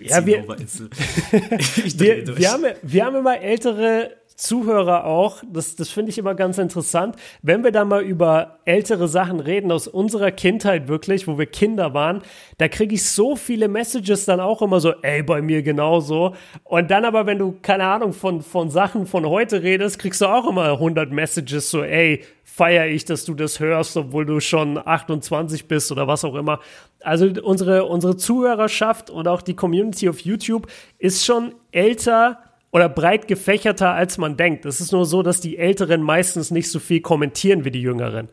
ja, 0.01 0.25
wir, 0.25 0.47
wir, 0.47 2.38
wir, 2.38 2.51
haben, 2.51 2.65
wir 2.82 3.05
haben 3.05 3.15
immer 3.15 3.39
ältere 3.39 4.11
Zuhörer 4.38 5.05
auch, 5.05 5.41
das, 5.51 5.75
das 5.75 5.89
finde 5.89 6.11
ich 6.11 6.19
immer 6.19 6.36
ganz 6.36 6.59
interessant, 6.59 7.15
wenn 7.41 7.63
wir 7.63 7.71
da 7.71 7.86
mal 7.86 8.03
über 8.03 8.59
ältere 8.65 9.07
Sachen 9.07 9.39
reden 9.39 9.71
aus 9.71 9.88
unserer 9.88 10.30
Kindheit 10.30 10.88
wirklich, 10.88 11.28
wo 11.28 11.39
wir 11.39 11.47
Kinder 11.47 11.95
waren, 11.95 12.21
da 12.59 12.67
kriege 12.67 12.93
ich 12.93 13.09
so 13.09 13.36
viele 13.36 13.67
Messages 13.67 14.25
dann 14.25 14.39
auch 14.39 14.61
immer 14.61 14.80
so, 14.80 14.93
ey, 15.01 15.23
bei 15.23 15.41
mir 15.41 15.63
genauso. 15.63 16.36
Und 16.63 16.91
dann 16.91 17.03
aber, 17.03 17.25
wenn 17.25 17.39
du, 17.39 17.57
keine 17.63 17.86
Ahnung, 17.86 18.13
von, 18.13 18.43
von 18.43 18.69
Sachen 18.69 19.07
von 19.07 19.25
heute 19.25 19.63
redest, 19.63 19.97
kriegst 19.97 20.21
du 20.21 20.28
auch 20.28 20.47
immer 20.47 20.73
100 20.73 21.11
Messages 21.11 21.71
so, 21.71 21.82
ey, 21.82 22.23
feiere 22.58 22.88
ich, 22.88 23.05
dass 23.05 23.24
du 23.24 23.36
das 23.36 23.60
hörst, 23.60 23.95
obwohl 23.97 24.26
du 24.26 24.39
schon 24.39 24.80
28 24.84 25.68
bist 25.68 25.91
oder 25.91 26.08
was 26.08 26.26
auch 26.26 26.34
immer. 26.34 26.60
Also 27.01 27.28
unsere, 27.43 27.86
unsere 27.86 28.18
Zuhörerschaft 28.18 29.12
und 29.12 29.28
auch 29.28 29.43
die 29.43 29.55
Community 29.55 30.10
auf 30.10 30.22
YouTube 30.22 30.66
ist 30.97 31.24
schon 31.24 31.53
älter 31.72 32.39
oder 32.72 32.89
breit 32.89 33.28
gefächerter, 33.28 33.93
als 33.93 34.18
man 34.18 34.38
denkt. 34.38 34.66
Es 34.66 34.82
ist 34.82 34.91
nur 34.91 35.05
so, 35.05 35.22
dass 35.22 35.39
die 35.39 35.60
Älteren 35.60 36.01
meistens 36.01 36.49
nicht 36.49 36.72
so 36.72 36.80
viel 36.80 37.01
kommentieren 37.01 37.64
wie 37.64 37.70
die 37.70 37.82
Jüngeren. 37.82 38.28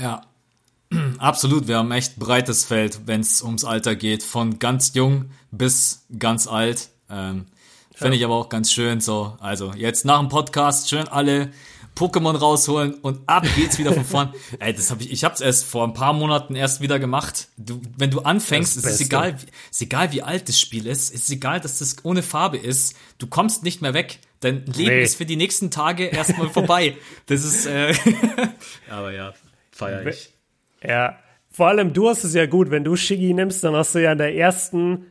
Ja, 0.00 0.22
absolut. 1.18 1.68
Wir 1.68 1.76
haben 1.76 1.92
echt 1.92 2.16
breites 2.16 2.64
Feld, 2.64 3.00
wenn 3.04 3.20
es 3.20 3.42
ums 3.42 3.66
Alter 3.66 3.96
geht. 3.96 4.22
Von 4.22 4.58
ganz 4.58 4.94
jung 4.94 5.26
bis 5.50 6.06
ganz 6.18 6.46
alt. 6.46 6.88
Ähm, 7.10 7.44
Finde 7.94 8.16
ich 8.16 8.24
aber 8.24 8.36
auch 8.36 8.48
ganz 8.48 8.72
schön 8.72 9.02
so. 9.02 9.36
Also 9.40 9.72
jetzt 9.76 10.06
nach 10.06 10.20
dem 10.20 10.28
Podcast 10.28 10.88
schön 10.88 11.06
alle 11.06 11.50
Pokémon 11.98 12.36
rausholen 12.36 12.94
und 12.94 13.20
ab 13.26 13.44
geht's 13.56 13.78
wieder 13.78 13.92
von 13.92 14.04
vorn. 14.04 14.32
Ey, 14.60 14.72
das 14.72 14.90
habe 14.90 15.02
ich, 15.02 15.10
ich 15.10 15.24
habe 15.24 15.34
es 15.34 15.40
erst 15.40 15.64
vor 15.64 15.84
ein 15.84 15.94
paar 15.94 16.12
Monaten 16.12 16.54
erst 16.54 16.80
wieder 16.80 16.98
gemacht. 16.98 17.48
Du, 17.56 17.82
wenn 17.96 18.10
du 18.10 18.20
anfängst, 18.20 18.76
ist 18.76 18.86
es 18.86 19.00
egal, 19.00 19.36
ist 19.70 19.82
egal, 19.82 20.12
wie 20.12 20.22
alt 20.22 20.48
das 20.48 20.60
Spiel 20.60 20.86
ist, 20.86 21.12
ist 21.12 21.28
egal, 21.30 21.60
dass 21.60 21.78
das 21.78 22.04
ohne 22.04 22.22
Farbe 22.22 22.56
ist. 22.56 22.94
Du 23.18 23.26
kommst 23.26 23.64
nicht 23.64 23.82
mehr 23.82 23.94
weg. 23.94 24.20
Dein 24.40 24.64
Leben 24.66 24.96
nee. 24.96 25.02
ist 25.02 25.16
für 25.16 25.26
die 25.26 25.34
nächsten 25.34 25.72
Tage 25.72 26.04
erstmal 26.04 26.48
vorbei. 26.48 26.96
Das 27.26 27.44
ist, 27.44 27.66
äh, 27.66 27.92
aber 28.90 29.12
ja, 29.12 29.34
feier 29.72 30.06
ich. 30.06 30.32
Ja, 30.82 31.18
vor 31.50 31.66
allem 31.66 31.92
du 31.92 32.08
hast 32.08 32.22
es 32.22 32.34
ja 32.34 32.46
gut, 32.46 32.70
wenn 32.70 32.84
du 32.84 32.94
Shiggy 32.94 33.34
nimmst, 33.34 33.64
dann 33.64 33.74
hast 33.74 33.96
du 33.96 34.02
ja 34.02 34.12
in 34.12 34.18
der 34.18 34.36
ersten 34.36 35.06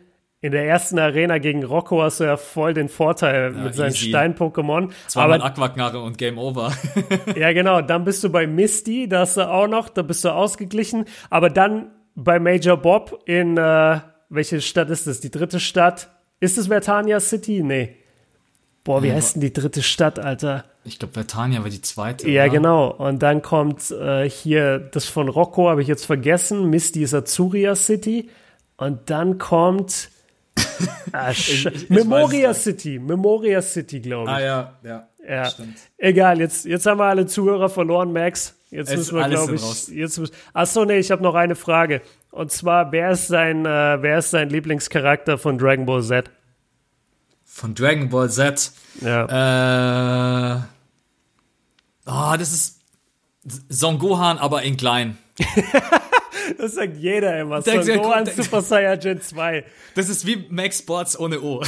in 0.47 0.53
der 0.53 0.65
ersten 0.65 0.97
Arena 0.97 1.39
gegen 1.39 1.65
Rocco 1.65 2.01
hast 2.01 2.21
du 2.21 2.23
ja 2.23 2.37
voll 2.37 2.73
den 2.73 2.87
Vorteil 2.87 3.53
ja, 3.53 3.63
mit 3.63 3.75
seinen 3.75 3.93
Stein-Pokémon. 3.93 4.91
Zweimal 5.07 5.41
Aquaknarre 5.41 5.99
und 5.99 6.17
Game 6.17 6.37
Over. 6.37 6.71
ja, 7.35 7.51
genau. 7.51 7.81
Dann 7.81 8.05
bist 8.05 8.23
du 8.23 8.29
bei 8.29 8.47
Misty, 8.47 9.09
da 9.09 9.19
hast 9.19 9.35
du 9.35 9.41
auch 9.41 9.67
noch, 9.67 9.89
da 9.89 10.03
bist 10.03 10.23
du 10.23 10.29
ausgeglichen. 10.29 11.03
Aber 11.29 11.49
dann 11.49 11.91
bei 12.15 12.39
Major 12.39 12.77
Bob 12.77 13.23
in, 13.25 13.57
äh, 13.57 13.99
welche 14.29 14.61
Stadt 14.61 14.89
ist 14.89 15.05
das? 15.05 15.19
Die 15.19 15.31
dritte 15.31 15.59
Stadt? 15.59 16.09
Ist 16.39 16.57
es 16.57 16.67
Vertania 16.67 17.19
City? 17.19 17.61
Nee. 17.61 17.97
Boah, 18.85 19.03
wie 19.03 19.09
ja, 19.09 19.15
heißt 19.15 19.35
denn 19.35 19.41
die 19.41 19.51
dritte 19.51 19.83
Stadt, 19.83 20.17
Alter? 20.17 20.63
Ich 20.85 20.97
glaube, 20.97 21.13
Vertania 21.13 21.61
war 21.61 21.69
die 21.69 21.81
zweite. 21.81 22.29
Ja, 22.29 22.43
oder? 22.43 22.53
genau. 22.53 22.87
Und 22.89 23.21
dann 23.21 23.41
kommt 23.41 23.91
äh, 23.91 24.29
hier 24.29 24.79
das 24.79 25.07
von 25.07 25.27
Rocco, 25.27 25.69
habe 25.69 25.81
ich 25.81 25.89
jetzt 25.89 26.05
vergessen. 26.05 26.69
Misty 26.69 27.03
ist 27.03 27.13
Azuria 27.13 27.75
City. 27.75 28.29
Und 28.77 29.09
dann 29.09 29.39
kommt 29.39 30.09
Ah, 31.11 31.31
ich, 31.31 31.65
ich, 31.65 31.89
Memoria 31.89 32.53
City, 32.53 32.99
Memoria 32.99 33.61
City, 33.61 33.99
glaube 33.99 34.29
ich. 34.29 34.35
Ah 34.35 34.41
ja, 34.41 34.73
ja. 34.83 35.07
Ja, 35.27 35.45
stimmt. 35.49 35.77
Egal, 35.97 36.39
jetzt, 36.39 36.65
jetzt 36.65 36.85
haben 36.85 36.99
wir 36.99 37.05
alle 37.05 37.25
Zuhörer 37.25 37.69
verloren, 37.69 38.13
Max. 38.13 38.55
Jetzt 38.69 38.91
es 38.91 38.97
müssen 38.97 39.17
wir, 39.17 39.29
glaube 39.29 39.55
ich, 39.55 39.87
jetzt 39.89 40.17
müssen, 40.17 40.33
achso, 40.53 40.85
nee, 40.85 40.99
ich 40.99 41.11
habe 41.11 41.23
noch 41.23 41.35
eine 41.35 41.55
Frage. 41.55 42.01
Und 42.31 42.51
zwar, 42.51 42.91
wer 42.91 43.11
ist 43.11 43.27
sein, 43.27 43.65
äh, 43.65 44.01
wer 44.01 44.19
ist 44.19 44.31
sein 44.31 44.49
Lieblingscharakter 44.49 45.37
von 45.37 45.57
Dragon 45.57 45.85
Ball 45.85 46.03
Z? 46.03 46.29
Von 47.43 47.73
Dragon 47.75 48.09
Ball 48.09 48.29
Z? 48.29 48.71
Ja. 49.01 50.55
Äh, 50.55 50.61
oh, 52.05 52.35
das 52.37 52.53
ist 52.53 52.81
Son 53.69 53.99
Gohan, 53.99 54.37
aber 54.37 54.63
in 54.63 54.77
klein. 54.77 55.17
Das 56.57 56.75
sagt 56.75 56.97
jeder 56.97 57.39
immer. 57.39 57.61
Son 57.61 57.85
Gohan 57.85 58.25
Super 58.25 58.61
Saiyan 58.61 59.21
2. 59.21 59.63
Das 59.95 60.09
ist 60.09 60.25
wie 60.25 60.45
Max 60.49 60.79
Sports 60.79 61.19
ohne 61.19 61.41
O. 61.41 61.63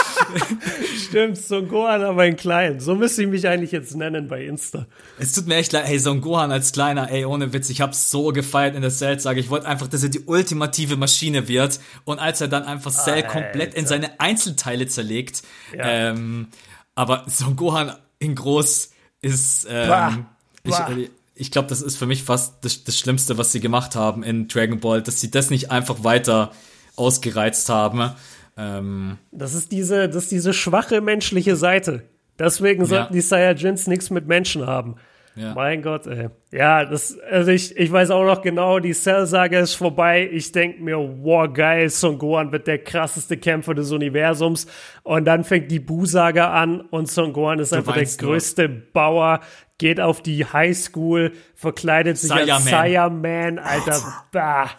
Stimmt, 1.08 1.38
Son 1.38 1.68
Gohan 1.68 2.02
aber 2.02 2.26
in 2.26 2.36
klein. 2.36 2.80
So 2.80 2.94
müsste 2.94 3.22
ich 3.22 3.28
mich 3.28 3.46
eigentlich 3.48 3.72
jetzt 3.72 3.94
nennen 3.96 4.28
bei 4.28 4.44
Insta. 4.44 4.86
Es 5.18 5.32
tut 5.32 5.46
mir 5.46 5.56
echt 5.56 5.72
leid. 5.72 5.86
Hey, 5.86 5.98
Son 5.98 6.20
Gohan 6.20 6.50
als 6.50 6.72
kleiner, 6.72 7.10
ey, 7.10 7.24
ohne 7.24 7.52
Witz. 7.52 7.70
Ich 7.70 7.80
hab's 7.80 8.10
so 8.10 8.32
gefeiert 8.32 8.74
in 8.74 8.82
der 8.82 8.90
Cell, 8.90 9.18
sage 9.20 9.40
ich. 9.40 9.50
wollte 9.50 9.66
einfach, 9.66 9.86
dass 9.86 10.02
er 10.02 10.08
die 10.08 10.20
ultimative 10.20 10.96
Maschine 10.96 11.48
wird. 11.48 11.80
Und 12.04 12.18
als 12.18 12.40
er 12.40 12.48
dann 12.48 12.64
einfach 12.64 12.90
Cell 12.90 13.14
Alter. 13.14 13.28
komplett 13.28 13.74
in 13.74 13.86
seine 13.86 14.20
Einzelteile 14.20 14.86
zerlegt. 14.86 15.42
Ja. 15.76 16.10
Ähm, 16.10 16.48
aber 16.94 17.24
Son 17.28 17.56
Gohan 17.56 17.92
in 18.18 18.34
groß 18.34 18.90
ist, 19.20 19.66
ähm, 19.68 19.88
bah. 19.88 20.18
Bah. 20.64 20.90
Ich, 20.96 21.10
ich 21.34 21.50
glaube, 21.50 21.68
das 21.68 21.82
ist 21.82 21.96
für 21.96 22.06
mich 22.06 22.22
fast 22.22 22.64
das, 22.64 22.84
das 22.84 22.98
Schlimmste, 22.98 23.38
was 23.38 23.52
sie 23.52 23.60
gemacht 23.60 23.96
haben 23.96 24.22
in 24.22 24.48
Dragon 24.48 24.80
Ball, 24.80 25.02
dass 25.02 25.20
sie 25.20 25.30
das 25.30 25.50
nicht 25.50 25.70
einfach 25.70 26.04
weiter 26.04 26.52
ausgereizt 26.96 27.68
haben. 27.68 28.12
Ähm, 28.56 29.18
das 29.32 29.54
ist 29.54 29.72
diese, 29.72 30.08
das 30.08 30.24
ist 30.24 30.32
diese 30.32 30.52
schwache 30.52 31.00
menschliche 31.00 31.56
Seite. 31.56 32.04
Deswegen 32.38 32.84
sollten 32.84 33.12
ja. 33.12 33.12
die 33.12 33.20
Saiyajins 33.20 33.86
nichts 33.86 34.10
mit 34.10 34.26
Menschen 34.26 34.66
haben. 34.66 34.96
Ja. 35.36 35.52
Mein 35.52 35.82
Gott, 35.82 36.06
ey. 36.06 36.28
Ja, 36.52 36.84
das, 36.84 37.18
also 37.28 37.50
ich, 37.50 37.76
ich 37.76 37.90
weiß 37.90 38.10
auch 38.12 38.24
noch 38.24 38.40
genau, 38.40 38.78
die 38.78 38.92
Cell-Saga 38.92 39.58
ist 39.58 39.74
vorbei. 39.74 40.28
Ich 40.30 40.52
denke 40.52 40.80
mir, 40.80 40.96
wow, 40.96 41.52
geil, 41.52 41.90
Son 41.90 42.18
Gohan 42.18 42.52
wird 42.52 42.68
der 42.68 42.78
krasseste 42.78 43.36
Kämpfer 43.36 43.74
des 43.74 43.90
Universums. 43.90 44.68
Und 45.02 45.24
dann 45.24 45.42
fängt 45.42 45.72
die 45.72 45.80
Bu-Saga 45.80 46.52
an 46.52 46.82
und 46.82 47.10
Son 47.10 47.32
Gohan 47.32 47.58
ist 47.58 47.72
du 47.72 47.76
einfach 47.76 47.94
der 47.94 48.04
größte 48.04 48.68
nur. 48.68 48.82
Bauer, 48.92 49.40
geht 49.78 50.00
auf 50.00 50.22
die 50.22 50.44
Highschool, 50.44 51.32
verkleidet 51.54 52.18
sich 52.18 52.28
Saiyaman. 52.28 52.50
als 52.50 52.64
Saiyaman, 52.64 53.58
Alter. 53.58 54.24
Bah. 54.32 54.70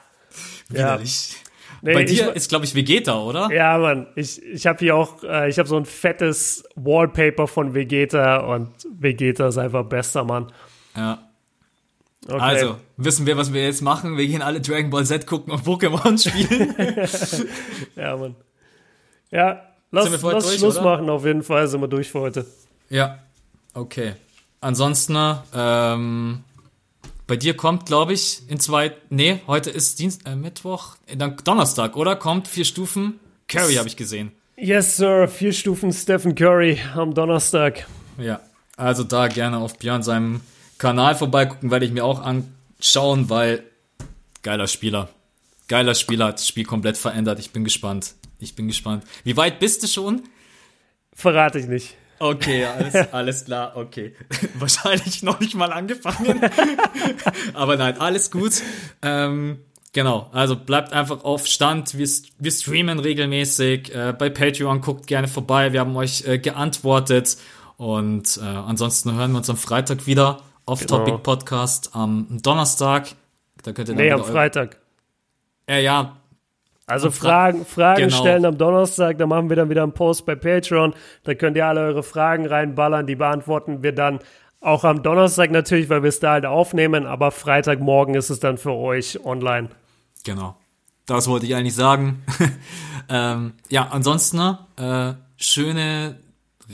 Widerlich. 0.70 1.34
Ja. 1.34 1.40
Nee, 1.82 1.94
Bei 1.94 2.04
dir 2.04 2.30
ich, 2.30 2.36
ist, 2.36 2.50
glaube 2.50 2.66
ich, 2.66 2.74
Vegeta, 2.74 3.20
oder? 3.20 3.52
Ja, 3.54 3.78
Mann. 3.78 4.08
Ich, 4.16 4.42
ich 4.42 4.66
habe 4.66 4.80
hier 4.80 4.96
auch, 4.96 5.24
äh, 5.24 5.50
ich 5.50 5.60
habe 5.60 5.70
so 5.70 5.78
ein 5.78 5.86
fettes 5.86 6.64
Wallpaper 6.76 7.48
von 7.48 7.76
Vegeta 7.76 8.38
und 8.38 8.72
Vegeta 8.90 9.50
ist 9.50 9.60
einfach 9.60 9.86
bester 9.86 10.24
Mann. 10.24 10.52
Ja. 10.96 11.30
Okay. 12.28 12.40
Also, 12.40 12.78
wissen 12.98 13.28
wir, 13.28 13.38
was 13.38 13.54
wir 13.54 13.64
jetzt 13.64 13.84
machen? 13.84 14.18
Wir 14.18 14.26
gehen 14.26 14.42
alle 14.42 14.62
Dragon 14.62 14.90
Ball 14.90 15.06
Z 15.06 15.28
gucken 15.28 15.54
und 15.54 15.64
Pokémon 15.64 16.18
spielen. 16.28 16.74
ja, 17.96 18.18
Mann. 18.18 18.36
Ja, 19.30 19.62
lass, 19.92 20.10
lass 20.10 20.22
durch, 20.22 20.58
Schluss 20.58 20.78
oder? 20.78 20.86
machen, 20.86 21.10
auf 21.10 21.24
jeden 21.24 21.44
Fall 21.44 21.68
sind 21.68 21.82
wir 21.82 21.88
durch 21.88 22.10
für 22.10 22.22
heute. 22.22 22.48
Ja, 22.90 23.20
okay. 23.76 24.14
Ansonsten, 24.66 25.16
ähm, 25.54 26.44
bei 27.28 27.36
dir 27.36 27.56
kommt, 27.56 27.86
glaube 27.86 28.14
ich, 28.14 28.42
in 28.48 28.60
zwei, 28.60 28.96
nee, 29.12 29.42
heute 29.46 29.70
ist 29.70 30.00
Dienst, 30.00 30.26
äh, 30.26 30.36
Mittwoch, 30.36 30.96
äh, 31.06 31.16
dann 31.16 31.38
Donnerstag, 31.44 31.96
oder? 31.96 32.16
Kommt 32.16 32.48
vier 32.48 32.66
Stufen. 32.66 33.20
Curry 33.48 33.76
habe 33.76 33.88
ich 33.88 33.96
gesehen. 33.96 34.32
Yes, 34.58 34.98
Sir. 34.98 35.28
Vier 35.28 35.54
Stufen 35.54 35.94
Stephen 35.94 36.34
Curry 36.34 36.80
am 36.96 37.14
Donnerstag. 37.14 37.86
Ja, 38.18 38.40
also 38.76 39.04
da 39.04 39.28
gerne 39.28 39.60
auf 39.60 39.78
Björn 39.78 40.02
seinem 40.02 40.42
Kanal 40.80 41.14
vorbeigucken, 41.14 41.70
werde 41.70 41.86
ich 41.86 41.92
mir 41.92 42.04
auch 42.04 42.24
anschauen, 42.24 43.30
weil 43.30 43.62
geiler 44.42 44.66
Spieler. 44.66 45.10
Geiler 45.68 45.94
Spieler, 45.94 46.26
hat 46.26 46.40
das 46.40 46.48
Spiel 46.48 46.66
komplett 46.66 46.98
verändert. 46.98 47.38
Ich 47.38 47.52
bin 47.52 47.66
gespannt. 47.66 48.16
Ich 48.40 48.56
bin 48.56 48.68
gespannt. 48.68 49.04
Wie 49.24 49.38
weit 49.38 49.60
bist 49.60 49.84
du 49.84 49.88
schon? 49.88 50.24
Verrate 51.14 51.60
ich 51.60 51.68
nicht. 51.68 51.96
Okay, 52.20 52.66
alles, 52.66 52.96
alles 53.12 53.46
klar, 53.46 53.76
okay. 53.76 54.16
Wahrscheinlich 54.56 55.22
noch 55.24 55.40
nicht 55.40 55.56
mal 55.56 55.72
angefangen. 55.74 56.40
Aber 57.54 57.76
nein, 57.76 58.00
alles 58.00 58.32
gut. 58.32 58.62
Ähm, 59.02 59.60
genau, 59.92 60.30
also 60.32 60.56
bleibt 60.56 60.94
einfach 60.94 61.24
auf 61.24 61.46
Stand. 61.46 61.98
Wir, 61.98 62.08
wir 62.40 62.52
streamen 62.52 63.00
regelmäßig. 63.00 63.94
Äh, 63.94 64.14
bei 64.18 64.30
Patreon 64.30 64.82
guckt 64.82 65.08
gerne 65.08 65.28
vorbei. 65.28 65.74
Wir 65.74 65.82
haben 65.82 65.96
euch 65.96 66.26
äh, 66.26 66.38
geantwortet. 66.38 67.38
Und 67.78 68.40
äh, 68.42 68.46
ansonsten 68.46 69.14
hören 69.14 69.32
wir 69.32 69.40
uns 69.40 69.50
am 69.50 69.58
Freitag 69.58 70.08
wieder 70.08 70.42
auf 70.66 70.80
genau. 70.80 71.00
Topic 71.00 71.18
Podcast 71.18 71.90
am 71.94 72.28
Donnerstag. 72.42 73.10
Da 73.64 73.74
könnt 73.74 73.90
ihr 73.90 73.96
dann 73.96 74.04
nee, 74.06 74.12
am 74.12 74.24
Freitag. 74.24 74.78
Äh, 75.68 75.84
ja, 75.84 76.16
also 76.88 77.10
Fragen, 77.10 77.66
Fragen 77.66 78.10
genau. 78.10 78.18
stellen 78.18 78.46
am 78.46 78.58
Donnerstag, 78.58 79.18
da 79.18 79.26
machen 79.26 79.50
wir 79.50 79.56
dann 79.56 79.70
wieder 79.70 79.84
einen 79.84 79.94
Post 79.94 80.26
bei 80.26 80.36
Patreon. 80.36 80.94
Da 81.24 81.34
könnt 81.34 81.58
ihr 81.58 81.66
alle 81.66 81.82
eure 81.82 82.04
Fragen 82.04 82.46
reinballern, 82.46 83.08
die 83.08 83.16
beantworten 83.16 83.82
wir 83.82 83.92
dann 83.92 84.20
auch 84.62 84.84
am 84.84 85.04
Donnerstag 85.04 85.52
natürlich, 85.52 85.90
weil 85.90 86.04
wir 86.04 86.10
es 86.10 86.20
da 86.20 86.32
halt 86.32 86.46
aufnehmen, 86.46 87.06
aber 87.06 87.32
Freitagmorgen 87.32 88.16
ist 88.16 88.30
es 88.30 88.40
dann 88.40 88.58
für 88.58 88.74
euch 88.74 89.24
online. 89.24 89.70
Genau. 90.24 90.58
Das 91.06 91.28
wollte 91.28 91.46
ich 91.46 91.56
eigentlich 91.56 91.76
sagen. 91.76 92.24
ähm, 93.10 93.54
ja, 93.70 93.88
ansonsten, 93.92 94.58
äh, 94.78 95.14
schöne 95.38 96.18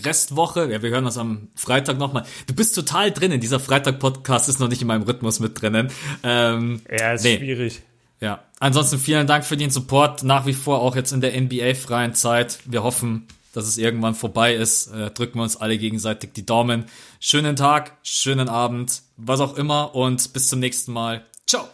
Restwoche. 0.05 0.71
Ja, 0.71 0.81
wir 0.81 0.89
hören 0.89 1.05
uns 1.05 1.17
am 1.17 1.49
Freitag 1.55 1.97
nochmal. 1.97 2.23
Du 2.47 2.55
bist 2.55 2.75
total 2.75 3.11
drin. 3.11 3.33
In 3.33 3.41
Dieser 3.41 3.59
Freitag-Podcast 3.59 4.47
ist 4.47 4.59
noch 4.61 4.69
nicht 4.69 4.81
in 4.81 4.87
meinem 4.87 5.03
Rhythmus 5.03 5.41
mit 5.41 5.61
drinnen. 5.61 5.89
Ähm, 6.23 6.81
ja, 6.89 7.13
ist 7.13 7.25
nee. 7.25 7.37
schwierig. 7.37 7.81
Ja, 8.21 8.43
ansonsten 8.59 8.99
vielen 8.99 9.25
Dank 9.25 9.45
für 9.45 9.57
den 9.57 9.71
Support, 9.71 10.23
nach 10.23 10.45
wie 10.45 10.53
vor 10.53 10.81
auch 10.81 10.95
jetzt 10.95 11.11
in 11.11 11.21
der 11.21 11.39
NBA-freien 11.39 12.13
Zeit. 12.13 12.59
Wir 12.65 12.83
hoffen, 12.83 13.27
dass 13.53 13.67
es 13.67 13.79
irgendwann 13.79 14.13
vorbei 14.13 14.53
ist. 14.53 14.87
Äh, 14.87 15.09
drücken 15.09 15.39
wir 15.39 15.43
uns 15.43 15.57
alle 15.57 15.77
gegenseitig 15.77 16.31
die 16.33 16.45
Daumen. 16.45 16.85
Schönen 17.19 17.55
Tag, 17.55 17.97
schönen 18.03 18.47
Abend, 18.47 19.01
was 19.17 19.39
auch 19.39 19.57
immer 19.57 19.95
und 19.95 20.33
bis 20.33 20.47
zum 20.47 20.59
nächsten 20.59 20.93
Mal. 20.93 21.25
Ciao. 21.47 21.67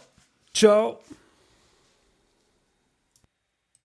Ciao. 0.54 1.00